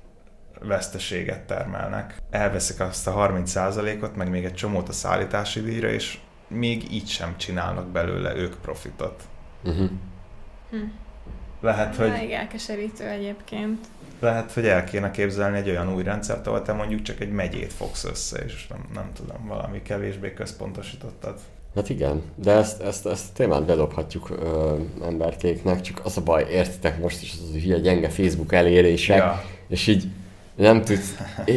veszteséget 0.61 1.47
termelnek. 1.47 2.17
Elveszik 2.31 2.81
azt 2.81 3.07
a 3.07 3.13
30%-ot, 3.13 4.17
meg 4.17 4.31
még 4.31 4.45
egy 4.45 4.55
csomót 4.55 4.89
a 4.89 4.93
szállítási 4.93 5.61
díjra, 5.61 5.89
és 5.89 6.19
még 6.49 6.93
így 6.93 7.09
sem 7.09 7.37
csinálnak 7.37 7.87
belőle 7.87 8.35
ők 8.37 8.55
profitot. 8.55 9.23
Uh-huh. 9.65 9.91
Lehet, 11.61 11.97
hogy, 11.97 12.09
Elég 12.09 12.31
elkeserítő 12.31 13.05
egyébként. 13.05 13.79
lehet, 14.21 14.53
hogy 14.53 14.67
el 14.67 14.85
kéne 14.85 15.11
képzelni 15.11 15.57
egy 15.57 15.69
olyan 15.69 15.95
új 15.95 16.03
rendszert, 16.03 16.47
ahol 16.47 16.63
te 16.63 16.73
mondjuk 16.73 17.03
csak 17.03 17.21
egy 17.21 17.33
megyét 17.33 17.73
fogsz 17.73 18.05
össze, 18.05 18.39
és 18.47 18.67
nem, 18.67 18.79
nem 18.95 19.11
tudom, 19.17 19.47
valami 19.47 19.83
kevésbé 19.83 20.33
központosítottat. 20.33 21.41
Hát 21.75 21.89
igen, 21.89 22.23
de 22.35 22.51
ezt, 22.53 22.81
ezt, 22.83 23.07
ezt 23.07 23.33
témát 23.35 23.65
bedobhatjuk 23.65 24.31
ö, 24.31 24.75
emberkéknek, 25.05 25.81
csak 25.81 26.01
az 26.05 26.17
a 26.17 26.21
baj, 26.23 26.47
értitek 26.51 27.01
most 27.01 27.23
is 27.23 27.33
az 27.33 27.55
a 27.55 27.59
hülye 27.59 27.79
gyenge 27.79 28.09
Facebook 28.09 28.53
elérések, 28.53 29.17
Ja. 29.17 29.43
és 29.69 29.87
így 29.87 30.05
nem 30.55 30.83
tudsz 30.83 31.15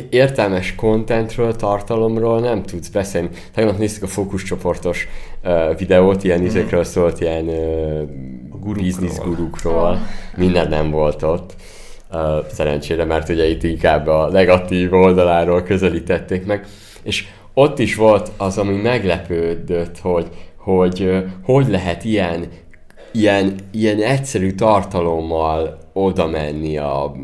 értelmes 0.10 0.76
contentről, 0.76 1.56
tartalomról 1.56 2.40
nem 2.40 2.64
tudsz 2.64 2.88
beszélni. 2.88 3.30
Tegnap 3.54 3.78
néztük 3.78 4.04
a 4.04 4.08
fókuszcsoportos 4.08 5.08
uh, 5.44 5.78
videót, 5.78 6.24
ilyen 6.24 6.38
Mhm. 6.38 6.48
izékről 6.48 6.84
szólt, 6.84 7.20
ilyen 7.22 7.46
uh, 7.48 8.10
gurukról. 8.66 8.86
business 8.86 9.18
gurukról. 9.18 9.92
Oh. 9.92 9.98
Minden 10.38 10.70
nem 10.70 10.92
volt 10.92 11.24
ott. 11.24 11.56
Uh, 12.12 12.20
szerencsére, 12.52 13.06
mert 13.06 13.30
ugye 13.30 13.50
itt 13.50 13.64
inkább 13.64 14.08
a 14.08 14.30
negatív 14.32 14.94
oldaláról 14.94 15.62
közelítették 15.62 16.46
meg. 16.46 16.68
És 17.04 17.28
ott 17.54 17.80
is 17.80 17.96
volt 17.96 18.32
az, 18.38 18.58
ami 18.58 18.76
meglepődött, 18.82 20.00
hogy 20.00 20.28
hogy, 20.66 21.24
hogy 21.44 21.68
lehet 21.68 22.04
ilyen, 22.04 22.48
ilyen, 23.12 23.56
ilyen 23.72 24.02
egyszerű 24.02 24.52
tartalommal 24.52 25.78
oda 25.94 26.28
menni 26.28 26.78
a, 26.78 27.16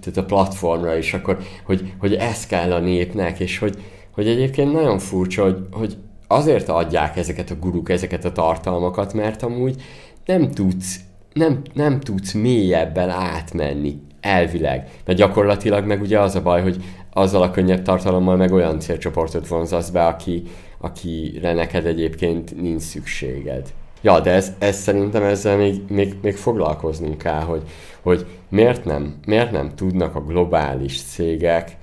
tehát 0.00 0.16
a 0.16 0.24
platformra 0.24 0.96
is, 0.96 1.14
akkor, 1.14 1.38
hogy, 1.64 1.92
hogy 1.98 2.14
ez 2.14 2.46
kell 2.46 2.72
a 2.72 2.78
népnek, 2.78 3.40
és 3.40 3.58
hogy, 3.58 3.74
hogy 4.10 4.28
egyébként 4.28 4.72
nagyon 4.72 4.98
furcsa, 4.98 5.42
hogy, 5.42 5.58
hogy 5.72 5.96
azért 6.26 6.68
adják 6.68 7.16
ezeket 7.16 7.50
a 7.50 7.54
guruk, 7.54 7.88
ezeket 7.88 8.24
a 8.24 8.32
tartalmakat, 8.32 9.12
mert 9.12 9.42
amúgy 9.42 9.82
nem 10.28 10.50
tudsz, 10.50 11.00
nem, 11.32 11.62
nem 11.74 12.00
tudsz 12.00 12.32
mélyebben 12.32 13.10
átmenni, 13.10 14.00
elvileg. 14.20 14.90
Mert 15.04 15.18
gyakorlatilag 15.18 15.86
meg 15.86 16.00
ugye 16.00 16.20
az 16.20 16.34
a 16.34 16.42
baj, 16.42 16.62
hogy 16.62 16.84
azzal 17.12 17.42
a 17.42 17.50
könnyebb 17.50 17.82
tartalommal 17.82 18.36
meg 18.36 18.52
olyan 18.52 18.80
célcsoportot 18.80 19.48
vonzasz 19.48 19.90
be, 19.90 20.06
aki, 20.06 20.42
akire 20.78 21.52
neked 21.52 21.86
egyébként 21.86 22.60
nincs 22.60 22.82
szükséged. 22.82 23.72
Ja, 24.00 24.20
de 24.20 24.30
ez, 24.30 24.52
ez 24.58 24.76
szerintem 24.76 25.22
ezzel 25.22 25.56
még, 25.56 25.82
még, 25.88 26.14
még 26.22 26.36
foglalkoznunk 26.36 27.18
kell, 27.18 27.40
hogy, 27.40 27.62
hogy 28.00 28.26
miért, 28.48 28.84
nem, 28.84 29.18
miért 29.26 29.50
nem 29.50 29.74
tudnak 29.74 30.14
a 30.14 30.24
globális 30.24 31.02
cégek, 31.02 31.76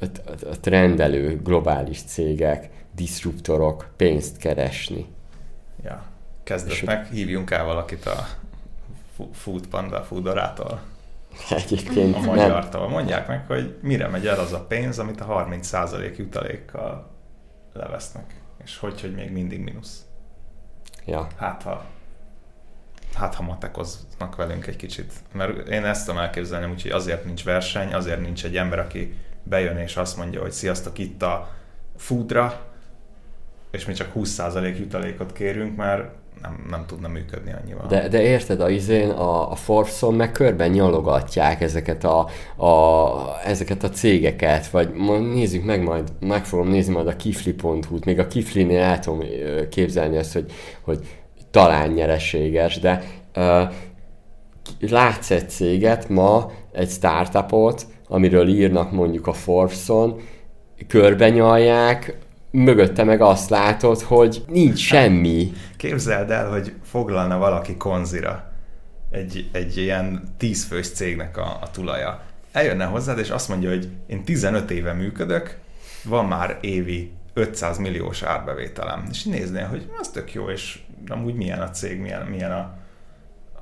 a, 0.00 0.60
trendelő 0.60 1.40
globális 1.44 2.02
cégek, 2.02 2.70
diszruptorok 2.94 3.92
pénzt 3.96 4.36
keresni. 4.36 5.06
Ja. 5.84 6.11
Meg, 6.84 7.06
hívjunk 7.06 7.50
el 7.50 7.64
valakit 7.64 8.06
a 8.06 8.26
Food 9.32 9.66
Panda 9.66 10.02
Foodorától, 10.02 10.80
Egyébként 11.50 12.14
a 12.14 12.20
magyartól. 12.20 12.88
Mondják 12.88 13.28
meg, 13.28 13.46
hogy 13.46 13.78
mire 13.80 14.08
megy 14.08 14.26
el 14.26 14.38
az 14.38 14.52
a 14.52 14.60
pénz, 14.60 14.98
amit 14.98 15.20
a 15.20 15.46
30% 15.48 16.16
jutalékkal 16.16 17.10
levesznek. 17.72 18.34
És 18.64 18.78
hogy, 18.78 19.00
hogy 19.00 19.14
még 19.14 19.30
mindig 19.30 19.60
mínusz. 19.60 20.04
Ja. 21.04 21.26
Hát 21.36 21.62
ha, 21.62 21.84
hát 23.14 23.34
ha 23.34 23.42
matekoznak 23.42 24.36
velünk 24.36 24.66
egy 24.66 24.76
kicsit. 24.76 25.12
Mert 25.32 25.68
én 25.68 25.84
ezt 25.84 26.06
tudom 26.06 26.20
elképzelni, 26.20 26.70
úgyhogy 26.72 26.90
azért 26.90 27.24
nincs 27.24 27.44
verseny, 27.44 27.94
azért 27.94 28.20
nincs 28.20 28.44
egy 28.44 28.56
ember, 28.56 28.78
aki 28.78 29.16
bejön 29.42 29.76
és 29.76 29.96
azt 29.96 30.16
mondja, 30.16 30.40
hogy 30.40 30.52
sziasztok 30.52 30.98
itt 30.98 31.22
a 31.22 31.54
foodra, 31.96 32.60
és 33.70 33.84
mi 33.84 33.92
csak 33.92 34.12
20% 34.14 34.78
jutalékot 34.78 35.32
kérünk, 35.32 35.76
mert 35.76 36.14
nem, 36.42 36.66
nem 36.70 36.84
tudna 36.86 37.08
működni 37.08 37.52
annyival. 37.62 37.86
De, 37.86 38.08
de 38.08 38.22
érted, 38.22 38.60
a 38.60 38.70
izén, 38.70 39.10
a, 39.10 39.50
a 39.50 39.54
Forbes-on 39.54 40.14
meg 40.14 40.32
körben 40.32 40.70
nyalogatják 40.70 41.60
ezeket 41.60 42.04
a, 42.04 42.28
a, 42.64 43.10
ezeket 43.44 43.82
a 43.82 43.90
cégeket, 43.90 44.66
vagy 44.66 44.94
nézzük 45.34 45.64
meg 45.64 45.82
majd, 45.82 46.12
meg 46.20 46.44
fogom 46.44 46.68
nézni 46.68 46.92
majd 46.92 47.06
a 47.06 47.16
kifli.hu-t, 47.16 48.04
még 48.04 48.18
a 48.18 48.26
kiflinél 48.26 48.80
el 48.80 48.98
tudom 48.98 49.24
képzelni 49.70 50.16
azt, 50.16 50.32
hogy, 50.32 50.52
hogy 50.80 50.98
talán 51.50 51.90
nyereséges, 51.90 52.78
de 52.78 53.02
uh, 53.36 53.72
látsz 54.80 55.30
egy 55.30 55.50
céget 55.50 56.08
ma, 56.08 56.50
egy 56.72 56.90
startupot, 56.90 57.86
amiről 58.08 58.48
írnak 58.48 58.92
mondjuk 58.92 59.26
a 59.26 59.32
Forbes-on, 59.32 60.20
körbenyalják, 60.88 62.16
mögötte 62.52 63.04
meg 63.04 63.20
azt 63.20 63.50
látod, 63.50 64.00
hogy 64.00 64.44
nincs 64.48 64.78
semmi. 64.78 65.52
Képzeld 65.76 66.30
el, 66.30 66.50
hogy 66.50 66.72
foglalna 66.82 67.38
valaki 67.38 67.76
konzira 67.76 68.52
egy, 69.10 69.48
egy 69.52 69.76
ilyen 69.76 70.34
10 70.36 70.64
fős 70.64 70.90
cégnek 70.90 71.36
a, 71.36 71.58
a 71.60 71.70
tulaja. 71.70 72.22
Eljönne 72.52 72.84
hozzád, 72.84 73.18
és 73.18 73.30
azt 73.30 73.48
mondja, 73.48 73.68
hogy 73.68 73.88
én 74.06 74.24
15 74.24 74.70
éve 74.70 74.92
működök, 74.92 75.58
van 76.04 76.26
már 76.26 76.58
évi 76.60 77.12
500 77.34 77.78
milliós 77.78 78.22
árbevételem. 78.22 79.06
És 79.10 79.24
néznél, 79.24 79.66
hogy 79.66 79.90
az 79.98 80.08
tök 80.08 80.32
jó, 80.32 80.50
és 80.50 80.78
amúgy 81.08 81.34
milyen 81.34 81.60
a 81.60 81.70
cég, 81.70 82.00
milyen, 82.00 82.26
milyen 82.26 82.52
a, 82.52 82.74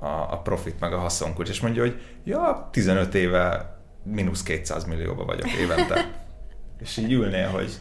a, 0.07 0.33
a 0.33 0.41
profit, 0.43 0.81
meg 0.81 0.93
a 0.93 0.99
haszonkulcs. 0.99 1.49
És 1.49 1.61
mondja, 1.61 1.83
hogy 1.83 2.01
ja, 2.25 2.69
15 2.73 3.15
éve 3.15 3.77
mínusz 4.03 4.43
200 4.43 4.85
millióba 4.85 5.25
vagyok 5.25 5.51
évente. 5.51 6.11
és 6.83 6.97
így 6.97 7.13
ülnél, 7.13 7.49
hogy 7.49 7.79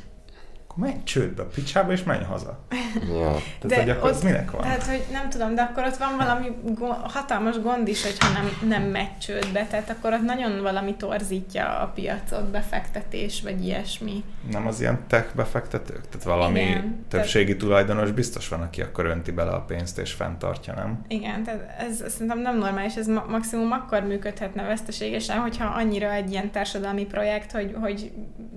menj 0.80 1.04
csődbe, 1.04 1.44
picsába, 1.44 1.92
és 1.92 2.04
menj 2.04 2.24
haza. 2.24 2.60
Ja. 2.94 3.36
Tehát, 3.60 3.68
de 3.68 3.80
hogy 3.80 3.90
akkor 3.90 4.10
ott, 4.12 4.24
minek 4.24 4.52
van? 4.52 4.62
Tehát, 4.62 4.84
hogy 4.84 5.04
nem 5.12 5.30
tudom, 5.30 5.56
de 5.56 5.62
akkor 5.62 5.84
ott 5.84 5.98
van 5.98 6.18
valami 6.18 6.48
go- 6.64 7.12
hatalmas 7.12 7.62
gond 7.62 7.88
is, 7.88 8.04
hogyha 8.04 8.34
nem, 8.34 8.70
nem 8.70 8.84
megy 8.84 9.18
csődbe, 9.18 9.66
tehát 9.66 9.90
akkor 9.90 10.14
ott 10.14 10.24
nagyon 10.26 10.62
valami 10.62 10.96
torzítja 10.96 11.80
a 11.80 11.88
piacot, 11.88 12.50
befektetés, 12.50 13.42
vagy 13.42 13.66
ilyesmi. 13.66 14.24
Nem 14.52 14.68
az 14.68 14.80
ilyen 14.82 15.00
tech 15.08 15.36
befektetők? 15.36 16.10
Tehát 16.10 16.26
valami 16.26 16.60
Igen, 16.60 17.06
többségi 17.08 17.58
tulajdonos 17.58 18.12
biztos 18.12 18.48
van, 18.48 18.62
aki 18.62 18.82
akkor 18.82 19.06
önti 19.06 19.32
bele 19.32 19.52
a 19.52 19.62
pénzt 19.62 20.00
és 20.00 20.12
fenntartja, 20.12 20.74
nem? 20.74 21.02
Igen, 21.08 21.44
tehát 21.44 21.76
ez 21.80 22.02
ez 22.02 22.12
szerintem 22.12 22.40
nem 22.40 22.58
normális, 22.58 22.96
ez 22.96 23.08
ma- 23.08 23.26
maximum 23.30 23.72
akkor 23.72 24.02
működhetne 24.04 24.64
veszteségesen, 24.64 25.38
hogyha 25.38 25.66
annyira 25.66 26.12
egy 26.12 26.32
ilyen 26.32 26.52
társadalmi 26.52 27.06
projekt, 27.06 27.52
hogy, 27.52 27.76
hogy 27.82 28.12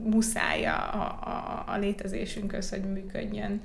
muszáj 0.04 0.66
a, 0.66 0.76
a, 0.76 1.64
a 1.66 1.76
létezésünkhöz, 2.12 2.70
hogy 2.70 2.80
működjön. 2.92 3.60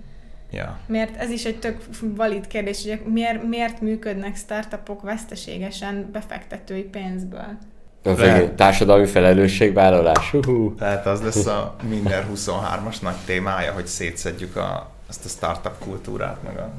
Ja. 0.51 0.77
Miért, 0.85 1.15
ez 1.15 1.29
is 1.29 1.45
egy 1.45 1.59
tök 1.59 1.77
valid 2.01 2.47
kérdés, 2.47 2.83
hogy 2.83 3.01
miért, 3.13 3.47
miért 3.47 3.81
működnek 3.81 4.35
startupok 4.35 5.01
veszteségesen 5.01 6.09
befektetői 6.11 6.81
pénzből? 6.81 7.57
Az 8.03 8.19
egy 8.19 8.51
társadalmi 8.51 9.05
felelősségvállalás. 9.05 10.33
Uhú. 10.33 10.75
Tehát 10.75 11.05
az 11.05 11.21
lesz 11.21 11.45
a 11.45 11.75
minden 11.89 12.25
23-as 12.35 13.01
nagy 13.01 13.15
témája, 13.25 13.71
hogy 13.71 13.87
szétszedjük 13.87 14.55
a, 14.55 14.91
ezt 15.09 15.25
a 15.25 15.27
startup 15.27 15.77
kultúrát, 15.79 16.43
meg 16.43 16.57
a... 16.57 16.69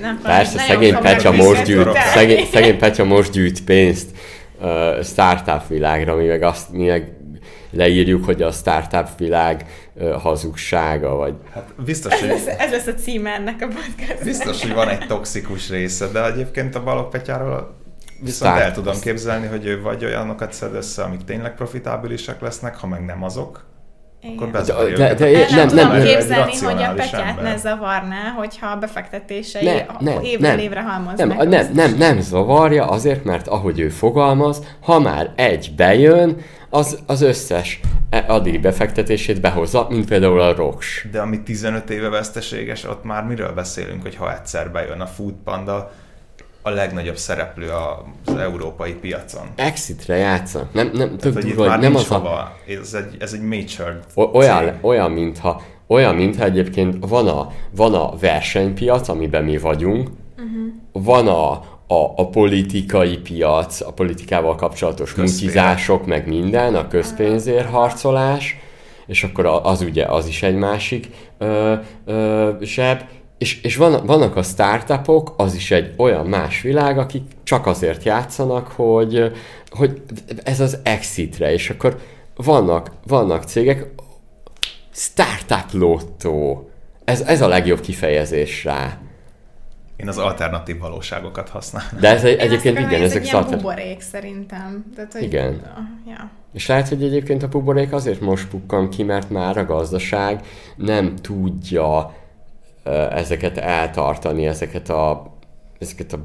Nem, 0.00 0.20
Persze, 0.22 0.58
szegény 0.58 0.96
Petya 0.96 1.32
most 1.32 1.64
gyűjt, 1.64 1.98
szegény, 2.14 2.46
szegény 2.52 2.78
Petya 2.78 3.04
most 3.04 3.30
gyűjt 3.30 3.64
pénzt 3.64 4.10
uh, 4.60 5.02
startup 5.02 5.68
világra, 5.68 6.14
mi 6.14 6.26
meg 6.26 6.42
azt 6.42 6.72
mi 6.72 6.86
meg 6.86 7.15
leírjuk, 7.70 8.24
hogy 8.24 8.42
a 8.42 8.50
startup 8.50 9.08
világ 9.18 9.66
hazugsága, 10.22 11.14
vagy 11.14 11.34
Hát 11.52 11.68
biztos, 11.84 12.12
Ez 12.12 12.20
hogy, 12.20 12.28
lesz, 12.28 12.46
ez 12.46 12.70
lesz 12.70 12.86
a 12.86 12.94
címe 12.94 13.30
ennek 13.30 13.62
a 13.62 13.66
podcastnak. 13.66 14.24
biztos, 14.24 14.62
hogy 14.62 14.72
van 14.74 14.88
egy 14.88 15.06
toxikus 15.06 15.68
része, 15.70 16.08
de 16.08 16.24
egyébként 16.32 16.74
a 16.74 16.82
Balogh 16.82 17.08
Petyáról 17.10 17.74
viszont 18.20 18.52
Start- 18.52 18.60
el 18.68 18.72
tudom 18.72 19.00
képzelni, 19.00 19.46
hogy 19.46 19.66
ő 19.66 19.80
vagy 19.80 20.04
olyanokat 20.04 20.52
szed 20.52 20.74
össze, 20.74 21.02
amik 21.02 21.24
tényleg 21.24 21.54
profitábilisek 21.54 22.40
lesznek, 22.40 22.76
ha 22.76 22.86
meg 22.86 23.04
nem 23.04 23.22
azok, 23.22 23.64
akkor 24.36 24.50
De- 24.50 24.82
őket. 24.88 25.18
de- 25.18 25.26
El 25.26 25.32
nem, 25.32 25.56
nem, 25.56 25.68
tudom 25.68 25.88
nem, 25.88 26.02
képzelni, 26.02 26.56
hogy 26.56 26.82
a 26.82 26.92
Petyát 26.96 27.42
ne 27.42 27.56
zavarná, 27.56 28.30
hogyha 28.36 28.66
a 28.66 28.76
befektetései 28.76 29.64
Ne, 29.64 29.86
ne, 30.00 30.20
évről 30.22 30.50
nem. 30.50 30.58
évre 30.58 30.82
halmoznak. 30.82 31.36
nem, 31.36 31.48
nem, 31.48 31.70
nem, 31.74 31.94
nem 31.96 32.20
zavarja, 32.20 32.86
azért, 32.86 33.24
mert 33.24 33.48
ahogy 33.48 33.78
ő 33.80 33.88
fogalmaz, 33.88 34.62
ha 34.80 34.98
már 34.98 35.32
egy 35.36 35.72
bejön, 35.76 36.36
az, 36.70 36.98
az 37.06 37.22
összes 37.22 37.80
addigi 38.26 38.58
befektetését 38.58 39.40
behozza, 39.40 39.86
mint 39.90 40.08
például 40.08 40.40
a 40.40 40.54
ROKS. 40.54 41.06
De 41.12 41.20
ami 41.20 41.42
15 41.42 41.90
éve 41.90 42.08
veszteséges, 42.08 42.84
ott 42.84 43.04
már 43.04 43.24
miről 43.24 43.52
beszélünk, 43.52 44.02
hogy 44.02 44.16
ha 44.16 44.34
egyszer 44.34 44.70
bejön 44.70 45.00
a 45.00 45.06
Food 45.06 45.34
Panda, 45.44 45.90
a 46.66 46.70
legnagyobb 46.70 47.16
szereplő 47.16 47.68
az 48.24 48.34
európai 48.36 48.92
piacon. 48.92 49.46
Exitre 49.56 50.16
játszanak. 50.16 50.72
Nem, 50.72 50.90
nem, 50.94 51.16
tök 51.16 51.32
Tehát, 51.34 51.48
durva, 51.48 51.76
nem 51.76 51.94
az 51.94 52.10
a, 52.10 52.14
hova. 52.14 52.56
Ez 52.68 52.94
egy, 52.94 53.16
ez 53.18 53.32
egy 53.32 53.40
matured 53.40 54.04
O- 54.14 54.34
olyan, 54.34 54.64
cég. 54.64 54.72
olyan, 54.80 55.10
mintha, 55.10 55.62
olyan, 55.86 56.14
mintha 56.14 56.44
egyébként 56.44 57.06
van 57.08 57.28
a, 57.28 57.50
van 57.70 57.94
a 57.94 58.16
versenypiac, 58.16 59.08
amiben 59.08 59.44
mi 59.44 59.58
vagyunk, 59.58 60.08
uh-huh. 60.38 61.04
van 61.04 61.28
a, 61.28 61.50
a, 61.94 62.12
a 62.16 62.28
politikai 62.28 63.16
piac, 63.18 63.80
a 63.80 63.92
politikával 63.92 64.54
kapcsolatos 64.54 65.12
Közféle. 65.12 65.46
mutizások, 65.50 66.06
meg 66.06 66.26
minden, 66.26 66.74
a 66.74 66.88
közpénzért 66.88 67.70
harcolás, 67.70 68.56
és 69.06 69.24
akkor 69.24 69.46
a- 69.46 69.64
az 69.64 69.80
ugye 69.82 70.04
az 70.04 70.26
is 70.26 70.42
egy 70.42 70.56
másik 70.56 71.08
ö, 71.38 71.74
ö, 72.04 72.50
zseb, 72.60 73.00
és, 73.38 73.62
és 73.62 73.76
van, 73.76 74.06
vannak 74.06 74.36
a 74.36 74.42
startupok, 74.42 75.34
az 75.36 75.54
is 75.54 75.70
egy 75.70 75.94
olyan 75.96 76.26
más 76.26 76.60
világ, 76.60 76.98
akik 76.98 77.22
csak 77.42 77.66
azért 77.66 78.02
játszanak, 78.02 78.68
hogy, 78.68 79.32
hogy 79.70 80.02
ez 80.42 80.60
az 80.60 80.78
exitre, 80.82 81.52
és 81.52 81.70
akkor 81.70 82.00
vannak, 82.36 82.90
vannak 83.06 83.42
cégek, 83.42 83.86
startup 84.92 85.72
lottó. 85.72 86.70
Ez, 87.04 87.20
ez 87.20 87.40
a 87.40 87.48
legjobb 87.48 87.80
kifejezés 87.80 88.64
rá. 88.64 88.98
Én 89.96 90.08
az 90.08 90.18
alternatív 90.18 90.78
valóságokat 90.78 91.48
használom. 91.48 92.00
De 92.00 92.08
ez 92.08 92.24
egy, 92.24 92.38
egyébként 92.38 92.78
igen, 92.78 92.92
ez 92.92 93.00
ezek 93.00 93.16
egy 93.16 93.22
ilyen 93.22 93.42
startup. 93.42 93.56
buborék 93.56 94.00
szerintem. 94.00 94.84
Tehát, 94.94 95.12
hogy, 95.12 95.22
Igen. 95.22 95.60
Ja. 96.06 96.30
És 96.52 96.66
lehet, 96.66 96.88
hogy 96.88 97.02
egyébként 97.02 97.42
a 97.42 97.48
buborék 97.48 97.92
azért 97.92 98.20
most 98.20 98.48
pukkan 98.48 98.88
ki, 98.88 99.02
mert 99.02 99.30
már 99.30 99.56
a 99.56 99.64
gazdaság 99.64 100.46
nem 100.76 101.16
tudja 101.16 102.14
ezeket 103.10 103.58
eltartani, 103.58 104.46
ezeket 104.46 104.88
a, 104.88 105.32
ezeket 105.78 106.12
a 106.12 106.18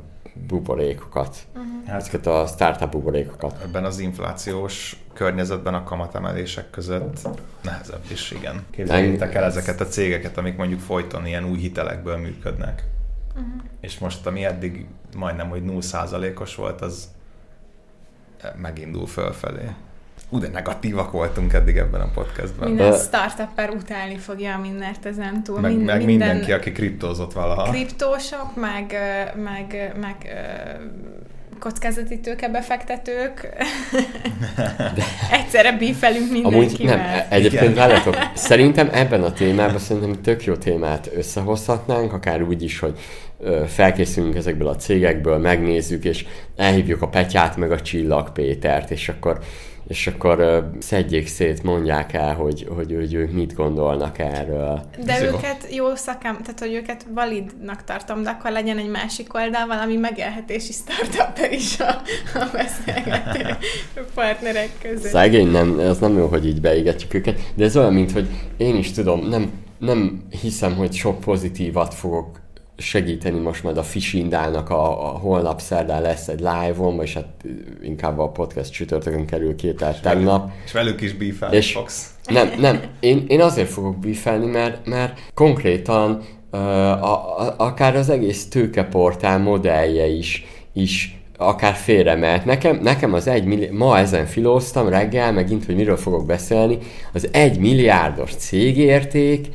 buborékokat. 0.48 1.38
Hát 1.86 2.00
Ezeket 2.00 2.26
a 2.26 2.46
startup 2.48 2.92
buborékokat. 2.92 3.62
ebben 3.64 3.86
az 3.86 4.00
inflációs 4.00 5.04
környezetben 5.14 5.74
a 5.74 5.84
kamatemelések 5.84 6.70
között 6.70 7.28
nehezebb 7.62 8.04
is, 8.12 8.32
igen. 8.32 8.66
Képzeljétek 8.70 9.36
el 9.36 9.44
ezeket 9.44 9.82
a 9.82 9.88
cégeket, 9.88 10.38
amik 10.38 10.58
mondjuk 10.58 10.80
folyton 10.80 11.26
ilyen 11.26 11.46
új 11.46 11.58
hitelekből 11.58 12.18
működnek. 12.18 12.84
Uh-huh. 13.30 13.62
És 13.80 14.00
most, 14.00 14.28
ami 14.28 14.46
eddig 14.46 14.86
majdnem, 15.18 15.50
hogy 15.50 15.62
0%-os 15.66 16.56
volt, 16.56 16.82
az 16.82 17.10
megindul 18.56 19.08
fölfelé. 19.08 19.70
Ú, 20.34 20.40
de 20.40 20.48
negatívak 20.48 21.12
voltunk 21.12 21.54
eddig 21.54 21.78
ebben 21.78 22.02
a 22.02 22.10
podcastben. 22.14 22.68
Minden 22.68 22.92
Ö- 22.92 23.02
startupper 23.02 23.70
utálni 23.70 24.18
fogja 24.18 24.54
a 24.56 24.58
mindent 24.60 25.06
ezen 25.06 25.44
túl. 25.44 25.60
meg, 25.60 25.72
Min- 25.76 25.86
meg 25.86 26.06
minden 26.06 26.28
mindenki, 26.28 26.52
aki 26.52 26.72
kriptózott 26.72 27.34
valaha. 27.34 27.70
kriptósok, 27.72 28.56
meg, 28.56 28.96
meg, 29.36 29.94
meg 30.02 30.16
kockázati 31.60 32.20
tőkebefektetők. 32.20 33.50
Egyszerre 35.32 35.72
bífelünk 35.72 36.30
Amúgy 36.30 36.42
mindenkivel. 36.42 36.96
nem, 36.98 37.06
e- 37.06 37.28
egyébként 37.30 37.76
várjatok, 37.76 38.16
szerintem 38.36 38.90
ebben 38.94 39.24
a 39.24 39.34
témában 39.34 39.80
szerintem 39.80 40.22
tök 40.22 40.44
jó 40.46 40.56
témát 40.56 41.10
összehozhatnánk, 41.16 42.14
akár 42.14 42.42
úgy 42.42 42.64
is, 42.64 42.80
hogy 42.80 43.00
felkészülünk 43.68 44.36
ezekből 44.36 44.68
a 44.68 44.76
cégekből, 44.76 45.38
megnézzük, 45.38 46.06
és 46.06 46.26
elhívjuk 46.56 47.02
a 47.02 47.08
Petyát 47.08 47.58
meg 47.58 47.72
a 47.72 47.82
Csillag 47.82 48.32
Pétert, 48.32 48.92
és 48.92 49.10
akkor 49.10 49.40
és 49.88 50.08
akkor 50.08 50.70
szedjék 50.80 51.28
szét, 51.28 51.64
mondják 51.64 52.14
el, 52.14 52.36
hogy, 52.36 52.68
hogy, 52.76 52.96
hogy 52.96 53.14
ők 53.14 53.32
mit 53.32 53.54
gondolnak 53.54 54.20
erről. 54.20 54.82
De 55.06 55.14
Ez 55.14 55.22
jó. 55.22 55.28
őket 55.28 55.68
jó 55.72 55.96
szakám, 55.96 56.38
tehát 56.42 56.60
hogy 56.60 56.74
őket 56.74 57.06
validnak 57.14 57.84
tartom, 57.84 58.24
de 58.24 58.30
akkor 58.30 58.52
legyen 58.52 58.78
egy 58.78 58.90
másik 58.90 59.34
oldal, 59.34 59.68
valami 59.68 59.96
megélhetési 59.96 60.72
startup 60.72 61.52
is 61.52 61.80
a, 61.80 62.02
a 62.34 62.50
beszélgető 62.54 63.56
partnerek 64.14 64.70
között. 64.82 65.12
Szegény, 65.12 65.52
nem, 65.52 65.80
az 65.80 66.00
nem 66.00 66.18
jó, 66.18 66.28
hogy 66.28 66.48
így 66.48 66.62
beégetjük 66.62 67.14
őket, 67.14 67.40
de 67.56 67.64
ez 67.64 67.78
olyan, 67.78 67.94
mint 67.94 68.12
hogy 68.12 68.28
én 68.58 68.76
is 68.76 68.92
tudom, 68.92 69.28
nem, 69.28 69.52
nem 69.78 70.24
hiszem, 70.42 70.76
hogy 70.76 70.94
sok 70.94 71.20
pozitívat 71.20 71.94
fogok 71.94 72.41
segíteni 72.82 73.40
most 73.40 73.64
majd 73.64 73.78
a 73.78 73.84
Fishindának 73.84 74.70
a, 74.70 75.14
a 75.14 75.18
holnap 75.18 75.62
szerdán 75.62 76.02
lesz 76.02 76.28
egy 76.28 76.40
live-on, 76.40 76.96
vagy 76.96 77.14
hát 77.14 77.28
inkább 77.82 78.20
a 78.20 78.30
podcast 78.30 78.72
csütörtökön 78.72 79.26
kerül 79.26 79.56
ki, 79.56 79.74
tehát 79.74 80.02
tegnap. 80.02 80.52
És 80.66 80.72
velük 80.72 81.02
is 81.02 81.14
bífelni 81.14 81.56
És- 81.56 81.72
fogsz. 81.72 82.10
Nem, 82.26 82.52
nem, 82.60 82.82
én, 83.00 83.26
én 83.28 83.42
azért 83.42 83.70
fogok 83.70 83.98
bífelni, 83.98 84.46
mert, 84.46 84.86
mert 84.86 85.20
konkrétan 85.34 86.22
uh, 86.52 86.60
a, 87.04 87.40
a, 87.40 87.54
akár 87.58 87.96
az 87.96 88.10
egész 88.10 88.50
tőkeportál 88.50 89.40
modellje 89.40 90.08
is, 90.08 90.46
is 90.74 91.22
akár 91.38 91.74
félremelt. 91.74 92.46
Nekem, 92.46 92.80
nekem 92.82 93.14
az 93.14 93.28
egy 93.28 93.44
milli- 93.46 93.70
ma 93.72 93.98
ezen 93.98 94.26
filóztam 94.26 94.88
reggel, 94.90 95.32
megint, 95.32 95.66
hogy 95.66 95.76
miről 95.76 95.98
fogok 95.98 96.26
beszélni, 96.26 96.78
az 97.14 97.30
egy 97.32 97.60
milliárdos 97.60 98.36
cégérték 98.36 99.48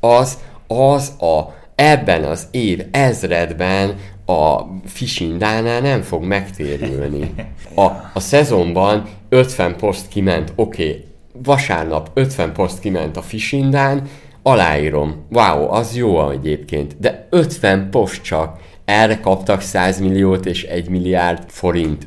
az, 0.00 0.38
az 0.66 1.08
a 1.20 1.54
ebben 1.76 2.24
az 2.24 2.46
év 2.50 2.80
ezredben 2.90 3.94
a 4.26 4.60
Fishindánál 4.84 5.80
nem 5.80 6.02
fog 6.02 6.24
megtérülni. 6.24 7.34
A, 7.74 7.84
a 8.14 8.20
szezonban 8.20 9.08
50 9.28 9.76
poszt 9.76 10.08
kiment, 10.08 10.52
oké, 10.54 10.88
okay, 10.88 11.04
vasárnap 11.42 12.10
50 12.14 12.52
poszt 12.52 12.80
kiment 12.80 13.16
a 13.16 13.22
Fishindán, 13.22 14.08
aláírom. 14.42 15.26
Wow, 15.30 15.70
az 15.70 15.96
jó 15.96 16.30
egyébként. 16.30 16.96
De 16.98 17.26
50 17.30 17.90
poszt 17.90 18.22
csak. 18.22 18.58
Erre 18.84 19.20
kaptak 19.20 19.60
100 19.60 20.00
milliót 20.00 20.46
és 20.46 20.62
1 20.62 20.88
milliárd 20.88 21.44
forint. 21.46 22.06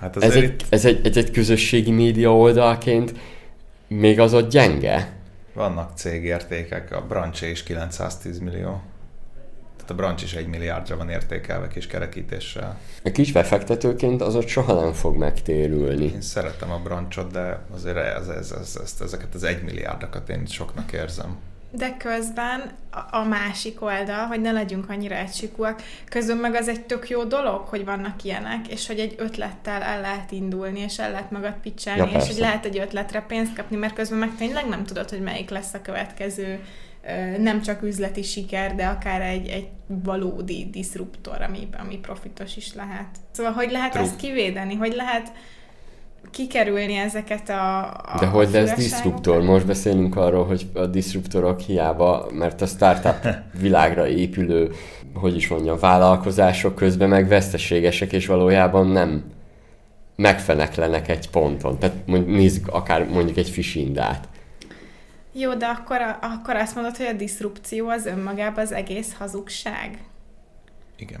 Hát 0.00 0.16
ez, 0.16 0.22
azért 0.22 0.44
egy, 0.44 0.64
ez, 0.68 0.84
egy, 0.84 1.06
ez 1.06 1.16
egy 1.16 1.30
közösségi 1.30 1.90
média 1.90 2.36
oldalként 2.36 3.12
még 3.88 4.20
az 4.20 4.34
ott 4.34 4.50
gyenge. 4.50 5.12
Vannak 5.54 5.96
cégértékek, 5.96 6.92
a 6.92 7.06
Branché 7.06 7.50
is 7.50 7.62
910 7.62 8.38
millió. 8.38 8.82
Tehát 9.76 9.90
a 9.90 9.94
Branch 9.94 10.22
is 10.22 10.34
egy 10.34 10.46
milliárdra 10.46 10.96
van 10.96 11.08
értékelve 11.08 11.68
kis 11.68 11.86
kerekítéssel. 11.86 12.78
A 13.04 13.10
kis 13.10 13.32
befektetőként 13.32 14.20
az 14.22 14.34
ott 14.34 14.46
soha 14.46 14.80
nem 14.80 14.92
fog 14.92 15.16
megtérülni. 15.16 16.04
Én 16.04 16.20
szeretem 16.20 16.70
a 16.70 16.78
Branchot, 16.78 17.30
de 17.30 17.62
azért 17.74 17.96
ez, 17.96 18.28
ez, 18.28 18.50
ez, 18.50 18.78
ez, 18.82 18.96
ezeket 19.00 19.34
az 19.34 19.42
egy 19.42 19.62
milliárdokat 19.62 20.28
én 20.28 20.46
soknak 20.46 20.92
érzem. 20.92 21.36
De 21.74 21.96
közben 21.96 22.70
a- 23.10 23.22
másik 23.24 23.82
oldal, 23.82 24.26
hogy 24.26 24.40
ne 24.40 24.52
legyünk 24.52 24.90
annyira 24.90 25.14
egysikúak, 25.14 25.82
közben 26.08 26.36
meg 26.36 26.54
az 26.54 26.68
egy 26.68 26.80
tök 26.80 27.08
jó 27.08 27.24
dolog, 27.24 27.66
hogy 27.66 27.84
vannak 27.84 28.24
ilyenek, 28.24 28.68
és 28.68 28.86
hogy 28.86 28.98
egy 28.98 29.14
ötlettel 29.18 29.82
el 29.82 30.00
lehet 30.00 30.32
indulni, 30.32 30.80
és 30.80 30.98
el 30.98 31.10
lehet 31.10 31.30
magad 31.30 31.54
picselni, 31.62 32.10
Ja, 32.12 32.18
és 32.18 32.26
hogy 32.26 32.38
lehet 32.38 32.64
egy 32.64 32.78
ötletre 32.78 33.20
pénzt 33.20 33.54
kapni, 33.54 33.76
mert 33.76 33.94
közben 33.94 34.18
meg 34.18 34.34
tényleg 34.36 34.68
nem 34.68 34.84
tudod, 34.84 35.10
hogy 35.10 35.20
melyik 35.20 35.50
lesz 35.50 35.74
a 35.74 35.82
következő 35.82 36.60
nem 37.38 37.62
csak 37.62 37.82
üzleti 37.82 38.22
siker, 38.22 38.74
de 38.74 38.86
akár 38.86 39.20
egy, 39.20 39.48
egy 39.48 39.68
valódi 39.86 40.68
diszruptor, 40.70 41.42
ami, 41.42 41.68
ami 41.78 41.98
profitos 41.98 42.56
is 42.56 42.74
lehet. 42.74 43.08
Szóval 43.30 43.52
hogy 43.52 43.70
lehet 43.70 43.90
True. 43.92 44.04
ezt 44.04 44.16
kivédeni? 44.16 44.74
Hogy 44.74 44.92
lehet 44.94 45.32
kikerülni 46.32 46.94
ezeket 46.94 47.48
a, 47.48 47.84
a 47.90 48.16
De 48.20 48.26
hogy 48.26 48.48
lesz 48.52 48.74
disruptor? 48.74 49.42
Most 49.42 49.66
beszélünk 49.66 50.16
arról, 50.16 50.44
hogy 50.44 50.66
a 50.74 50.86
disruptorok 50.86 51.60
hiába, 51.60 52.26
mert 52.32 52.60
a 52.60 52.66
startup 52.66 53.26
világra 53.60 54.08
épülő, 54.08 54.70
hogy 55.14 55.36
is 55.36 55.48
mondjam, 55.48 55.78
vállalkozások 55.78 56.74
közben 56.74 57.08
meg 57.08 57.28
veszteségesek, 57.28 58.12
és 58.12 58.26
valójában 58.26 58.86
nem 58.86 59.24
megfeneklenek 60.16 61.08
egy 61.08 61.30
ponton. 61.30 61.78
Tehát 61.78 61.96
mondjuk, 62.06 62.36
nézzük 62.36 62.68
akár 62.68 63.08
mondjuk 63.08 63.36
egy 63.36 63.48
fisindát. 63.48 64.28
Jó, 65.32 65.54
de 65.54 65.66
akkor, 65.66 66.00
akkor 66.20 66.56
azt 66.56 66.74
mondod, 66.74 66.96
hogy 66.96 67.06
a 67.06 67.12
diszrupció 67.12 67.88
az 67.88 68.06
önmagában 68.06 68.64
az 68.64 68.72
egész 68.72 69.14
hazugság. 69.18 69.98
Igen. 70.96 71.20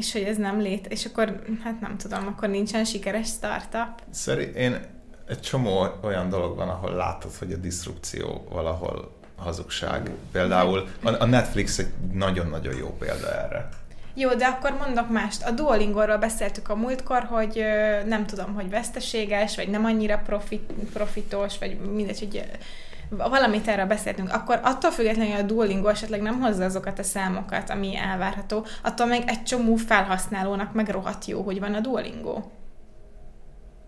És 0.00 0.12
hogy 0.12 0.22
ez 0.22 0.36
nem 0.36 0.60
lét, 0.60 0.86
és 0.86 1.04
akkor, 1.04 1.42
hát 1.64 1.80
nem 1.80 1.96
tudom, 1.96 2.26
akkor 2.26 2.48
nincsen 2.48 2.84
sikeres 2.84 3.26
startup. 3.26 4.02
Szerint 4.10 4.56
én 4.56 4.80
egy 5.28 5.40
csomó 5.40 5.86
olyan 6.02 6.28
dolog 6.28 6.56
van, 6.56 6.68
ahol 6.68 6.94
látod, 6.94 7.30
hogy 7.38 7.52
a 7.52 7.56
diszrupció 7.56 8.46
valahol 8.50 9.12
hazugság. 9.36 10.10
Például 10.32 10.88
a 11.02 11.24
Netflix 11.24 11.78
egy 11.78 11.92
nagyon-nagyon 12.12 12.76
jó 12.76 12.96
példa 12.98 13.42
erre. 13.44 13.68
Jó, 14.14 14.34
de 14.34 14.46
akkor 14.46 14.76
mondok 14.84 15.10
mást. 15.10 15.42
A 15.42 15.50
Duolingorról 15.50 16.16
beszéltük 16.16 16.68
a 16.68 16.76
múltkor, 16.76 17.22
hogy 17.22 17.58
ö, 17.58 18.04
nem 18.04 18.26
tudom, 18.26 18.54
hogy 18.54 18.70
veszteséges, 18.70 19.56
vagy 19.56 19.68
nem 19.68 19.84
annyira 19.84 20.22
profit, 20.26 20.72
profitos, 20.92 21.58
vagy 21.58 21.78
mindegy, 21.80 22.18
hogy 22.18 22.42
valamit 23.10 23.68
erről 23.68 23.86
beszéltünk, 23.86 24.32
akkor 24.32 24.60
attól 24.62 24.90
függetlenül, 24.90 25.32
hogy 25.32 25.42
a 25.42 25.46
Duolingo 25.46 25.88
esetleg 25.88 26.22
nem 26.22 26.40
hozza 26.40 26.64
azokat 26.64 26.98
a 26.98 27.02
számokat, 27.02 27.70
ami 27.70 27.96
elvárható, 27.96 28.66
attól 28.82 29.06
meg 29.06 29.22
egy 29.26 29.42
csomó 29.42 29.76
felhasználónak 29.76 30.72
meg 30.72 30.88
rohadt 30.88 31.24
jó, 31.24 31.42
hogy 31.42 31.60
van 31.60 31.74
a 31.74 31.80
Duolingo. 31.80 32.42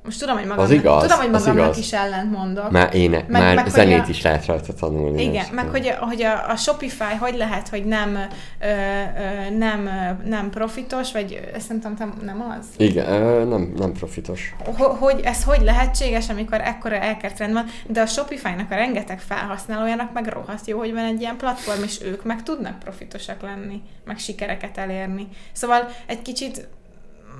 Most 0.05 0.19
tudom, 0.21 0.37
hogy 0.37 0.47
magamnak, 0.47 0.71
igaz, 0.73 1.03
tudom, 1.03 1.19
hogy 1.19 1.35
az 1.35 1.41
magamnak 1.41 1.65
igaz. 1.65 1.79
is 1.79 1.93
ellent 1.93 2.31
mondok. 2.31 2.71
Már, 2.71 2.95
éne, 2.95 3.17
Meg- 3.17 3.29
már 3.43 3.55
meg, 3.55 3.67
zenét 3.69 4.01
a- 4.01 4.09
is 4.09 4.23
lehet 4.23 4.47
rajta 4.47 4.75
tanulni. 4.75 5.23
Igen, 5.23 5.45
meg 5.53 5.69
hogy, 5.69 5.87
a- 5.89 6.05
hogy 6.05 6.23
a, 6.23 6.49
a 6.51 6.57
Shopify 6.57 7.15
hogy 7.21 7.37
lehet, 7.37 7.69
hogy 7.69 7.85
nem, 7.85 8.17
ö, 8.61 8.67
ö, 8.67 9.51
nem, 9.57 9.89
nem 10.25 10.51
profitos, 10.51 11.13
vagy 11.13 11.51
ezt 11.55 11.69
nem 11.69 11.81
tudom, 11.81 12.13
nem- 12.23 12.55
az? 12.59 12.67
Igen, 12.77 13.09
ö, 13.13 13.45
nem, 13.45 13.73
nem 13.77 13.93
profitos. 13.93 14.55
Ho- 14.77 14.99
hogy 14.99 15.21
ez 15.25 15.45
hogy 15.45 15.61
lehetséges, 15.63 16.29
amikor 16.29 16.61
ekkora 16.61 16.97
elkert 16.97 17.39
rend 17.39 17.53
van, 17.53 17.65
de 17.87 18.01
a 18.01 18.07
Shopify-nak 18.07 18.71
a 18.71 18.75
rengeteg 18.75 19.21
felhasználójának 19.21 20.13
meg 20.13 20.27
rohadt 20.27 20.67
jó, 20.67 20.79
hogy 20.79 20.93
van 20.93 21.05
egy 21.05 21.21
ilyen 21.21 21.37
platform, 21.37 21.83
és 21.83 22.01
ők 22.05 22.25
meg 22.25 22.43
tudnak 22.43 22.79
profitosak 22.79 23.43
lenni, 23.43 23.83
meg 24.05 24.19
sikereket 24.19 24.79
elérni. 24.79 25.29
Szóval 25.53 25.89
egy 26.07 26.23
kicsit 26.23 26.69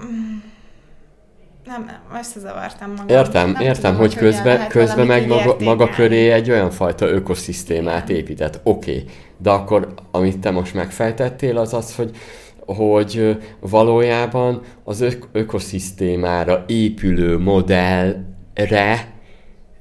mm, 0.05 0.37
nem, 1.67 1.85
nem, 1.85 2.19
összezavartam 2.21 2.91
magam. 2.91 3.09
Értem, 3.09 3.51
nem 3.51 3.63
értem, 3.63 3.93
tudom, 3.93 4.07
hogy 4.07 4.15
közben, 4.15 4.45
lehet 4.45 4.69
közben 4.69 5.07
meg 5.07 5.27
maga, 5.27 5.57
maga 5.59 5.89
köré 5.89 6.31
egy 6.31 6.51
olyan 6.51 6.71
fajta 6.71 7.07
ökoszisztémát 7.07 8.09
épített. 8.09 8.61
Oké, 8.63 8.91
okay. 8.91 9.05
de 9.37 9.51
akkor 9.51 9.95
amit 10.11 10.39
te 10.39 10.51
most 10.51 10.75
megfejtettél, 10.75 11.59
az 11.59 11.75
az, 11.75 11.95
hogy 11.95 12.11
hogy 12.67 13.39
valójában 13.61 14.63
az 14.85 15.01
ök- 15.01 15.29
ökoszisztémára 15.33 16.65
épülő 16.67 17.39
modellre 17.39 19.13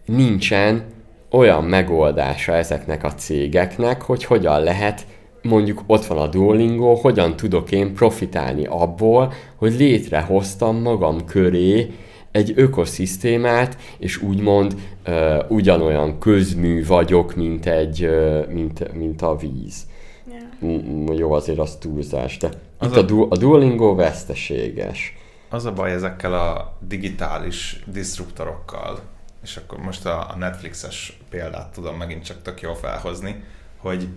nincsen 0.05 0.83
olyan 1.31 1.63
megoldása 1.63 2.53
ezeknek 2.53 3.03
a 3.03 3.13
cégeknek, 3.13 4.01
hogy 4.01 4.23
hogyan 4.23 4.63
lehet, 4.63 5.05
mondjuk 5.41 5.83
ott 5.87 6.05
van 6.05 6.17
a 6.17 6.27
Duolingo, 6.27 6.93
hogyan 6.93 7.35
tudok 7.35 7.71
én 7.71 7.93
profitálni 7.93 8.65
abból, 8.65 9.33
hogy 9.55 9.73
létrehoztam 9.77 10.81
magam 10.81 11.25
köré 11.25 11.91
egy 12.31 12.53
ökoszisztémát, 12.55 13.77
és 13.97 14.21
úgymond 14.21 14.75
uh, 15.07 15.37
ugyanolyan 15.47 16.19
közmű 16.19 16.85
vagyok, 16.85 17.35
mint, 17.35 17.65
egy, 17.65 18.05
uh, 18.05 18.47
mint, 18.51 18.93
mint 18.93 19.21
a 19.21 19.35
víz. 19.35 19.85
Ja. 20.31 20.67
Mm, 20.67 21.05
Jó, 21.11 21.31
azért 21.31 21.59
az 21.59 21.75
túlzás, 21.75 22.37
de 22.37 22.49
Az 22.77 22.87
itt 22.87 22.95
a- 22.95 22.99
a, 22.99 23.01
du- 23.03 23.31
a 23.31 23.37
Duolingo 23.37 23.95
veszteséges. 23.95 25.15
Az 25.49 25.65
a 25.65 25.73
baj 25.73 25.91
ezekkel 25.91 26.33
a 26.33 26.77
digitális 26.87 27.83
disruptorokkal, 27.85 28.99
és 29.43 29.57
akkor 29.57 29.79
most 29.79 30.05
a 30.05 30.19
a 30.29 30.35
Netflixes 30.37 31.19
példát 31.29 31.73
tudom 31.73 31.95
megint 31.95 32.23
csak 32.23 32.41
tök 32.41 32.61
jól 32.61 32.75
felhozni, 32.75 33.43
hogy 33.77 34.07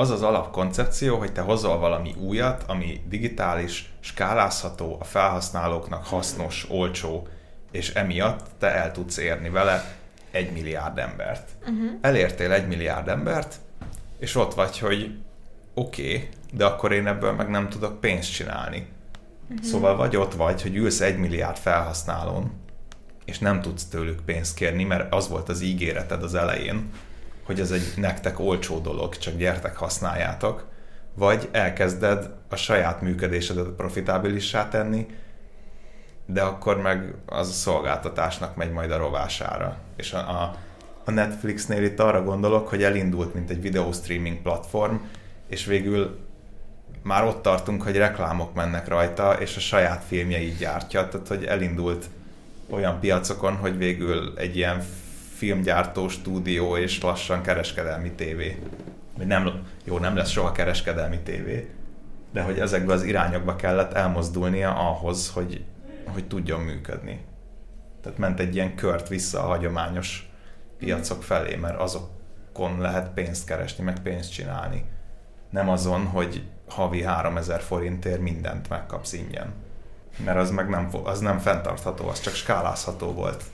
az 0.00 0.10
az 0.10 0.22
alapkoncepció, 0.22 1.18
hogy 1.18 1.32
te 1.32 1.40
hozol 1.40 1.78
valami 1.78 2.14
újat, 2.18 2.64
ami 2.66 3.00
digitális, 3.08 3.92
skálázható, 4.00 4.96
a 5.00 5.04
felhasználóknak 5.04 6.06
hasznos, 6.06 6.66
olcsó, 6.70 7.28
és 7.70 7.94
emiatt 7.94 8.46
te 8.58 8.74
el 8.74 8.92
tudsz 8.92 9.16
érni 9.16 9.48
vele 9.48 9.84
egy 10.30 10.52
milliárd 10.52 10.98
embert. 10.98 11.48
Uh-huh. 11.60 11.90
Elértél 12.00 12.52
egy 12.52 12.66
milliárd 12.66 13.08
embert, 13.08 13.54
és 14.18 14.36
ott 14.36 14.54
vagy, 14.54 14.78
hogy 14.78 15.18
oké, 15.74 16.14
okay, 16.14 16.28
de 16.52 16.64
akkor 16.64 16.92
én 16.92 17.06
ebből 17.06 17.32
meg 17.32 17.50
nem 17.50 17.68
tudok 17.68 18.00
pénzt 18.00 18.32
csinálni. 18.32 18.86
Uh-huh. 19.48 19.66
Szóval 19.66 19.96
vagy 19.96 20.16
ott 20.16 20.34
vagy, 20.34 20.62
hogy 20.62 20.76
ülsz 20.76 21.00
egy 21.00 21.18
milliárd 21.18 21.56
felhasználón, 21.56 22.52
és 23.24 23.38
nem 23.38 23.60
tudsz 23.60 23.84
tőlük 23.84 24.20
pénzt 24.24 24.54
kérni, 24.54 24.84
mert 24.84 25.14
az 25.14 25.28
volt 25.28 25.48
az 25.48 25.60
ígéreted 25.60 26.22
az 26.22 26.34
elején, 26.34 26.90
hogy 27.44 27.60
ez 27.60 27.70
egy 27.70 27.92
nektek 27.96 28.38
olcsó 28.38 28.78
dolog, 28.78 29.16
csak 29.16 29.36
gyertek, 29.36 29.76
használjátok, 29.76 30.66
vagy 31.14 31.48
elkezded 31.52 32.30
a 32.48 32.56
saját 32.56 33.00
működésedet 33.00 33.68
profitábilissá 33.68 34.68
tenni, 34.68 35.06
de 36.26 36.42
akkor 36.42 36.80
meg 36.80 37.14
az 37.26 37.48
a 37.48 37.52
szolgáltatásnak 37.52 38.56
megy 38.56 38.70
majd 38.70 38.90
a 38.90 38.96
rovására. 38.96 39.76
És 39.96 40.12
a, 40.12 40.18
a, 40.18 40.56
a 41.04 41.10
Netflixnél 41.10 41.82
itt 41.82 42.00
arra 42.00 42.22
gondolok, 42.22 42.68
hogy 42.68 42.82
elindult, 42.82 43.34
mint 43.34 43.50
egy 43.50 43.60
videó 43.60 43.92
streaming 43.92 44.42
platform, 44.42 44.94
és 45.48 45.64
végül 45.64 46.18
már 47.02 47.24
ott 47.24 47.42
tartunk, 47.42 47.82
hogy 47.82 47.96
reklámok 47.96 48.54
mennek 48.54 48.88
rajta, 48.88 49.32
és 49.32 49.56
a 49.56 49.60
saját 49.60 50.04
filmjeit 50.04 50.58
gyártja, 50.58 51.08
tehát 51.08 51.28
hogy 51.28 51.44
elindult 51.44 52.04
olyan 52.70 53.00
piacokon, 53.00 53.56
hogy 53.56 53.76
végül 53.76 54.32
egy 54.36 54.56
ilyen 54.56 54.84
filmgyártó 55.40 56.08
stúdió 56.08 56.76
és 56.76 57.00
lassan 57.02 57.42
kereskedelmi 57.42 58.12
tévé. 58.12 58.62
Vagy 59.16 59.26
nem, 59.26 59.66
jó, 59.84 59.98
nem 59.98 60.16
lesz 60.16 60.30
soha 60.30 60.52
kereskedelmi 60.52 61.18
tévé, 61.18 61.70
de 62.32 62.42
hogy 62.42 62.58
ezekbe 62.58 62.92
az 62.92 63.02
irányokba 63.02 63.56
kellett 63.56 63.92
elmozdulnia 63.92 64.74
ahhoz, 64.74 65.30
hogy, 65.30 65.64
hogy 66.06 66.26
tudjon 66.26 66.60
működni. 66.60 67.24
Tehát 68.02 68.18
ment 68.18 68.40
egy 68.40 68.54
ilyen 68.54 68.74
kört 68.74 69.08
vissza 69.08 69.42
a 69.42 69.46
hagyományos 69.46 70.30
piacok 70.78 71.22
felé, 71.22 71.56
mert 71.56 71.80
azokon 71.80 72.80
lehet 72.80 73.12
pénzt 73.12 73.46
keresni, 73.46 73.84
meg 73.84 74.02
pénzt 74.02 74.32
csinálni. 74.32 74.84
Nem 75.50 75.68
azon, 75.68 76.06
hogy 76.06 76.48
havi 76.68 77.02
3000 77.02 77.60
forintért 77.60 78.20
mindent 78.20 78.68
megkapsz 78.68 79.12
ingyen. 79.12 79.52
Mert 80.24 80.38
az 80.38 80.50
meg 80.50 80.68
nem, 80.68 80.88
az 81.04 81.20
nem 81.20 81.38
fenntartható, 81.38 82.08
az 82.08 82.20
csak 82.20 82.34
skálázható 82.34 83.12
volt. 83.12 83.44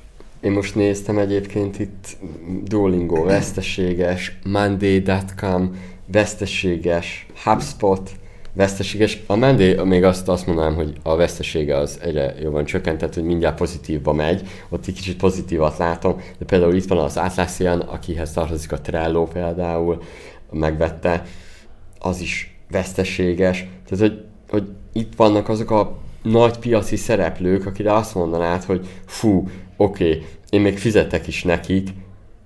Én 0.46 0.52
most 0.52 0.74
néztem 0.74 1.18
egyébként 1.18 1.78
itt 1.78 2.16
Duolingo 2.62 3.24
veszteséges, 3.34 4.38
Monday.com 4.44 5.80
veszteséges, 6.12 7.26
HubSpot 7.44 8.10
veszteséges. 8.52 9.22
A 9.26 9.36
Monday 9.36 9.84
még 9.84 10.04
azt, 10.04 10.28
azt 10.28 10.46
mondanám, 10.46 10.74
hogy 10.74 10.92
a 11.02 11.16
vesztesége 11.16 11.76
az 11.76 11.98
egyre 12.02 12.34
jobban 12.40 12.64
csökkent, 12.64 12.98
tehát 12.98 13.14
hogy 13.14 13.24
mindjárt 13.24 13.56
pozitívba 13.56 14.12
megy, 14.12 14.48
ott 14.68 14.86
egy 14.86 14.94
kicsit 14.94 15.16
pozitívat 15.16 15.78
látom, 15.78 16.20
de 16.38 16.44
például 16.44 16.74
itt 16.74 16.88
van 16.88 16.98
az 16.98 17.16
Atlassian, 17.16 17.80
akihez 17.80 18.32
tartozik 18.32 18.72
a 18.72 18.80
Trello 18.80 19.24
például, 19.24 20.02
megvette, 20.50 21.22
az 21.98 22.20
is 22.20 22.58
veszteséges. 22.70 23.66
Tehát, 23.88 24.04
hogy, 24.04 24.24
hogy 24.48 24.68
itt 24.92 25.14
vannak 25.16 25.48
azok 25.48 25.70
a 25.70 25.98
nagy 26.22 26.58
piaci 26.58 26.96
szereplők, 26.96 27.66
akire 27.66 27.94
azt 27.94 28.14
mondanád, 28.14 28.64
hogy 28.64 28.86
fú, 29.06 29.48
oké, 29.76 30.08
okay, 30.08 30.26
én 30.50 30.60
még 30.60 30.78
fizetek 30.78 31.26
is 31.26 31.42
nekik, 31.42 31.88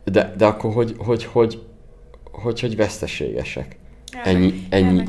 de, 0.04 0.34
de 0.36 0.46
akkor 0.46 0.72
hogy, 0.72 0.94
hogy, 0.98 1.24
hogy, 1.24 1.62
hogy, 2.30 2.60
hogy 2.60 2.76
veszteségesek. 2.76 3.76
Ennyi, 4.24 4.66
ennyi. 4.68 5.02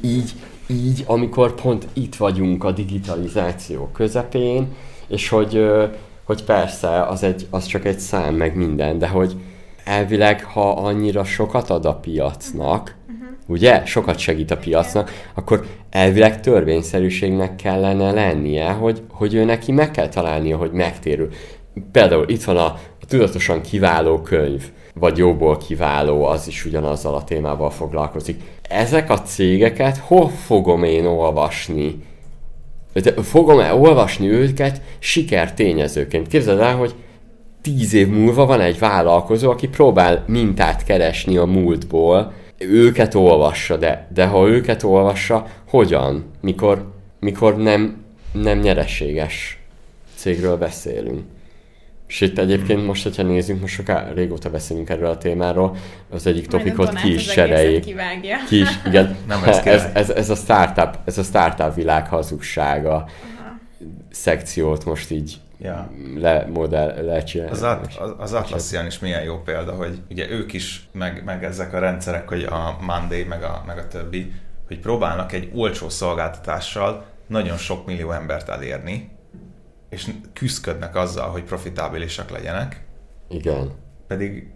Így, 0.00 0.32
így, 0.66 1.04
amikor 1.06 1.54
pont 1.54 1.86
itt 1.92 2.14
vagyunk 2.14 2.64
a 2.64 2.72
digitalizáció 2.72 3.88
közepén, 3.92 4.74
és 5.08 5.28
hogy, 5.28 5.66
hogy 6.24 6.44
persze, 6.44 7.02
az, 7.02 7.22
egy, 7.22 7.46
az 7.50 7.66
csak 7.66 7.84
egy 7.84 7.98
szám, 7.98 8.34
meg 8.34 8.56
minden, 8.56 8.98
de 8.98 9.08
hogy 9.08 9.36
elvileg, 9.84 10.44
ha 10.44 10.70
annyira 10.70 11.24
sokat 11.24 11.70
ad 11.70 11.84
a 11.84 11.94
piacnak, 11.94 12.96
ugye, 13.46 13.84
sokat 13.84 14.18
segít 14.18 14.50
a 14.50 14.56
piacnak, 14.56 15.10
akkor 15.34 15.66
elvileg 15.90 16.40
törvényszerűségnek 16.40 17.56
kellene 17.56 18.12
lennie, 18.12 18.70
hogy, 18.70 19.02
hogy 19.10 19.34
ő 19.34 19.44
neki 19.44 19.72
meg 19.72 19.90
kell 19.90 20.08
találnia, 20.08 20.56
hogy 20.56 20.72
megtérül. 20.72 21.28
Például 21.92 22.28
itt 22.28 22.44
van 22.44 22.56
a, 22.56 22.64
a 23.00 23.06
tudatosan 23.08 23.60
kiváló 23.60 24.20
könyv, 24.20 24.62
vagy 24.94 25.18
jóból 25.18 25.56
kiváló, 25.56 26.24
az 26.24 26.48
is 26.48 26.64
ugyanazzal 26.64 27.14
a 27.14 27.24
témával 27.24 27.70
foglalkozik. 27.70 28.42
Ezek 28.68 29.10
a 29.10 29.22
cégeket 29.22 29.96
hol 29.96 30.28
fogom 30.28 30.82
én 30.82 31.06
olvasni? 31.06 32.04
de 33.02 33.22
fogom 33.22 33.60
el 33.60 33.76
olvasni 33.76 34.28
őket 34.30 34.80
sikertényezőként. 34.98 36.28
Képzeld 36.28 36.60
el, 36.60 36.76
hogy 36.76 36.94
tíz 37.62 37.94
év 37.94 38.08
múlva 38.08 38.46
van 38.46 38.60
egy 38.60 38.78
vállalkozó, 38.78 39.50
aki 39.50 39.68
próbál 39.68 40.24
mintát 40.26 40.84
keresni 40.84 41.36
a 41.36 41.44
múltból, 41.44 42.32
őket 42.58 43.14
olvassa, 43.14 43.76
de, 43.76 44.08
de 44.14 44.26
ha 44.26 44.48
őket 44.48 44.82
olvassa, 44.82 45.46
hogyan? 45.68 46.24
Mikor, 46.40 46.92
mikor 47.20 47.56
nem, 47.56 48.04
nem 48.32 48.58
nyereséges 48.58 49.58
cégről 50.14 50.56
beszélünk. 50.56 51.22
És 52.08 52.20
itt 52.20 52.38
egyébként 52.38 52.86
most, 52.86 53.02
hogyha 53.02 53.22
nézzünk, 53.22 53.60
most 53.60 53.74
soká, 53.74 54.12
régóta 54.14 54.50
beszélünk 54.50 54.88
erről 54.88 55.10
a 55.10 55.18
témáról, 55.18 55.76
az 56.10 56.26
egyik 56.26 56.46
topikot 56.46 56.94
ki 56.94 57.14
is 57.14 57.22
sereljék. 57.22 57.84
Ki 58.48 58.60
is, 58.60 58.68
igen. 58.86 59.16
Nem 59.26 59.42
ez, 59.44 59.58
ez, 59.66 59.86
ez, 59.94 60.10
ez, 60.10 60.30
a 60.30 60.34
startup, 60.34 60.98
ez 61.04 61.18
a 61.18 61.22
startup 61.22 61.74
világ 61.74 62.08
hazugsága 62.08 62.94
Aha. 62.94 63.08
szekciót 64.10 64.84
most 64.84 65.10
így 65.10 65.36
ja. 65.58 65.90
le, 66.16 66.46
modell, 66.52 67.04
lecsinálni. 67.04 67.52
Az, 67.52 67.62
at, 67.62 67.96
az, 67.98 68.14
az 68.18 68.32
Atlassian 68.32 68.86
is 68.86 68.98
milyen 68.98 69.22
jó 69.22 69.38
példa, 69.38 69.72
hogy 69.72 69.98
ugye 70.10 70.30
ők 70.30 70.52
is, 70.52 70.88
meg, 70.92 71.22
meg 71.24 71.44
ezek 71.44 71.72
a 71.72 71.78
rendszerek, 71.78 72.28
hogy 72.28 72.44
a 72.44 72.76
Monday, 72.80 73.24
meg 73.24 73.42
a, 73.42 73.62
meg 73.66 73.78
a 73.78 73.88
többi, 73.88 74.32
hogy 74.66 74.80
próbálnak 74.80 75.32
egy 75.32 75.50
olcsó 75.54 75.88
szolgáltatással 75.88 77.04
nagyon 77.26 77.56
sok 77.56 77.86
millió 77.86 78.10
embert 78.10 78.48
elérni, 78.48 79.15
és 79.96 80.10
küzdködnek 80.32 80.96
azzal, 80.96 81.30
hogy 81.30 81.42
profitábilisak 81.42 82.30
legyenek. 82.30 82.86
Igen. 83.28 83.72
Pedig 84.06 84.50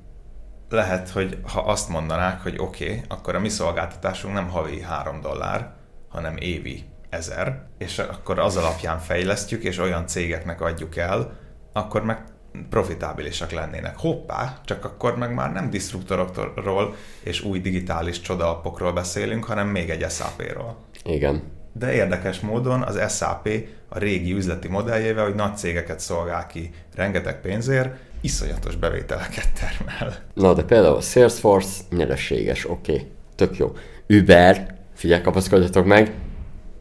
lehet, 0.68 1.08
hogy 1.08 1.38
ha 1.42 1.60
azt 1.60 1.88
mondanák, 1.88 2.42
hogy 2.42 2.58
oké, 2.58 2.84
okay, 2.84 3.02
akkor 3.08 3.34
a 3.34 3.40
mi 3.40 3.48
szolgáltatásunk 3.48 4.34
nem 4.34 4.48
havi 4.48 4.80
3 4.80 5.20
dollár, 5.20 5.74
hanem 6.08 6.36
évi 6.36 6.84
ezer, 7.08 7.66
és 7.78 7.98
akkor 7.98 8.38
az 8.38 8.56
alapján 8.56 8.98
fejlesztjük, 8.98 9.62
és 9.62 9.78
olyan 9.78 10.06
cégeknek 10.06 10.60
adjuk 10.60 10.96
el, 10.96 11.38
akkor 11.72 12.04
meg 12.04 12.24
profitábilisak 12.70 13.50
lennének. 13.50 13.98
Hoppá, 13.98 14.60
csak 14.64 14.84
akkor 14.84 15.16
meg 15.16 15.34
már 15.34 15.52
nem 15.52 15.70
disruptorokról 15.70 16.94
és 17.22 17.42
új 17.42 17.60
digitális 17.60 18.20
csodalapokról 18.20 18.92
beszélünk, 18.92 19.44
hanem 19.44 19.68
még 19.68 19.90
egy 19.90 20.10
SAP-ról. 20.10 20.76
Igen. 21.04 21.42
De 21.72 21.92
érdekes 21.92 22.40
módon 22.40 22.82
az 22.82 23.16
SAP 23.16 23.48
a 23.88 23.98
régi 23.98 24.32
üzleti 24.32 24.68
modelljével, 24.68 25.24
hogy 25.24 25.34
nagy 25.34 25.56
cégeket 25.56 26.00
szolgál 26.00 26.46
ki 26.46 26.70
rengeteg 26.94 27.40
pénzért, 27.40 27.96
iszonyatos 28.20 28.76
bevételeket 28.76 29.48
termel. 29.60 30.16
Na, 30.34 30.54
de 30.54 30.62
például 30.62 30.96
a 30.96 31.00
Salesforce 31.00 31.82
nyereséges, 31.90 32.70
oké, 32.70 32.92
okay, 32.92 33.06
tök 33.34 33.56
jó. 33.56 33.72
Uber, 34.08 34.74
figyelj, 34.94 35.22
kapaszkodjatok 35.22 35.86
meg, 35.86 36.14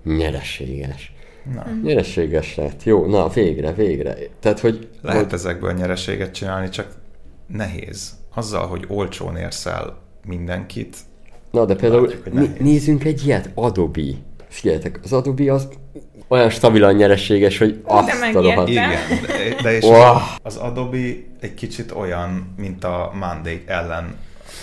nyereséges. 0.03 1.13
Na. 1.53 1.65
Nyereséges 1.83 2.55
lett. 2.55 2.83
Jó, 2.83 3.05
na 3.05 3.27
végre, 3.27 3.73
végre. 3.73 4.15
Tehát, 4.39 4.59
hogy... 4.59 4.89
Lehet 5.01 5.23
hogy... 5.23 5.33
ezekből 5.33 5.73
nyereséget 5.73 6.33
csinálni, 6.33 6.69
csak 6.69 6.87
nehéz. 7.47 8.17
Azzal, 8.33 8.67
hogy 8.67 8.85
olcsón 8.87 9.37
érsz 9.37 9.65
el 9.65 9.97
mindenkit. 10.25 10.97
Na, 11.51 11.65
de 11.65 11.75
például 11.75 12.13
látjuk, 12.23 12.59
nézzünk 12.59 13.03
egy 13.03 13.25
ilyet, 13.25 13.49
Adobe. 13.53 14.01
Figyeljetek, 14.49 14.99
az 15.03 15.13
Adobe 15.13 15.53
az 15.53 15.67
olyan 16.27 16.49
stabilan 16.49 16.93
nyereséges, 16.93 17.57
hogy 17.57 17.81
azt 17.83 18.35
a 18.35 18.41
rohadt. 18.41 18.69
Igen, 18.69 18.91
de, 19.27 19.61
de 19.61 19.75
és 19.75 19.83
wow. 19.83 20.15
az 20.43 20.55
Adobe 20.55 20.97
egy 21.39 21.53
kicsit 21.53 21.91
olyan, 21.91 22.53
mint 22.57 22.83
a 22.83 23.11
Monday 23.13 23.63
ellen, 23.65 24.15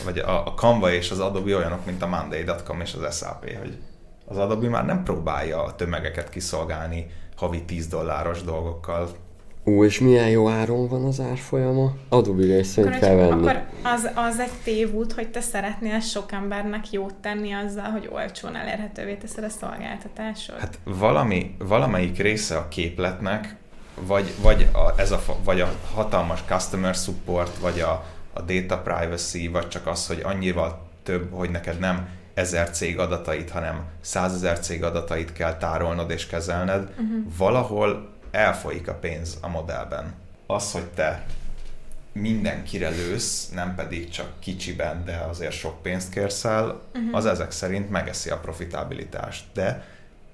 vagy 0.05 0.19
a, 0.19 0.47
a 0.47 0.55
Canva 0.55 0.93
és 0.93 1.11
az 1.11 1.19
Adobe 1.19 1.57
olyanok, 1.57 1.87
mint 1.87 2.03
a 2.03 2.07
Monday.com 2.07 2.81
és 2.81 2.95
az 3.01 3.17
SAP, 3.17 3.59
hogy 3.59 3.77
az 4.25 4.37
Adobe 4.37 4.69
már 4.69 4.85
nem 4.85 5.03
próbálja 5.03 5.65
a 5.65 5.75
tömegeket 5.75 6.29
kiszolgálni 6.29 7.07
havi 7.37 7.63
10 7.63 7.87
dolláros 7.87 8.43
dolgokkal. 8.43 9.09
Ú, 9.69 9.85
és 9.85 10.01
milyen 10.01 10.29
jó 10.29 10.49
áron 10.49 10.89
van 10.89 11.05
az 11.05 11.21
árfolyama? 11.21 11.93
Adobe-re 12.09 12.59
is 12.59 12.67
szerint 12.67 12.99
kell 12.99 13.15
venni. 13.15 13.49
Akkor 13.49 13.63
az, 13.83 14.11
az 14.15 14.39
egy 14.39 14.53
tévút, 14.65 15.13
hogy 15.13 15.31
te 15.31 15.41
szeretnél 15.41 16.01
sok 16.01 16.33
embernek 16.33 16.91
jót 16.91 17.15
tenni 17.15 17.53
azzal, 17.53 17.91
hogy 17.91 18.09
olcsón 18.13 18.57
elérhetővé 18.57 19.15
teszed 19.15 19.45
a 19.45 19.49
szolgáltatásod. 19.49 20.59
Hát 20.59 20.79
valami, 20.85 21.55
valamelyik 21.59 22.19
része 22.19 22.57
a 22.57 22.69
képletnek, 22.69 23.57
vagy, 24.07 24.33
vagy, 24.43 24.69
a, 24.73 25.01
ez 25.01 25.11
a, 25.11 25.23
vagy 25.45 25.61
a 25.61 25.73
hatalmas 25.95 26.41
customer 26.47 26.95
support, 26.95 27.59
vagy 27.59 27.81
a, 27.81 28.05
a 28.33 28.41
data 28.41 28.79
privacy, 28.79 29.49
vagy 29.49 29.69
csak 29.69 29.87
az, 29.87 30.07
hogy 30.07 30.21
annyival 30.25 30.89
több, 31.03 31.33
hogy 31.33 31.51
neked 31.51 31.79
nem 31.79 32.09
ezer 32.35 32.71
cég 32.71 32.99
adatait, 32.99 33.51
hanem 33.51 33.85
százezer 34.01 34.59
cég 34.59 34.85
adatait 34.85 35.33
kell 35.33 35.57
tárolnod 35.57 36.11
és 36.11 36.27
kezelned, 36.27 36.83
uh-huh. 36.83 37.37
valahol 37.37 38.15
elfolyik 38.37 38.89
a 38.89 38.95
pénz 38.95 39.39
a 39.41 39.49
modellben. 39.49 40.15
Az, 40.47 40.73
hogy 40.73 40.87
te 40.87 41.27
mindenkire 42.13 42.89
lősz, 42.89 43.49
nem 43.49 43.75
pedig 43.75 44.09
csak 44.09 44.33
kicsiben, 44.39 45.05
de 45.05 45.17
azért 45.29 45.53
sok 45.53 45.83
pénzt 45.83 46.11
kérsz 46.11 46.45
el, 46.45 46.81
uh-huh. 46.95 47.17
az 47.17 47.27
ezek 47.27 47.51
szerint 47.51 47.91
megeszi 47.91 48.31
a 48.31 48.39
profitabilitást. 48.39 49.45
De 49.53 49.85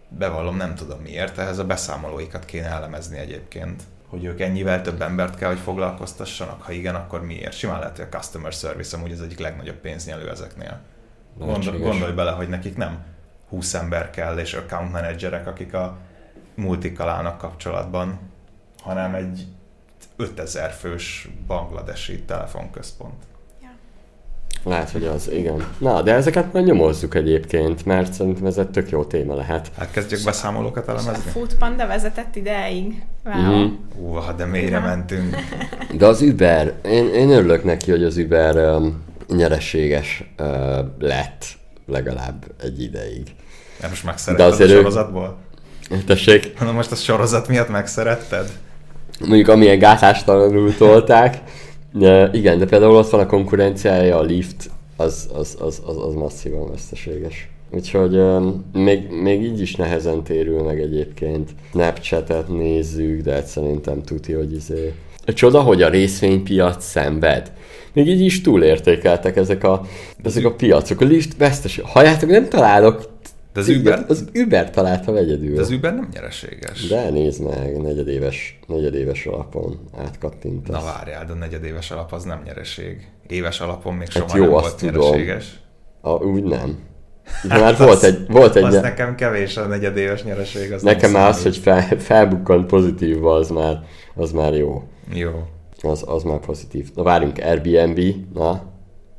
bevallom, 0.08 0.56
nem 0.56 0.74
tudom 0.74 1.00
miért, 1.00 1.38
ehhez 1.38 1.58
a 1.58 1.64
beszámolóikat 1.64 2.44
kéne 2.44 2.68
elemezni 2.68 3.18
egyébként 3.18 3.82
hogy 4.12 4.24
ők 4.24 4.40
ennyivel 4.40 4.82
több 4.82 5.02
embert 5.02 5.36
kell, 5.36 5.48
hogy 5.48 5.58
foglalkoztassanak, 5.58 6.62
ha 6.62 6.72
igen, 6.72 6.94
akkor 6.94 7.24
miért? 7.24 7.52
Simán 7.52 7.78
lehet, 7.78 7.96
hogy 7.96 8.06
a 8.10 8.16
customer 8.16 8.52
service 8.52 8.96
amúgy 8.96 9.12
az 9.12 9.22
egyik 9.22 9.38
legnagyobb 9.38 9.76
pénznyelő 9.76 10.30
ezeknél. 10.30 10.80
Gondol, 11.38 11.78
gondolj 11.78 12.12
bele, 12.12 12.30
hogy 12.30 12.48
nekik 12.48 12.76
nem 12.76 13.04
20 13.48 13.74
ember 13.74 14.10
kell, 14.10 14.38
és 14.38 14.54
account 14.54 14.92
managerek, 14.92 15.46
akik 15.46 15.74
a 15.74 15.98
multikkal 16.54 17.08
állnak 17.08 17.38
kapcsolatban, 17.38 18.18
hanem 18.82 19.14
egy 19.14 19.46
5000 20.16 20.70
fős 20.70 21.28
bangladesi 21.46 22.22
telefonközpont. 22.22 23.24
Lehet, 24.64 24.90
hogy 24.90 25.04
az, 25.04 25.30
igen. 25.30 25.66
Na, 25.78 26.02
de 26.02 26.12
ezeket 26.12 26.52
majd 26.52 26.64
nyomozzuk 26.64 27.14
egyébként, 27.14 27.84
mert 27.86 28.12
szerintem 28.12 28.46
ez 28.46 28.58
egy 28.58 28.68
tök 28.68 28.90
jó 28.90 29.04
téma 29.04 29.34
lehet. 29.34 29.70
Hát 29.78 29.90
kezdjük 29.90 30.24
beszámolókat 30.24 30.88
elemezni? 30.88 31.12
A 31.26 31.30
Food 31.30 31.54
Panda 31.54 31.86
vezetett 31.86 32.36
ideig. 32.36 33.02
Wow. 33.24 33.36
Mm-hmm. 33.36 33.74
Uh, 33.96 34.34
de 34.36 34.44
mélyre 34.44 34.78
mentünk. 34.78 35.36
De 35.98 36.06
az 36.06 36.20
Uber, 36.20 36.72
én, 36.84 37.14
én 37.14 37.30
örülök 37.30 37.64
neki, 37.64 37.90
hogy 37.90 38.04
az 38.04 38.16
Uber 38.16 38.56
um, 38.56 39.02
nyereséges 39.28 40.24
uh, 40.38 40.46
lett 40.98 41.44
legalább 41.86 42.44
egy 42.60 42.82
ideig. 42.82 43.34
De 43.80 43.88
most 43.88 44.04
megszeretted 44.04 44.60
a 44.60 44.68
sorozatból? 44.68 45.36
Tessék? 46.06 46.60
Na 46.60 46.72
most 46.72 46.92
a 46.92 46.94
sorozat 46.94 47.48
miatt 47.48 47.68
megszeretted? 47.68 48.58
Mondjuk 49.20 49.48
amilyen 49.48 49.78
gátástalanul 49.78 50.74
tolták. 50.76 51.42
De, 51.92 52.30
igen, 52.32 52.58
de 52.58 52.66
például 52.66 52.96
ott 52.96 53.10
van 53.10 53.20
a 53.20 53.26
konkurenciája, 53.26 54.18
a 54.18 54.22
Lift, 54.22 54.70
az, 54.96 55.28
az, 55.34 55.56
az, 55.60 55.82
az, 55.86 55.96
az 55.96 56.14
masszívan 56.14 56.70
veszteséges. 56.70 57.48
Úgyhogy 57.70 58.16
um, 58.16 58.64
még, 58.72 59.10
még 59.10 59.42
így 59.42 59.60
is 59.60 59.74
nehezen 59.74 60.22
térül 60.22 60.62
meg 60.62 60.80
egyébként. 60.80 61.50
Snapchat-et 61.70 62.48
nézzük, 62.48 63.22
de 63.22 63.42
szerintem 63.42 64.02
tuti, 64.02 64.32
hogy 64.32 64.52
izé... 64.52 64.92
A 65.26 65.32
csoda, 65.32 65.60
hogy 65.60 65.82
a 65.82 65.88
részvénypiac 65.88 66.84
szenved 66.84 67.52
még 67.92 68.08
így 68.08 68.20
is 68.20 68.40
túlértékeltek 68.40 69.36
ezek 69.36 69.64
a, 69.64 69.82
ezek 70.22 70.44
a 70.44 70.54
piacok. 70.54 71.00
A 71.00 71.04
lift 71.04 71.36
vesztes. 71.36 71.80
Halljátok, 71.84 72.30
nem 72.30 72.48
találok 72.48 73.11
de 73.52 73.60
az 73.60 73.68
Uber? 73.68 74.04
Az 74.08 74.24
Uber 74.34 74.70
találta 74.70 75.16
egyedül. 75.16 75.54
De 75.54 75.60
az 75.60 75.70
Uber 75.70 75.94
nem 75.94 76.08
nyereséges. 76.12 76.88
De 76.88 77.10
nézd 77.10 77.42
meg, 77.42 77.82
negyedéves, 77.82 78.58
negyedéves 78.66 79.26
alapon 79.26 79.88
átkattintasz. 79.96 80.84
Na 80.84 80.92
várjál, 80.92 81.24
de 81.24 81.34
negyedéves 81.34 81.90
alap 81.90 82.12
az 82.12 82.24
nem 82.24 82.42
nyereség. 82.44 83.08
Éves 83.26 83.60
alapon 83.60 83.94
még 83.94 84.10
soha 84.10 84.26
hát 84.26 84.36
jó, 84.36 84.42
nem 84.42 84.50
volt 84.50 84.76
tudom. 84.76 85.04
nyereséges. 85.04 85.60
A, 86.00 86.10
úgy 86.10 86.42
nem. 86.42 86.78
De 87.48 87.58
már 87.58 87.76
volt 87.76 88.02
egy... 88.02 88.26
Volt 88.28 88.56
egy 88.56 88.64
az 88.74 88.80
nekem 88.80 89.14
kevés 89.14 89.56
a 89.56 89.66
negyedéves 89.66 90.22
nyereség. 90.22 90.72
Az 90.72 90.82
nekem 90.82 91.10
már 91.10 91.28
az, 91.28 91.42
hogy 91.42 91.56
fel, 91.56 91.82
felbukkant 91.98 92.66
pozitívba, 92.66 93.34
az 93.34 93.50
már, 93.50 93.80
az 94.14 94.32
már 94.32 94.54
jó. 94.54 94.82
Jó. 95.14 95.30
Az, 95.82 96.04
az 96.06 96.22
már 96.22 96.38
pozitív. 96.38 96.90
Na 96.94 97.02
várjunk, 97.02 97.38
Airbnb, 97.38 98.00
na, 98.34 98.71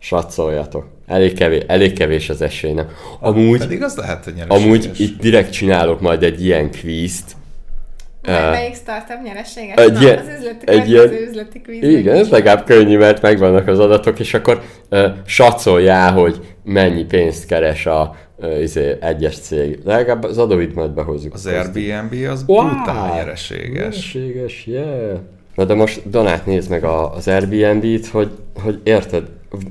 satszoljatok. 0.03 0.85
Elég 1.07 1.33
kevés, 1.33 1.61
elég 1.67 1.93
kevés 1.93 2.29
az 2.29 2.41
esély, 2.41 2.71
nem? 2.71 2.87
Amúgy, 3.19 3.59
Pedig 3.59 3.83
az 3.83 3.95
lehet, 3.95 4.23
hogy 4.23 4.33
Amúgy 4.47 4.91
itt 4.97 5.19
direkt 5.19 5.51
csinálok 5.51 6.01
majd 6.01 6.23
egy 6.23 6.45
ilyen 6.45 6.71
kvízt. 6.71 7.31
Uh, 8.27 8.51
melyik 8.51 8.75
startup 8.75 9.23
nyereséges? 9.23 9.75
Egy 9.75 9.91
Na, 9.91 9.99
az 9.99 10.27
üzleti 10.37 10.65
egy 10.65 10.89
ilyen, 10.89 11.07
az 11.07 11.27
üzleti 11.29 11.61
kvíz. 11.61 11.83
Igen, 11.83 12.15
ez 12.15 12.29
legalább 12.29 12.65
könnyű, 12.65 12.97
mert 12.97 13.21
megvannak 13.21 13.67
az 13.67 13.79
adatok, 13.79 14.19
és 14.19 14.33
akkor 14.33 14.61
uh, 14.91 15.05
satszolják, 15.25 16.13
hogy 16.13 16.39
mennyi 16.63 17.03
pénzt 17.03 17.45
keres 17.45 17.85
a 17.85 18.15
uh, 18.35 18.61
izé, 18.61 18.97
egyes 19.01 19.37
cég. 19.37 19.79
Legalább 19.83 20.23
az 20.23 20.37
adóit 20.37 20.75
majd 20.75 20.91
behozzuk. 20.91 21.33
Az 21.33 21.45
Airbnb 21.45 22.13
az 22.29 22.43
wow, 22.47 22.65
brutál 22.65 23.15
nyereséges. 23.15 24.13
Nyereséges, 24.13 24.65
yeah. 24.65 25.19
Na 25.55 25.65
de 25.65 25.73
most 25.73 26.09
Donát 26.09 26.45
nézd 26.45 26.69
meg 26.69 26.83
a, 26.83 27.13
az 27.13 27.27
Airbnb-t, 27.27 28.07
hogy, 28.07 28.31
hogy 28.63 28.79
érted, 28.83 29.23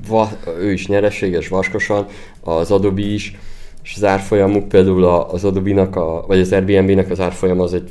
va, 0.07 0.31
ő 0.59 0.71
is 0.71 0.87
nyereséges 0.87 1.47
vaskosan, 1.47 2.05
az 2.41 2.71
Adobe 2.71 3.01
is, 3.01 3.35
és 3.83 3.93
az 3.95 4.03
árfolyamuk 4.03 4.67
például 4.67 5.03
az 5.05 5.43
Adobe-nak, 5.43 5.95
a, 5.95 6.23
vagy 6.27 6.39
az 6.39 6.51
Airbnb-nek 6.51 7.09
az 7.09 7.19
árfolyam 7.19 7.59
az 7.59 7.73
egy 7.73 7.89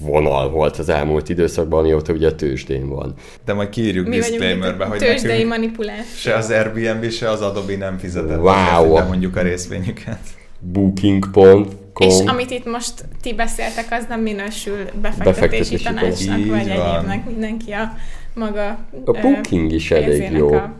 vonal 0.00 0.50
volt 0.50 0.76
az 0.76 0.88
elmúlt 0.88 1.28
időszakban, 1.28 1.78
amióta 1.78 2.12
ugye 2.12 2.26
a 2.26 2.34
tőzsdén 2.34 2.88
van. 2.88 3.14
De 3.44 3.52
majd 3.52 3.68
kiírjuk 3.68 4.06
Mi 4.06 4.16
disclaimerbe, 4.16 4.84
hogy 4.84 4.98
tőzsdei 4.98 5.44
manipulás. 5.44 6.06
Se 6.16 6.34
az 6.34 6.50
Airbnb, 6.50 7.10
se 7.10 7.30
az 7.30 7.40
Adobe 7.40 7.76
nem 7.76 7.98
fizetett. 7.98 8.38
Wow. 8.38 8.94
Nem 8.94 9.06
mondjuk 9.06 9.36
a 9.36 9.42
részvényüket. 9.42 10.18
Booking.com 10.58 11.66
És 11.98 12.18
amit 12.26 12.50
itt 12.50 12.66
most 12.66 13.04
ti 13.22 13.34
beszéltek, 13.34 13.86
az 13.90 14.04
nem 14.08 14.20
minősül 14.20 14.76
befektetési, 15.02 15.24
befektetési 15.24 15.82
tanácsnak, 15.82 16.46
vagy 16.46 16.68
egyébnek. 16.68 17.26
Mindenki 17.26 17.72
a 17.72 17.92
maga 18.34 18.78
A 19.04 19.20
booking 19.20 19.72
is 19.72 19.90
elég 19.90 20.30
jó. 20.32 20.52
A 20.52 20.72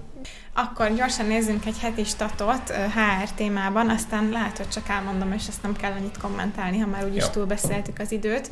akkor 0.53 0.94
gyorsan 0.94 1.26
nézzünk 1.26 1.66
egy 1.66 1.78
heti 1.78 2.05
statot 2.05 2.70
HR 2.70 3.30
témában, 3.34 3.88
aztán 3.90 4.28
lehet, 4.28 4.57
hogy 4.57 4.68
csak 4.68 4.88
elmondom, 4.88 5.32
és 5.32 5.46
ezt 5.48 5.62
nem 5.62 5.76
kell 5.76 5.92
annyit 5.92 6.18
kommentálni, 6.18 6.78
ha 6.78 6.86
már 6.86 7.05
úgyis 7.05 7.30
túlbeszéltük 7.30 7.98
az 7.98 8.12
időt. 8.12 8.51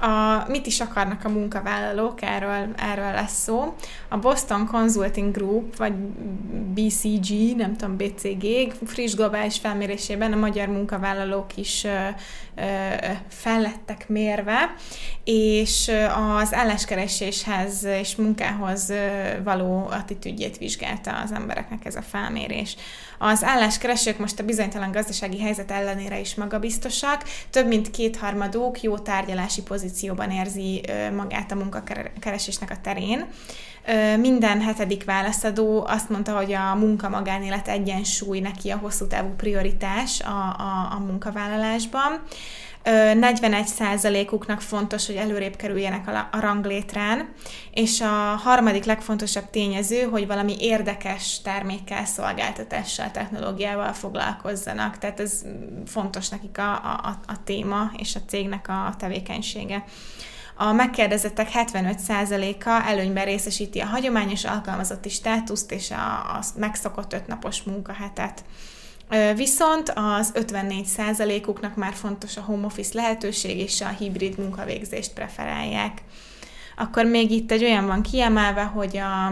A, 0.00 0.44
mit 0.48 0.66
is 0.66 0.80
akarnak 0.80 1.24
a 1.24 1.28
munkavállalók, 1.28 2.22
erről, 2.22 2.68
erről 2.76 3.12
lesz 3.12 3.42
szó. 3.42 3.74
A 4.08 4.16
Boston 4.16 4.66
Consulting 4.66 5.34
Group, 5.34 5.76
vagy 5.76 5.92
BCG, 6.74 7.56
nem 7.56 7.76
tudom, 7.76 7.96
BCG, 7.96 8.72
friss 8.86 9.14
globális 9.14 9.58
felmérésében 9.58 10.32
a 10.32 10.36
magyar 10.36 10.68
munkavállalók 10.68 11.56
is 11.56 11.86
fellettek 13.28 14.08
mérve, 14.08 14.74
és 15.24 15.90
az 16.40 16.54
álláskereséshez 16.54 17.84
és 17.84 18.16
munkához 18.16 18.92
való 19.44 19.86
attitűdjét 19.90 20.58
vizsgálta 20.58 21.20
az 21.24 21.32
embereknek 21.32 21.84
ez 21.84 21.96
a 21.96 22.02
felmérés. 22.02 22.76
Az 23.18 23.44
álláskeresők 23.44 24.18
most 24.18 24.40
a 24.40 24.44
bizonytalan 24.44 24.92
gazdasági 24.92 25.40
helyzet 25.40 25.70
ellenére 25.70 26.20
is 26.20 26.34
magabiztosak, 26.34 27.24
több 27.50 27.66
mint 27.66 27.90
kétharmaduk 27.90 28.82
jó 28.82 28.98
tárgyalási 28.98 29.62
pozícióban 29.88 30.30
érzi 30.30 30.82
magát 31.16 31.52
a 31.52 31.54
munkakeresésnek 31.54 32.70
a 32.70 32.80
terén. 32.82 33.26
Minden 34.20 34.60
hetedik 34.60 35.04
válaszadó 35.04 35.84
azt 35.86 36.08
mondta, 36.08 36.36
hogy 36.36 36.52
a 36.52 36.74
munka-magánélet 36.74 37.68
egyensúly 37.68 38.40
neki 38.40 38.70
a 38.70 38.76
hosszú 38.76 39.06
távú 39.06 39.28
prioritás 39.36 40.20
a, 40.20 40.56
a, 40.58 40.92
a 40.96 40.98
munkavállalásban. 40.98 42.22
41%-uknak 42.90 44.60
fontos, 44.60 45.06
hogy 45.06 45.14
előrébb 45.14 45.56
kerüljenek 45.56 46.08
a 46.08 46.40
ranglétrán, 46.40 47.32
és 47.70 48.00
a 48.00 48.40
harmadik 48.42 48.84
legfontosabb 48.84 49.50
tényező, 49.50 50.02
hogy 50.02 50.26
valami 50.26 50.56
érdekes 50.58 51.40
termékkel, 51.42 52.04
szolgáltatással, 52.04 53.10
technológiával 53.10 53.92
foglalkozzanak. 53.92 54.98
Tehát 54.98 55.20
ez 55.20 55.42
fontos 55.86 56.28
nekik 56.28 56.58
a, 56.58 56.72
a, 56.72 57.18
a 57.26 57.44
téma 57.44 57.90
és 57.96 58.14
a 58.14 58.20
cégnek 58.26 58.68
a 58.68 58.94
tevékenysége. 58.98 59.84
A 60.60 60.72
megkérdezettek 60.72 61.48
75%-a 61.54 62.82
előnyben 62.86 63.24
részesíti 63.24 63.80
a 63.80 63.86
hagyományos 63.86 64.44
alkalmazotti 64.44 65.08
státuszt 65.08 65.72
és 65.72 65.90
a, 65.90 66.36
a 66.36 66.40
megszokott 66.56 67.12
ötnapos 67.12 67.62
munkahetet. 67.62 68.44
Viszont 69.34 69.92
az 69.94 70.32
54%-uknak 70.34 71.76
már 71.76 71.92
fontos 71.92 72.36
a 72.36 72.40
home 72.40 72.66
office 72.66 72.90
lehetőség, 72.94 73.58
és 73.58 73.80
a 73.80 73.88
hibrid 73.88 74.38
munkavégzést 74.38 75.12
preferálják. 75.12 76.02
Akkor 76.76 77.04
még 77.04 77.30
itt 77.30 77.52
egy 77.52 77.64
olyan 77.64 77.86
van 77.86 78.02
kiemelve, 78.02 78.62
hogy 78.62 78.96
a, 78.96 79.26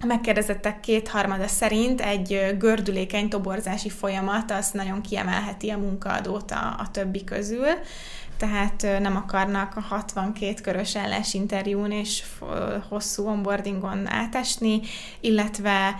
a 0.00 0.06
megkérdezettek 0.06 0.80
kétharmada 0.80 1.48
szerint 1.48 2.00
egy 2.00 2.56
gördülékeny 2.58 3.28
toborzási 3.28 3.88
folyamat 3.88 4.50
az 4.50 4.70
nagyon 4.70 5.00
kiemelheti 5.00 5.70
a 5.70 5.78
munkaadót 5.78 6.50
a, 6.50 6.76
a 6.78 6.90
többi 6.90 7.24
közül, 7.24 7.68
tehát 8.42 9.00
nem 9.00 9.16
akarnak 9.16 9.76
a 9.76 9.80
62 9.80 10.54
körös 10.62 10.96
állásinterjún 10.96 11.90
és 11.90 12.22
hosszú 12.88 13.26
onboardingon 13.26 14.06
átesni, 14.06 14.80
illetve 15.20 15.96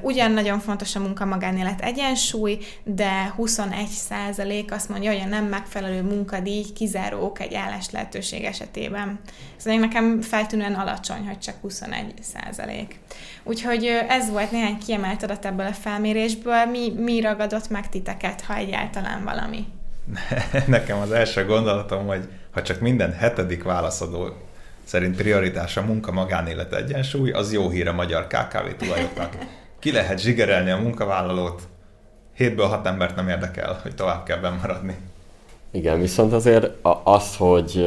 ugyan 0.00 0.30
nagyon 0.30 0.58
fontos 0.58 0.96
a 0.96 1.00
munka-magánélet 1.00 1.80
egyensúly, 1.80 2.58
de 2.84 3.32
21 3.36 3.86
százalék 3.86 4.72
azt 4.72 4.88
mondja, 4.88 5.12
hogy 5.12 5.20
a 5.20 5.28
nem 5.28 5.44
megfelelő 5.44 6.02
munkadíj 6.02 6.64
kizárók 6.74 7.40
egy 7.40 7.54
állás 7.54 7.90
lehetőség 7.90 8.44
esetében. 8.44 9.20
Ez 9.58 9.64
még 9.64 9.78
nekem 9.78 10.20
feltűnően 10.20 10.74
alacsony, 10.74 11.26
hogy 11.26 11.38
csak 11.38 11.54
21 11.60 12.14
százalék. 12.20 12.98
Úgyhogy 13.42 13.84
ez 14.08 14.30
volt 14.30 14.50
néhány 14.50 14.78
kiemelt 14.78 15.22
adat 15.22 15.44
ebből 15.44 15.66
a 15.66 15.72
felmérésből. 15.72 16.64
Mi, 16.64 16.92
mi 16.96 17.20
ragadott 17.20 17.68
meg 17.68 17.88
titeket, 17.88 18.40
ha 18.40 18.54
egyáltalán 18.54 19.24
valami? 19.24 19.66
nekem 20.66 20.98
az 20.98 21.12
első 21.12 21.44
gondolatom, 21.44 22.06
hogy 22.06 22.28
ha 22.50 22.62
csak 22.62 22.80
minden 22.80 23.12
hetedik 23.12 23.62
válaszadó 23.62 24.28
szerint 24.84 25.16
prioritás 25.16 25.76
a 25.76 25.82
munka-magánélet 25.82 26.74
egyensúly, 26.74 27.30
az 27.30 27.52
jó 27.52 27.70
hír 27.70 27.88
a 27.88 27.92
magyar 27.92 28.26
KKV 28.26 28.76
tulajoknak. 28.78 29.36
Ki 29.78 29.92
lehet 29.92 30.18
zsigerelni 30.18 30.70
a 30.70 30.76
munkavállalót, 30.76 31.62
hétből 32.34 32.66
hat 32.66 32.86
embert 32.86 33.16
nem 33.16 33.28
érdekel, 33.28 33.78
hogy 33.82 33.94
tovább 33.94 34.24
kell 34.24 34.50
maradni. 34.60 34.96
Igen, 35.70 36.00
viszont 36.00 36.32
azért 36.32 36.70
az, 37.04 37.36
hogy 37.36 37.86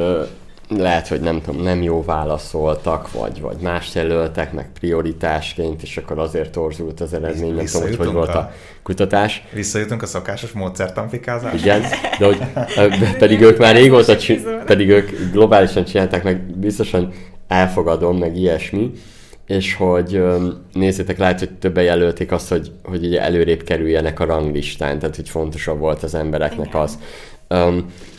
lehet, 0.77 1.07
hogy 1.07 1.19
nem 1.19 1.41
tudom, 1.41 1.61
nem 1.61 1.81
jó 1.81 2.03
válaszoltak, 2.03 3.11
vagy, 3.11 3.41
vagy 3.41 3.57
más 3.61 3.95
jelöltek, 3.95 4.53
meg 4.53 4.71
prioritásként, 4.79 5.81
és 5.81 5.97
akkor 5.97 6.19
azért 6.19 6.51
torzult 6.51 7.01
az 7.01 7.13
eredmény, 7.13 7.55
nem 7.55 7.65
tudom, 7.65 7.87
hogy 7.87 7.95
hogy 7.95 8.11
volt 8.11 8.35
a 8.35 8.51
kutatás. 8.83 9.43
Visszajutunk 9.53 10.01
a 10.01 10.05
szokásos 10.05 10.51
módszertanfikázásra. 10.51 11.57
Igen, 11.57 11.81
de 12.19 12.25
hogy 12.25 12.39
pedig 13.19 13.41
ők 13.41 13.57
már 13.57 13.75
régóta, 13.75 14.15
pedig 14.65 14.89
ők 14.89 15.31
globálisan 15.31 15.83
csinálták, 15.83 16.23
meg 16.23 16.41
biztosan 16.41 17.13
elfogadom, 17.47 18.17
meg 18.17 18.37
ilyesmi, 18.37 18.91
és 19.51 19.75
hogy 19.75 20.23
nézzétek, 20.73 21.17
lehet, 21.17 21.39
hogy 21.39 21.49
többen 21.51 21.83
jelölték 21.83 22.31
azt, 22.31 22.49
hogy, 22.49 22.71
hogy 22.83 23.05
ugye 23.05 23.21
előrébb 23.21 23.63
kerüljenek 23.63 24.19
a 24.19 24.25
ranglistán, 24.25 24.99
tehát 24.99 25.15
hogy 25.15 25.29
fontosabb 25.29 25.79
volt 25.79 26.03
az 26.03 26.15
embereknek 26.15 26.67
Igen. 26.67 26.81
az, 26.81 26.97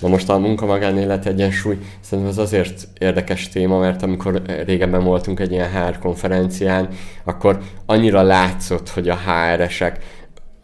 na 0.01 0.09
most 0.09 0.29
a 0.29 0.39
munka-magánélet 0.39 1.27
egyensúly 1.27 1.79
szerintem 2.01 2.33
az 2.33 2.39
azért 2.39 2.89
érdekes 2.99 3.49
téma, 3.49 3.79
mert 3.79 4.03
amikor 4.03 4.43
régebben 4.65 5.05
voltunk 5.05 5.41
egy 5.41 5.53
ilyen 5.53 5.71
HR 5.71 5.99
konferencián, 5.99 6.89
akkor 7.25 7.59
annyira 7.87 8.23
látszott, 8.23 8.89
hogy 8.89 9.09
a 9.09 9.17
HR-esek 9.17 9.99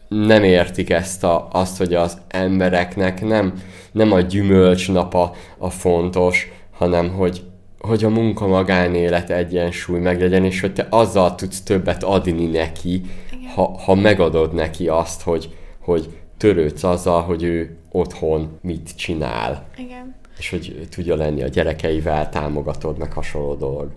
nem 0.08 0.44
értik 0.44 0.90
ezt 0.90 1.24
a, 1.24 1.48
azt, 1.52 1.78
hogy 1.78 1.94
az 1.94 2.18
embereknek 2.28 3.24
nem, 3.26 3.52
nem 3.92 4.12
a 4.12 4.20
gyümölcsnapa 4.20 5.34
a 5.58 5.70
fontos, 5.70 6.52
hanem 6.70 7.10
hogy, 7.10 7.42
hogy 7.78 8.04
a 8.04 8.08
munka-magánélet 8.08 9.30
egyensúly 9.30 10.00
meglegyen, 10.00 10.44
és 10.44 10.60
hogy 10.60 10.72
te 10.72 10.86
azzal 10.90 11.34
tudsz 11.34 11.62
többet 11.62 12.02
adni 12.02 12.46
neki, 12.46 13.02
ha, 13.54 13.78
ha 13.84 13.94
megadod 13.94 14.54
neki 14.54 14.88
azt, 14.88 15.22
hogy, 15.22 15.54
hogy 15.80 16.08
törődsz 16.36 16.84
azzal, 16.84 17.22
hogy 17.22 17.42
ő 17.42 17.77
otthon 17.90 18.58
mit 18.62 18.96
csinál. 18.96 19.66
Igen. 19.76 20.14
És 20.38 20.50
hogy 20.50 20.88
tudja 20.90 21.16
lenni 21.16 21.42
a 21.42 21.48
gyerekeivel, 21.48 22.28
támogatod, 22.28 22.98
meg 22.98 23.12
hasonló 23.12 23.54
dolog. 23.54 23.90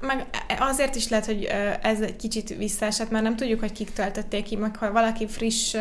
Meg 0.00 0.26
azért 0.58 0.94
is 0.94 1.08
lehet, 1.08 1.26
hogy 1.26 1.48
ez 1.82 2.00
egy 2.00 2.16
kicsit 2.16 2.56
visszaesett, 2.56 3.10
mert 3.10 3.24
nem 3.24 3.36
tudjuk, 3.36 3.60
hogy 3.60 3.72
kik 3.72 3.92
töltötték 3.92 4.44
ki, 4.44 4.56
meg 4.56 4.76
ha 4.76 4.92
valaki 4.92 5.26
friss 5.26 5.76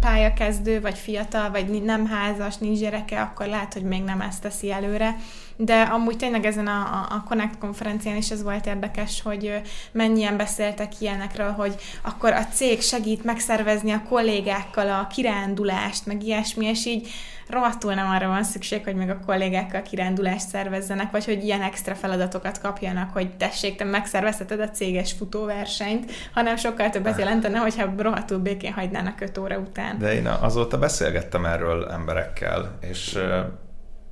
pályakezdő, 0.00 0.80
vagy 0.80 0.98
fiatal, 0.98 1.50
vagy 1.50 1.82
nem 1.82 2.06
házas, 2.06 2.56
nincs 2.56 2.78
gyereke, 2.78 3.20
akkor 3.20 3.46
lehet, 3.46 3.72
hogy 3.72 3.82
még 3.82 4.02
nem 4.02 4.20
ezt 4.20 4.42
teszi 4.42 4.72
előre. 4.72 5.16
De 5.56 5.82
amúgy 5.82 6.16
tényleg 6.16 6.44
ezen 6.44 6.66
a, 6.66 7.06
a 7.10 7.24
Connect 7.28 7.58
konferencián 7.58 8.16
is 8.16 8.30
ez 8.30 8.42
volt 8.42 8.66
érdekes, 8.66 9.22
hogy 9.22 9.60
mennyien 9.92 10.36
beszéltek 10.36 11.00
ilyenekről, 11.00 11.50
hogy 11.50 11.74
akkor 12.02 12.32
a 12.32 12.46
cég 12.46 12.80
segít 12.80 13.24
megszervezni 13.24 13.90
a 13.92 14.02
kollégákkal 14.08 14.88
a 14.88 15.06
kirándulást, 15.06 16.06
meg 16.06 16.22
ilyesmi, 16.22 16.66
és 16.66 16.86
így 16.86 17.08
rohadtul 17.48 17.94
nem 17.94 18.10
arra 18.10 18.28
van 18.28 18.44
szükség, 18.44 18.84
hogy 18.84 18.94
meg 18.94 19.10
a 19.10 19.20
kollégákkal 19.26 19.82
kirándulást 19.82 20.48
szervezzenek, 20.48 21.10
vagy 21.10 21.24
hogy 21.24 21.44
ilyen 21.44 21.62
extra 21.62 21.94
feladatokat 21.94 22.60
kapjanak, 22.60 23.12
hogy 23.12 23.36
tessék, 23.36 23.76
te 23.76 23.84
megszervezheted 23.84 24.60
a 24.60 24.70
céges 24.70 25.12
futóversenyt, 25.12 26.10
hanem 26.34 26.56
sokkal 26.56 26.90
többet 26.90 27.18
jelentene, 27.18 27.58
hogyha 27.58 27.94
rohadtul 27.96 28.38
békén 28.38 28.72
hagynának 28.72 29.20
5 29.20 29.38
óra 29.38 29.58
után. 29.58 29.98
De 29.98 30.14
én 30.14 30.26
azóta 30.26 30.78
beszélgettem 30.78 31.44
erről 31.44 31.90
emberekkel, 31.90 32.78
és 32.80 33.18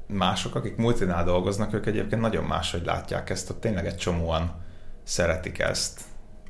mások, 0.07 0.55
akik 0.55 0.77
multinál 0.77 1.25
dolgoznak, 1.25 1.75
ők 1.75 1.87
egyébként 1.87 2.21
nagyon 2.21 2.45
máshogy 2.45 2.85
látják 2.85 3.31
ezt, 3.31 3.51
ott 3.51 3.61
tényleg 3.61 3.87
egy 3.87 3.97
csomóan 3.97 4.55
szeretik 5.03 5.59
ezt. 5.59 6.01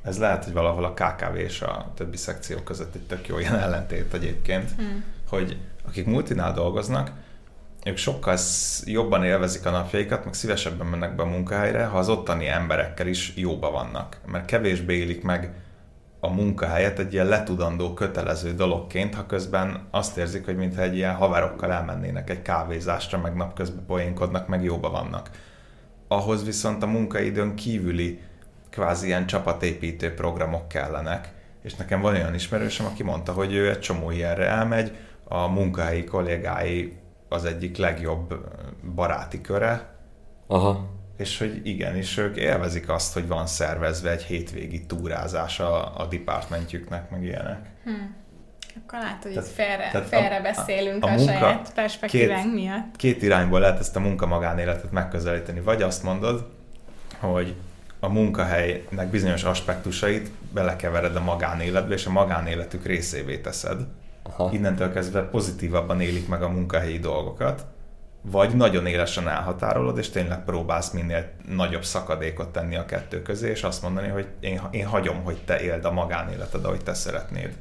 Ez 0.03 0.19
lehet, 0.19 0.43
hogy 0.43 0.53
valahol 0.53 0.83
a 0.83 0.93
KKV 0.93 1.35
és 1.35 1.61
a 1.61 1.91
többi 1.95 2.17
szekció 2.17 2.57
között 2.57 2.95
egy 2.95 3.07
tök 3.07 3.27
jó 3.27 3.39
ilyen 3.39 3.55
ellentét 3.55 4.13
egyébként, 4.13 4.71
hmm. 4.77 5.03
hogy 5.29 5.57
akik 5.87 6.05
multinál 6.05 6.53
dolgoznak, 6.53 7.11
ők 7.85 7.97
sokkal 7.97 8.37
jobban 8.85 9.23
élvezik 9.23 9.65
a 9.65 9.69
napjaikat, 9.69 10.25
meg 10.25 10.33
szívesebben 10.33 10.87
mennek 10.87 11.15
be 11.15 11.23
a 11.23 11.25
munkahelyre, 11.25 11.85
ha 11.85 11.97
az 11.97 12.09
ottani 12.09 12.47
emberekkel 12.47 13.07
is 13.07 13.33
jóba 13.35 13.71
vannak. 13.71 14.17
Mert 14.25 14.45
kevésbé 14.45 14.95
élik 14.95 15.23
meg 15.23 15.53
a 16.19 16.29
munkahelyet 16.29 16.99
egy 16.99 17.13
ilyen 17.13 17.25
letudandó, 17.25 17.93
kötelező 17.93 18.53
dologként, 18.53 19.15
ha 19.15 19.25
közben 19.25 19.87
azt 19.91 20.17
érzik, 20.17 20.45
hogy 20.45 20.55
mintha 20.55 20.81
egy 20.81 20.95
ilyen 20.95 21.15
haverokkal 21.15 21.71
elmennének 21.71 22.29
egy 22.29 22.41
kávézásra, 22.41 23.17
meg 23.17 23.35
napközben 23.35 23.85
poénkodnak, 23.85 24.47
meg 24.47 24.63
jóba 24.63 24.89
vannak. 24.89 25.29
Ahhoz 26.07 26.45
viszont 26.45 26.83
a 26.83 26.87
munkaidőn 26.87 27.55
kívüli 27.55 28.19
kvázi 28.69 29.07
ilyen 29.07 29.25
csapatépítő 29.25 30.13
programok 30.13 30.67
kellenek, 30.67 31.33
és 31.63 31.75
nekem 31.75 32.01
van 32.01 32.13
olyan 32.13 32.33
ismerősöm, 32.33 32.85
aki 32.85 33.03
mondta, 33.03 33.31
hogy 33.31 33.53
ő 33.53 33.69
egy 33.69 33.79
csomó 33.79 34.11
ilyenre 34.11 34.45
elmegy, 34.45 34.95
a 35.27 35.47
munkahelyi 35.47 36.03
kollégái 36.03 36.97
az 37.29 37.45
egyik 37.45 37.77
legjobb 37.77 38.35
baráti 38.95 39.41
köre, 39.41 39.95
Aha. 40.47 40.89
és 41.17 41.37
hogy 41.37 41.61
igenis 41.63 42.17
ők 42.17 42.35
élvezik 42.37 42.89
azt, 42.89 43.13
hogy 43.13 43.27
van 43.27 43.47
szervezve 43.47 44.11
egy 44.11 44.23
hétvégi 44.23 44.85
túrázás 44.85 45.59
a, 45.59 45.99
a 45.99 46.05
departmentjüknek, 46.05 47.09
meg 47.09 47.23
ilyenek. 47.23 47.59
Hm. 47.83 47.91
Akkor 48.85 48.99
látod, 48.99 49.21
hogy 49.23 49.33
Tehát- 49.33 49.49
félre, 49.49 49.89
tehát 49.91 50.13
a- 50.13 50.17
félre 50.17 50.41
beszélünk 50.41 51.03
a, 51.03 51.07
a 51.07 51.11
a 51.11 51.15
munka- 51.15 51.33
saját 51.33 51.73
perspektívánk 51.73 52.43
két- 52.43 52.53
miatt. 52.53 52.95
Két 52.95 53.21
irányból 53.21 53.59
lehet 53.59 53.79
ezt 53.79 53.95
a 53.95 53.99
munka-magánéletet 53.99 54.91
megközelíteni. 54.91 55.59
Vagy 55.59 55.81
azt 55.81 56.03
mondod, 56.03 56.47
hogy 57.19 57.55
a 57.99 58.07
munkahelynek 58.07 59.07
bizonyos 59.09 59.43
aspektusait 59.43 60.31
belekevered 60.53 61.15
a 61.15 61.21
magánéletbe, 61.23 61.93
és 61.93 62.05
a 62.05 62.09
magánéletük 62.11 62.85
részévé 62.85 63.37
teszed. 63.37 63.79
Aha. 64.29 64.49
Innentől 64.53 64.91
kezdve 64.91 65.21
pozitívabban 65.21 66.01
élik 66.01 66.27
meg 66.27 66.41
a 66.41 66.49
munkahelyi 66.49 66.99
dolgokat, 66.99 67.65
vagy 68.21 68.55
nagyon 68.55 68.85
élesen 68.85 69.27
elhatárolod, 69.27 69.97
és 69.97 70.09
tényleg 70.09 70.43
próbálsz 70.43 70.91
minél 70.91 71.29
nagyobb 71.49 71.83
szakadékot 71.83 72.49
tenni 72.49 72.75
a 72.75 72.85
kettő 72.85 73.21
közé, 73.21 73.49
és 73.49 73.63
azt 73.63 73.81
mondani, 73.81 74.07
hogy 74.07 74.27
én, 74.39 74.61
én 74.71 74.85
hagyom, 74.85 75.23
hogy 75.23 75.37
te 75.45 75.59
éld 75.59 75.85
a 75.85 75.91
magánéleted, 75.91 76.65
ahogy 76.65 76.83
te 76.83 76.93
szeretnéd. 76.93 77.53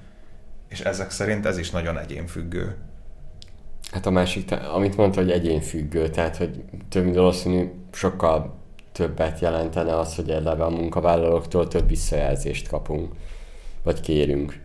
És 0.68 0.80
ezek 0.80 1.10
szerint 1.10 1.46
ez 1.46 1.58
is 1.58 1.70
nagyon 1.70 1.98
egyénfüggő. 1.98 2.76
Hát 3.90 4.06
a 4.06 4.10
másik, 4.10 4.52
amit 4.74 4.96
mondta, 4.96 5.20
hogy 5.20 5.30
egyénfüggő, 5.30 6.08
tehát 6.08 6.36
hogy 6.36 6.64
több 6.88 7.04
mint 7.04 7.16
valószínű 7.16 7.70
sokkal 7.92 8.54
többet 8.92 9.40
jelentene 9.40 9.98
az, 9.98 10.14
hogy 10.14 10.30
eleve 10.30 10.64
a 10.64 10.70
munkavállalóktól 10.70 11.68
több 11.68 11.88
visszajelzést 11.88 12.68
kapunk, 12.68 13.12
vagy 13.82 14.00
kérünk, 14.00 14.60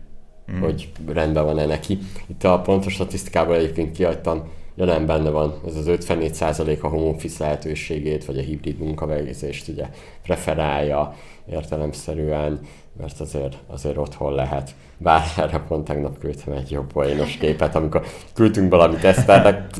Mm. 0.52 0.60
hogy 0.60 0.92
rendben 1.06 1.44
van-e 1.44 1.66
neki. 1.66 1.98
Itt 2.26 2.44
a 2.44 2.60
pontos 2.60 2.92
statisztikából 2.92 3.54
egyébként 3.54 3.96
kiadtam, 3.96 4.42
jelen 4.74 5.06
benne 5.06 5.30
van 5.30 5.54
ez 5.66 5.76
az 5.76 5.86
54% 5.88 6.80
a 6.80 6.86
home 6.86 7.08
office 7.08 7.44
lehetőségét, 7.44 8.24
vagy 8.24 8.38
a 8.38 8.42
hibrid 8.42 8.78
munkavégzést 8.78 9.68
ugye 9.68 9.86
preferálja 10.22 11.14
értelemszerűen, 11.50 12.60
mert 13.00 13.20
azért, 13.20 13.56
azért 13.66 13.96
otthon 13.96 14.34
lehet. 14.34 14.74
Bár 14.98 15.22
erre 15.36 15.58
pont 15.58 15.84
tegnap 15.84 16.18
küldtem 16.18 16.52
egy 16.52 16.70
jobb 16.70 16.92
poénos 16.92 17.36
képet, 17.36 17.74
amikor 17.74 18.06
küldtünk 18.34 18.70
valamit 18.70 19.00
tesztelnek, 19.00 19.70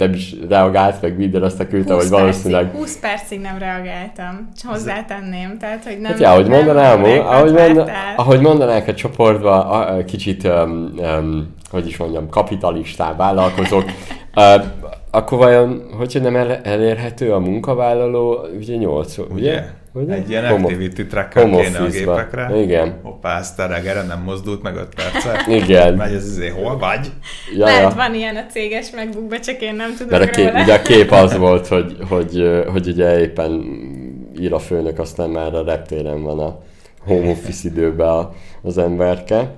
nem 0.00 0.12
is 0.12 0.34
reagált, 0.48 1.02
meg 1.02 1.16
minden 1.16 1.42
azt 1.42 1.60
a 1.60 1.66
küldte, 1.66 1.92
20 1.92 2.02
hogy 2.02 2.10
valószínűleg 2.10 2.62
percig, 2.62 2.80
20 2.80 2.98
percig 2.98 3.40
nem 3.40 3.58
reagáltam, 3.58 4.48
csak 4.60 4.70
hozzátenném, 4.70 5.58
tehát 5.58 5.84
hogy 5.84 5.98
nem... 6.00 6.10
Hát 6.10 6.20
ja, 6.20 6.30
ahogy 6.30 6.46
nem 6.46 6.56
mondanám, 6.56 7.04
ahogy, 7.04 7.52
mondan, 7.52 7.88
ahogy 8.16 8.40
mondanák 8.40 8.88
a 8.88 8.94
csoportba, 8.94 9.68
a, 9.68 9.96
a 9.96 10.04
kicsit, 10.04 10.44
um, 10.44 10.92
um, 10.96 11.54
hogy 11.70 11.86
is 11.86 11.96
mondjam, 11.96 12.28
kapitalistább 12.28 13.16
vállalkozók, 13.16 13.84
uh, 14.34 14.64
akkor 15.10 15.38
vajon, 15.38 15.82
hogyha 15.98 16.20
nem 16.20 16.36
el, 16.36 16.56
elérhető 16.56 17.32
a 17.32 17.38
munkavállaló, 17.38 18.46
ugye 18.58 18.76
8 18.76 19.16
ugye? 19.34 19.64
Ugye? 19.92 20.14
Egy 20.14 20.30
ilyen 20.30 20.48
Home- 20.48 20.64
activity 20.64 21.02
tracker 21.06 21.44
kéne 21.44 21.78
a 21.78 21.86
gépekre. 21.86 22.56
Igen. 22.56 22.98
Hoppá, 23.02 23.38
ezt 23.38 23.58
a 23.58 23.66
reggelre 23.66 24.02
nem 24.02 24.22
mozdult 24.22 24.62
meg 24.62 24.76
5 24.76 24.88
percet. 24.94 25.46
Igen. 25.62 25.94
Megy 25.94 26.14
ez 26.14 26.26
izé, 26.26 26.48
hol 26.48 26.78
vagy? 26.78 27.12
Ja, 27.56 27.64
Lehet, 27.64 27.94
van 27.94 28.14
ilyen 28.14 28.36
a 28.36 28.46
céges 28.46 28.90
megbukba, 28.90 29.38
csak 29.38 29.60
én 29.60 29.74
nem 29.74 29.94
tudok 29.96 30.10
Mert 30.10 30.22
a 30.22 30.30
kép, 30.30 30.54
ugye 30.54 30.74
a 30.74 30.82
kép 30.82 31.10
az 31.10 31.36
volt, 31.36 31.66
hogy, 31.66 31.96
hogy, 32.08 32.64
hogy 32.72 32.86
ugye 32.86 33.20
éppen 33.20 33.64
ír 34.40 34.52
a 34.52 34.58
főnök, 34.58 34.98
aztán 34.98 35.30
már 35.30 35.54
a 35.54 35.64
reptéren 35.64 36.22
van 36.22 36.38
a 36.38 36.58
home 37.06 37.30
office 37.30 37.68
időben 37.68 38.28
az 38.62 38.78
emberke. 38.78 39.54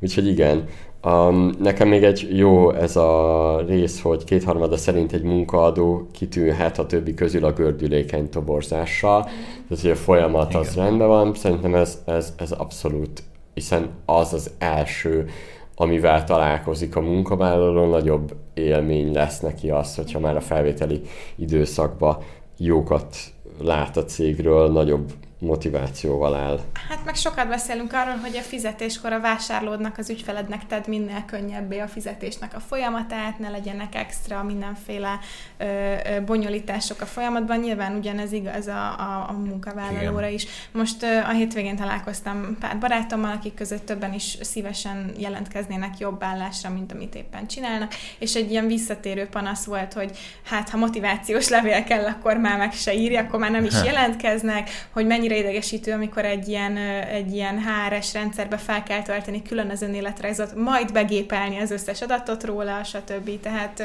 Úgyhogy 0.00 0.26
igen. 0.26 0.64
Um, 1.06 1.50
nekem 1.58 1.88
még 1.88 2.04
egy 2.04 2.28
jó 2.32 2.72
ez 2.72 2.96
a 2.96 3.62
rész, 3.66 4.00
hogy 4.00 4.24
kétharmada 4.24 4.76
szerint 4.76 5.12
egy 5.12 5.22
munkaadó 5.22 6.06
kitűnhet 6.12 6.78
a 6.78 6.86
többi 6.86 7.14
közül 7.14 7.44
a 7.44 7.52
gördülékeny 7.52 8.28
toborzással. 8.28 9.22
Tehát, 9.68 9.82
hogy 9.82 9.90
a 9.90 9.96
folyamat 9.96 10.54
az 10.54 10.72
Igen. 10.72 10.84
rendben 10.84 11.08
van. 11.08 11.34
Szerintem 11.34 11.74
ez, 11.74 12.02
ez, 12.04 12.34
ez 12.36 12.52
abszolút, 12.52 13.22
hiszen 13.54 13.88
az 14.04 14.32
az 14.32 14.50
első, 14.58 15.28
amivel 15.74 16.24
találkozik 16.24 16.96
a 16.96 17.00
munkavállaló, 17.00 17.84
nagyobb 17.84 18.34
élmény 18.54 19.12
lesz 19.12 19.40
neki 19.40 19.70
az, 19.70 19.96
hogyha 19.96 20.18
már 20.18 20.36
a 20.36 20.40
felvételi 20.40 21.00
időszakban 21.36 22.18
jókat 22.58 23.16
lát 23.62 23.96
a 23.96 24.04
cégről, 24.04 24.70
nagyobb 24.70 25.12
motivációval 25.38 26.34
áll. 26.34 26.60
Hát 26.88 27.04
meg 27.04 27.14
sokat 27.14 27.48
beszélünk 27.48 27.92
arról, 27.92 28.16
hogy 28.16 28.36
a 28.36 28.40
fizetéskor 28.40 29.12
a 29.12 29.20
vásárlódnak, 29.20 29.98
az 29.98 30.10
ügyfelednek 30.10 30.66
tedd 30.66 30.82
minél 30.86 31.24
könnyebbé 31.26 31.78
a 31.78 31.88
fizetésnek 31.88 32.54
a 32.54 32.60
folyamatát, 32.60 33.38
ne 33.38 33.48
legyenek 33.48 33.94
extra 33.94 34.42
mindenféle 34.42 35.18
ö, 35.58 35.64
ö, 35.64 36.20
bonyolítások 36.24 37.00
a 37.00 37.06
folyamatban. 37.06 37.58
Nyilván 37.58 37.96
ugyanez 37.96 38.32
igaz 38.32 38.66
a, 38.66 38.98
a, 38.98 39.26
a 39.28 39.32
munkavállalóra 39.32 40.26
Igen. 40.26 40.32
is. 40.32 40.46
Most 40.72 41.02
ö, 41.02 41.16
a 41.18 41.30
hétvégén 41.30 41.76
találkoztam 41.76 42.56
pár 42.60 42.78
barátommal, 42.78 43.32
akik 43.32 43.54
között 43.54 43.86
többen 43.86 44.12
is 44.12 44.38
szívesen 44.40 45.12
jelentkeznének 45.18 45.98
jobb 45.98 46.22
állásra, 46.22 46.70
mint 46.70 46.92
amit 46.92 47.14
éppen 47.14 47.46
csinálnak, 47.46 47.92
és 48.18 48.34
egy 48.34 48.50
ilyen 48.50 48.66
visszatérő 48.66 49.26
panasz 49.26 49.64
volt, 49.64 49.92
hogy 49.92 50.18
hát 50.44 50.68
ha 50.68 50.76
motivációs 50.76 51.48
levél 51.48 51.84
kell, 51.84 52.04
akkor 52.04 52.36
már 52.36 52.58
meg 52.58 52.72
se 52.72 52.94
írja, 52.94 53.20
akkor 53.20 53.38
már 53.38 53.50
nem 53.50 53.64
is 53.64 53.74
jelentkeznek, 53.84 54.70
hogy 54.90 55.06
mennyire 55.28 55.48
idegesítő, 55.48 55.92
amikor 55.92 56.24
egy 56.24 56.48
ilyen, 56.48 56.76
egy 57.06 57.32
ilyen 57.32 57.58
HRS 57.58 58.12
rendszerbe 58.12 58.56
fel 58.56 58.82
kell 58.82 59.02
tölteni 59.02 59.42
külön 59.42 59.70
az 59.70 59.82
önéletrajzot, 59.82 60.54
majd 60.54 60.92
begépelni 60.92 61.58
az 61.58 61.70
összes 61.70 62.02
adatot 62.02 62.44
róla, 62.44 62.84
stb. 62.84 63.40
Tehát 63.40 63.82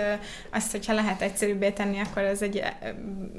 azt, 0.51 0.71
hogyha 0.71 0.93
lehet 0.93 1.21
egyszerűbbé 1.21 1.69
tenni, 1.69 1.99
akkor 1.99 2.21
ez 2.21 2.41
egy 2.41 2.63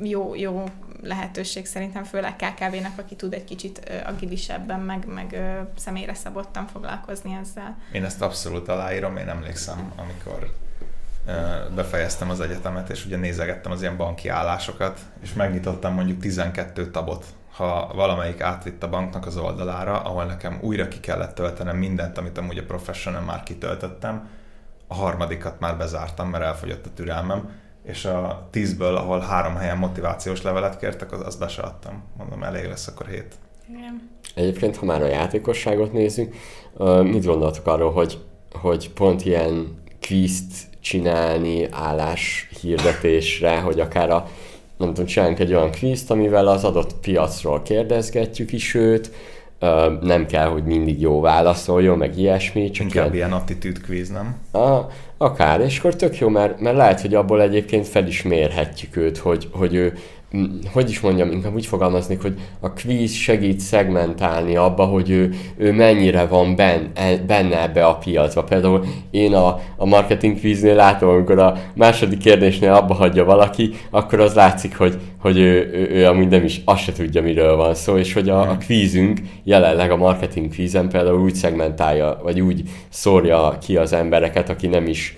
jó, 0.03 0.35
jó 0.35 0.65
lehetőség 1.03 1.67
szerintem, 1.67 2.05
főleg 2.05 2.37
KKV-nak, 2.37 2.99
aki 2.99 3.15
tud 3.15 3.33
egy 3.33 3.45
kicsit 3.45 3.91
agilisebben, 4.07 4.81
meg, 4.81 5.07
meg 5.07 5.41
személyre 5.77 6.15
szabottan 6.15 6.67
foglalkozni 6.67 7.39
ezzel. 7.43 7.77
Én 7.93 8.05
ezt 8.05 8.23
abszolút 8.23 8.69
aláírom, 8.69 9.17
én 9.17 9.29
emlékszem, 9.29 9.93
amikor 9.97 10.55
befejeztem 11.75 12.31
az 12.31 12.41
egyetemet, 12.41 12.91
és 12.91 13.05
ugye 13.05 13.17
nézegettem 13.17 13.73
az 13.73 13.81
ilyen 13.81 13.97
banki 13.97 14.29
állásokat, 14.29 15.01
és 15.23 15.33
megnyitottam 15.33 15.95
mondjuk 15.95 16.21
12 16.21 16.91
tabot, 16.91 17.25
ha 17.53 17.91
valamelyik 17.95 18.41
átvitt 18.41 18.83
a 18.83 18.89
banknak 18.89 19.27
az 19.27 19.37
oldalára, 19.37 20.01
ahol 20.01 20.25
nekem 20.25 20.59
újra 20.61 20.89
ki 20.89 21.01
kellett 21.01 21.35
töltenem 21.35 21.77
mindent, 21.77 22.19
amit 22.19 22.39
amúgy 22.39 22.59
a 22.59 22.65
professional 22.65 23.21
már 23.23 23.43
kitöltöttem, 23.43 24.29
a 24.87 24.95
harmadikat 24.95 25.61
már 25.61 25.77
bezártam, 25.77 26.29
mert 26.29 26.45
elfogyott 26.45 26.87
a 26.87 26.91
türelmem, 26.95 27.51
és 27.85 28.05
a 28.05 28.49
tízből, 28.51 28.97
ahol 28.97 29.21
három 29.21 29.55
helyen 29.55 29.79
motivációs 29.79 30.43
levelet 30.43 30.79
kértek, 30.79 31.13
az, 31.13 31.21
azt 31.21 31.39
be 31.39 31.49
se 31.49 31.63
adtam. 31.63 32.03
Mondom, 32.19 32.43
elég 32.43 32.67
lesz 32.67 32.87
akkor 32.87 33.07
hét. 33.07 33.35
Igen. 33.69 34.11
Egyébként, 34.35 34.77
ha 34.77 34.85
már 34.85 35.03
a 35.03 35.07
játékosságot 35.07 35.93
nézzük, 35.93 36.35
mit 37.03 37.25
gondoltok 37.25 37.67
arról, 37.67 37.93
hogy, 37.93 38.19
hogy 38.53 38.93
pont 38.93 39.25
ilyen 39.25 39.83
kvízt 40.01 40.53
csinálni 40.81 41.69
állás 41.71 42.49
hirdetésre, 42.61 43.61
hogy 43.61 43.81
akár 43.81 44.11
a, 44.11 44.29
nem 44.85 44.95
tudom, 44.95 45.11
csinálunk 45.11 45.39
egy 45.39 45.55
olyan 45.55 45.71
kvízt, 45.71 46.11
amivel 46.11 46.47
az 46.47 46.65
adott 46.65 46.95
piacról 47.01 47.63
kérdezgetjük 47.63 48.53
is 48.53 48.75
őt, 48.75 49.11
nem 50.01 50.27
kell, 50.27 50.47
hogy 50.47 50.65
mindig 50.65 51.01
jó 51.01 51.21
válaszoljon, 51.21 51.99
meg 51.99 52.19
ilyesmi, 52.19 52.71
csak 52.71 52.85
Inkább 52.85 53.15
ilyen, 53.15 53.29
ilyen 53.29 53.41
attitűd 53.41 53.81
quiz, 53.87 54.11
nem? 54.11 54.37
a, 54.63 54.87
akár, 55.17 55.61
és 55.61 55.79
akkor 55.79 55.97
tök 55.97 56.19
jó, 56.19 56.29
mert, 56.29 56.61
mert 56.61 56.77
lehet, 56.77 57.01
hogy 57.01 57.15
abból 57.15 57.43
egyébként 57.43 57.89
fel 57.89 58.07
is 58.07 58.23
mérhetjük 58.23 58.97
őt, 58.97 59.19
hogy, 59.19 59.49
hogy 59.53 59.75
ő, 59.75 59.93
hogy 60.73 60.91
is 60.91 61.01
mondjam, 61.01 61.31
inkább 61.31 61.55
úgy 61.55 61.67
fogalmaznék, 61.67 62.23
hogy 62.23 62.35
a 62.61 62.73
quiz 62.73 63.13
segít 63.13 63.61
szegmentálni 63.61 64.57
abba, 64.57 64.85
hogy 64.85 65.11
ő, 65.11 65.35
ő 65.57 65.73
mennyire 65.73 66.27
van 66.27 66.57
ben, 66.57 66.91
e, 66.95 67.17
benne 67.17 67.63
ebbe 67.63 67.85
a 67.85 67.95
piacba. 67.95 68.45
Például 68.45 68.85
én 69.11 69.35
a, 69.35 69.61
a 69.77 69.87
marketing 69.87 70.41
quiznél 70.41 70.75
látom, 70.75 71.09
amikor 71.09 71.39
a 71.39 71.57
második 71.75 72.19
kérdésnél 72.19 72.73
abba 72.73 72.95
hagyja 72.95 73.25
valaki, 73.25 73.71
akkor 73.91 74.21
az 74.21 74.35
látszik, 74.35 74.77
hogy, 74.77 74.99
hogy 75.19 75.39
ő, 75.39 75.71
ő, 75.73 75.89
ő 75.91 76.07
amúgy 76.07 76.29
nem 76.29 76.45
is 76.45 76.61
azt 76.65 76.83
se 76.83 76.93
tudja, 76.93 77.23
miről 77.23 77.57
van 77.57 77.75
szó, 77.75 77.97
és 77.97 78.13
hogy 78.13 78.29
a, 78.29 78.41
a 78.41 78.57
quizünk 78.67 79.21
jelenleg 79.45 79.91
a 79.91 79.97
marketing 79.97 80.55
quizen 80.55 80.89
például 80.89 81.21
úgy 81.21 81.35
szegmentálja, 81.35 82.21
vagy 82.23 82.41
úgy 82.41 82.63
szórja 82.89 83.59
ki 83.67 83.77
az 83.77 83.93
embereket, 83.93 84.49
aki 84.49 84.67
nem 84.67 84.87
is 84.87 85.17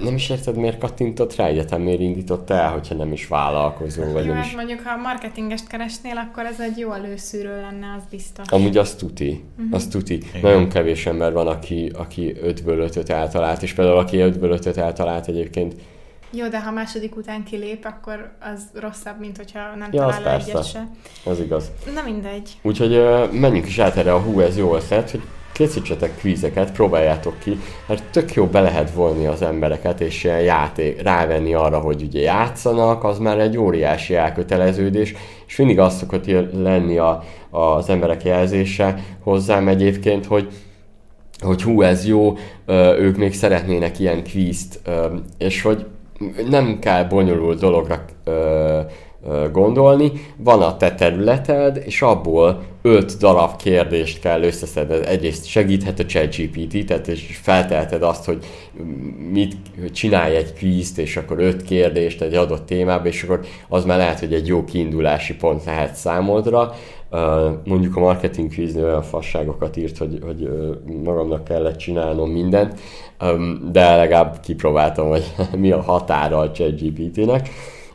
nem 0.00 0.14
is 0.14 0.28
érted, 0.30 0.56
miért 0.56 0.78
kattintott 0.78 1.36
rá, 1.36 1.46
egyetem 1.46 1.80
miért 1.82 2.00
indított 2.00 2.50
el, 2.50 2.70
hogyha 2.72 2.94
nem 2.94 3.12
is 3.12 3.26
vállalkozó, 3.28 4.02
vagy 4.12 4.22
Jó, 4.24 4.28
nem 4.28 4.36
hát 4.36 4.46
is... 4.46 4.54
mondjuk, 4.54 4.80
ha 4.84 4.96
marketingest 4.96 5.66
keresnél, 5.66 6.16
akkor 6.16 6.44
ez 6.44 6.60
egy 6.60 6.78
jó 6.78 6.92
előszűrő 6.92 7.60
lenne, 7.60 7.94
az 7.96 8.02
biztos. 8.10 8.48
Amúgy 8.48 8.76
azt 8.76 8.98
tuti, 8.98 9.44
Mhm. 9.58 9.74
azt 9.74 9.90
tuti. 9.90 10.14
Igen. 10.14 10.40
Nagyon 10.42 10.68
kevés 10.68 11.06
ember 11.06 11.32
van, 11.32 11.46
aki, 11.46 11.90
aki 11.98 12.36
5-ből 12.44 12.88
5-öt 12.90 13.10
eltalált, 13.10 13.62
és 13.62 13.72
például 13.72 13.98
aki 13.98 14.16
5-ből 14.20 14.50
5-öt 14.60 14.76
eltalált 14.76 15.26
egyébként, 15.28 15.74
Jó, 16.30 16.48
de 16.48 16.60
ha 16.60 16.70
második 16.70 17.16
után 17.16 17.44
kilép, 17.44 17.84
akkor 17.84 18.32
az 18.40 18.62
rosszabb, 18.74 19.18
mint 19.20 19.36
hogyha 19.36 19.60
nem 19.78 19.88
Ja, 19.92 20.04
az 20.06 20.16
talál 20.16 20.34
egyet 20.34 20.52
persze. 20.52 20.70
se. 20.70 21.30
az 21.30 21.40
igaz. 21.40 21.70
Na 21.94 22.02
mindegy. 22.02 22.50
Úgyhogy 22.62 22.92
ö, 22.92 23.24
menjünk 23.32 23.66
is 23.66 23.78
át 23.78 23.96
erre 23.96 24.14
a 24.14 24.20
hú, 24.20 24.40
ez 24.40 24.56
jó 24.58 24.74
ötlet, 24.76 25.10
hogy 25.10 25.22
készítsetek 25.56 26.16
kvízeket, 26.16 26.72
próbáljátok 26.72 27.38
ki, 27.38 27.58
mert 27.86 28.02
tök 28.10 28.34
jó 28.34 28.46
be 28.46 28.60
lehet 28.60 28.90
vonni 28.90 29.26
az 29.26 29.42
embereket, 29.42 30.00
és 30.00 30.24
ilyen 30.24 30.40
játék, 30.40 31.02
rávenni 31.02 31.54
arra, 31.54 31.78
hogy 31.78 32.02
ugye 32.02 32.20
játszanak, 32.20 33.04
az 33.04 33.18
már 33.18 33.38
egy 33.38 33.58
óriási 33.58 34.14
elköteleződés, 34.14 35.14
és 35.46 35.56
mindig 35.56 35.78
az 35.78 35.96
szokott 35.96 36.26
lenni 36.52 36.98
a, 36.98 37.22
az 37.50 37.88
emberek 37.88 38.24
jelzése 38.24 39.04
hozzám 39.22 39.68
egyébként, 39.68 40.26
hogy 40.26 40.48
hogy 41.40 41.62
hú, 41.62 41.82
ez 41.82 42.06
jó, 42.06 42.36
ők 42.98 43.16
még 43.16 43.34
szeretnének 43.34 43.98
ilyen 43.98 44.22
kvízt, 44.22 44.80
és 45.38 45.62
hogy 45.62 45.86
nem 46.48 46.78
kell 46.78 47.04
bonyolult 47.04 47.60
dologra 47.60 48.04
gondolni, 49.52 50.12
van 50.36 50.62
a 50.62 50.76
te 50.76 50.94
területed, 50.94 51.82
és 51.84 52.02
abból 52.02 52.62
öt 52.82 53.18
darab 53.18 53.56
kérdést 53.56 54.20
kell 54.20 54.42
összeszedned. 54.42 55.06
Egyrészt 55.06 55.46
segíthet 55.46 55.98
a 55.98 56.04
ChatGPT, 56.04 56.86
tehát 56.86 57.08
és 57.08 57.38
feltelted 57.42 58.02
azt, 58.02 58.24
hogy 58.24 58.44
mit 59.30 59.56
csinálj 59.92 60.36
egy 60.36 60.52
kvízt, 60.52 60.98
és 60.98 61.16
akkor 61.16 61.38
öt 61.38 61.62
kérdést 61.62 62.22
egy 62.22 62.34
adott 62.34 62.66
témába, 62.66 63.06
és 63.06 63.22
akkor 63.22 63.40
az 63.68 63.84
már 63.84 63.98
lehet, 63.98 64.18
hogy 64.18 64.34
egy 64.34 64.46
jó 64.46 64.64
kiindulási 64.64 65.34
pont 65.34 65.64
lehet 65.64 65.94
számodra. 65.94 66.74
Mondjuk 67.64 67.96
a 67.96 68.00
marketing 68.00 68.50
kvízni 68.50 68.82
olyan 68.82 69.02
fasságokat 69.02 69.76
írt, 69.76 69.98
hogy, 69.98 70.18
hogy 70.24 70.48
magamnak 71.04 71.44
kellett 71.44 71.76
csinálnom 71.76 72.30
mindent, 72.30 72.80
de 73.72 73.96
legalább 73.96 74.40
kipróbáltam, 74.40 75.08
hogy 75.08 75.24
mi 75.56 75.70
a 75.70 75.82
határa 75.82 76.38
a 76.38 76.50
ChatGPT-nek. 76.50 77.48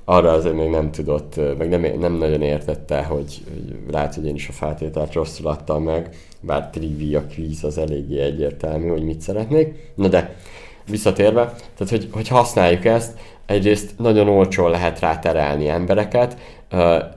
Arra 0.06 0.32
azért 0.32 0.56
még 0.56 0.70
nem 0.70 0.92
tudott, 0.92 1.36
meg 1.58 1.70
nem, 1.70 2.00
nem 2.00 2.14
nagyon 2.14 2.42
értette, 2.42 3.04
hogy, 3.04 3.42
hogy 3.50 3.92
lehet, 3.92 4.16
hogy 4.16 4.26
én 4.26 4.36
is 4.36 4.48
a 4.48 4.52
feltételt 4.52 5.14
rosszul 5.14 5.48
adtam 5.48 5.84
meg, 5.84 6.16
bár 6.40 6.70
trivia 6.70 7.26
quiz 7.36 7.64
az 7.64 7.78
eléggé 7.78 8.20
egyértelmű, 8.20 8.88
hogy 8.88 9.04
mit 9.04 9.22
szeretnék. 9.22 9.92
Na 9.96 10.08
de, 10.08 10.36
visszatérve, 10.90 11.46
tehát 11.46 11.90
hogy, 11.90 12.08
hogy 12.12 12.28
használjuk 12.28 12.86
ezt, 12.86 13.18
egyrészt 13.46 13.94
nagyon 13.98 14.28
olcsón 14.28 14.70
lehet 14.70 15.00
rá 15.00 15.20
terelni 15.20 15.68
embereket, 15.68 16.38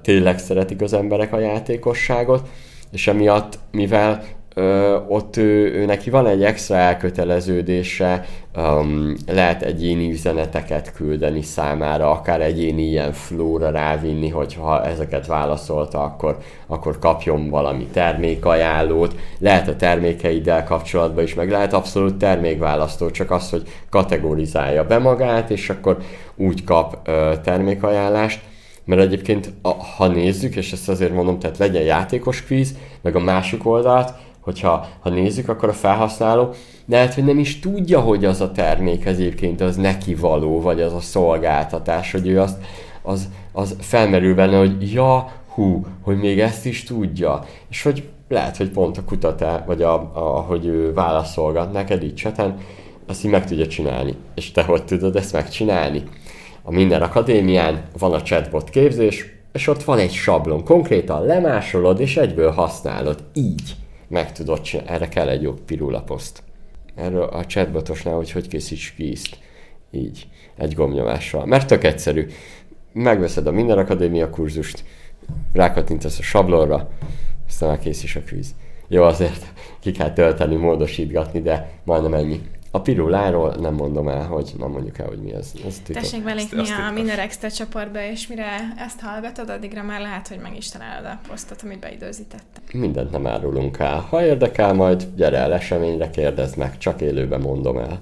tényleg 0.02 0.38
szeretik 0.38 0.80
az 0.80 0.92
emberek 0.92 1.32
a 1.32 1.38
játékosságot, 1.38 2.48
és 2.92 3.06
emiatt, 3.06 3.58
mivel 3.70 4.24
ö, 4.54 4.96
ott 5.08 5.36
ő, 5.36 5.72
ő 5.72 5.84
neki 5.84 6.10
van 6.10 6.26
egy 6.26 6.44
extra 6.44 6.76
elköteleződése, 6.76 8.24
um, 8.56 9.14
lehet 9.26 9.62
egyéni 9.62 10.10
üzeneteket 10.10 10.92
küldeni 10.92 11.42
számára, 11.42 12.10
akár 12.10 12.40
egyéni 12.40 12.82
ilyen 12.82 13.12
flóra 13.12 13.70
rávinni, 13.70 14.28
hogyha 14.28 14.84
ezeket 14.84 15.26
válaszolta, 15.26 16.02
akkor, 16.02 16.38
akkor 16.66 16.98
kapjon 16.98 17.50
valami 17.50 17.86
termékajánlót, 17.92 19.14
lehet 19.38 19.68
a 19.68 19.76
termékeiddel 19.76 20.64
kapcsolatban 20.64 21.24
is, 21.24 21.34
meg 21.34 21.50
lehet 21.50 21.72
abszolút 21.72 22.16
termékválasztó, 22.16 23.10
csak 23.10 23.30
az, 23.30 23.50
hogy 23.50 23.62
kategorizálja 23.90 24.84
be 24.84 24.98
magát, 24.98 25.50
és 25.50 25.70
akkor 25.70 25.96
úgy 26.36 26.64
kap 26.64 27.08
ö, 27.08 27.32
termékajánlást, 27.44 28.40
mert 28.84 29.00
egyébként, 29.00 29.52
ha 29.96 30.06
nézzük, 30.06 30.56
és 30.56 30.72
ezt 30.72 30.88
azért 30.88 31.12
mondom, 31.12 31.38
tehát 31.38 31.58
legyen 31.58 31.82
játékos 31.82 32.44
kvíz, 32.44 32.76
meg 33.02 33.16
a 33.16 33.20
másik 33.20 33.66
oldalt, 33.66 34.12
hogyha 34.44 34.86
ha 35.00 35.10
nézzük, 35.10 35.48
akkor 35.48 35.68
a 35.68 35.72
felhasználó 35.72 36.50
lehet, 36.86 37.14
hogy 37.14 37.24
nem 37.24 37.38
is 37.38 37.58
tudja, 37.58 38.00
hogy 38.00 38.24
az 38.24 38.40
a 38.40 38.52
termék 38.52 39.04
egyébként 39.04 39.60
az 39.60 39.76
neki 39.76 40.14
való, 40.14 40.60
vagy 40.60 40.80
az 40.80 40.92
a 40.92 41.00
szolgáltatás, 41.00 42.12
hogy 42.12 42.26
ő 42.26 42.40
azt, 42.40 42.58
az, 43.02 43.28
az 43.52 43.76
felmerül 43.80 44.34
benne, 44.34 44.58
hogy 44.58 44.92
ja, 44.92 45.32
hú, 45.48 45.86
hogy 46.02 46.18
még 46.18 46.40
ezt 46.40 46.66
is 46.66 46.82
tudja, 46.82 47.44
és 47.70 47.82
hogy 47.82 48.08
lehet, 48.28 48.56
hogy 48.56 48.70
pont 48.70 48.98
a 48.98 49.04
kutatás, 49.04 49.60
vagy 49.66 49.82
a, 49.82 49.94
a, 50.14 50.40
hogy 50.40 50.66
ő 50.66 50.92
válaszolgat 50.92 51.72
neked 51.72 52.02
itt 52.02 52.14
cseten, 52.14 52.58
azt 53.06 53.24
így 53.24 53.30
meg 53.30 53.46
tudja 53.46 53.66
csinálni. 53.66 54.14
És 54.34 54.50
te 54.50 54.62
hogy 54.62 54.84
tudod 54.84 55.16
ezt 55.16 55.32
megcsinálni? 55.32 56.02
A 56.62 56.72
Minden 56.72 57.02
Akadémián 57.02 57.82
van 57.98 58.12
a 58.12 58.22
chatbot 58.22 58.70
képzés, 58.70 59.32
és 59.52 59.66
ott 59.66 59.82
van 59.82 59.98
egy 59.98 60.12
sablon. 60.12 60.64
Konkrétan 60.64 61.26
lemásolod, 61.26 62.00
és 62.00 62.16
egyből 62.16 62.50
használod. 62.50 63.24
Így 63.32 63.76
meg 64.14 64.32
tudod 64.32 64.60
csinálni. 64.60 64.90
Erre 64.90 65.08
kell 65.08 65.28
egy 65.28 65.42
jó 65.42 65.52
pirulaposzt. 65.52 66.42
Erről 66.94 67.22
a 67.22 67.44
chatbotosnál, 67.46 68.14
hogy 68.14 68.30
hogy 68.30 68.48
készíts 68.48 68.94
kvízt. 68.94 69.38
Így. 69.90 70.26
Egy 70.56 70.74
gombnyomással. 70.74 71.46
Mert 71.46 71.66
tök 71.66 71.84
egyszerű. 71.84 72.26
Megveszed 72.92 73.46
a 73.46 73.50
Minden 73.50 73.78
Akadémia 73.78 74.30
kurzust, 74.30 74.84
rákattintasz 75.52 76.18
a 76.18 76.22
sablonra, 76.22 76.88
aztán 77.48 77.68
már 77.68 77.78
kész 77.78 78.14
a 78.16 78.20
kvíz. 78.20 78.54
Jó, 78.88 79.02
azért 79.02 79.52
ki 79.80 79.90
kell 79.90 80.12
tölteni, 80.12 80.56
módosítgatni, 80.56 81.40
de 81.40 81.70
majdnem 81.84 82.14
ennyi. 82.14 82.40
A 82.74 82.80
piruláról 82.80 83.54
nem 83.60 83.74
mondom 83.74 84.08
el, 84.08 84.26
hogy 84.26 84.52
nem 84.58 84.70
mondjuk 84.70 84.98
el, 84.98 85.06
hogy 85.06 85.18
mi 85.18 85.32
ez. 85.32 85.52
ez. 85.66 85.80
Tessék 85.92 86.24
belépni 86.24 86.58
azt 86.58 86.72
a. 86.88 86.92
Miner 86.92 87.18
Extra 87.18 87.50
csoportba, 87.50 88.02
és 88.02 88.26
mire 88.26 88.74
ezt 88.78 89.00
hallgatod, 89.00 89.50
addigra 89.50 89.82
már 89.82 90.00
lehet, 90.00 90.28
hogy 90.28 90.38
meg 90.38 90.56
is 90.56 90.68
találod 90.68 91.04
a 91.04 91.18
posztot, 91.28 91.62
amit 91.62 91.78
beidőzítettem. 91.78 92.62
Mindent 92.72 93.10
nem 93.10 93.26
árulunk 93.26 93.78
el. 93.78 94.06
Ha 94.10 94.24
érdekel, 94.24 94.72
majd 94.72 95.06
gyere 95.16 95.36
el 95.36 95.52
eseményre, 95.52 96.10
kérdezd 96.10 96.56
meg, 96.56 96.78
csak 96.78 97.00
élőben 97.00 97.40
mondom 97.40 97.78
el. 97.78 98.00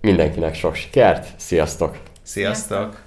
Mindenkinek 0.00 0.54
sok 0.54 0.74
sikert, 0.74 1.28
sziasztok! 1.36 1.98
Sziasztok! 2.22 3.06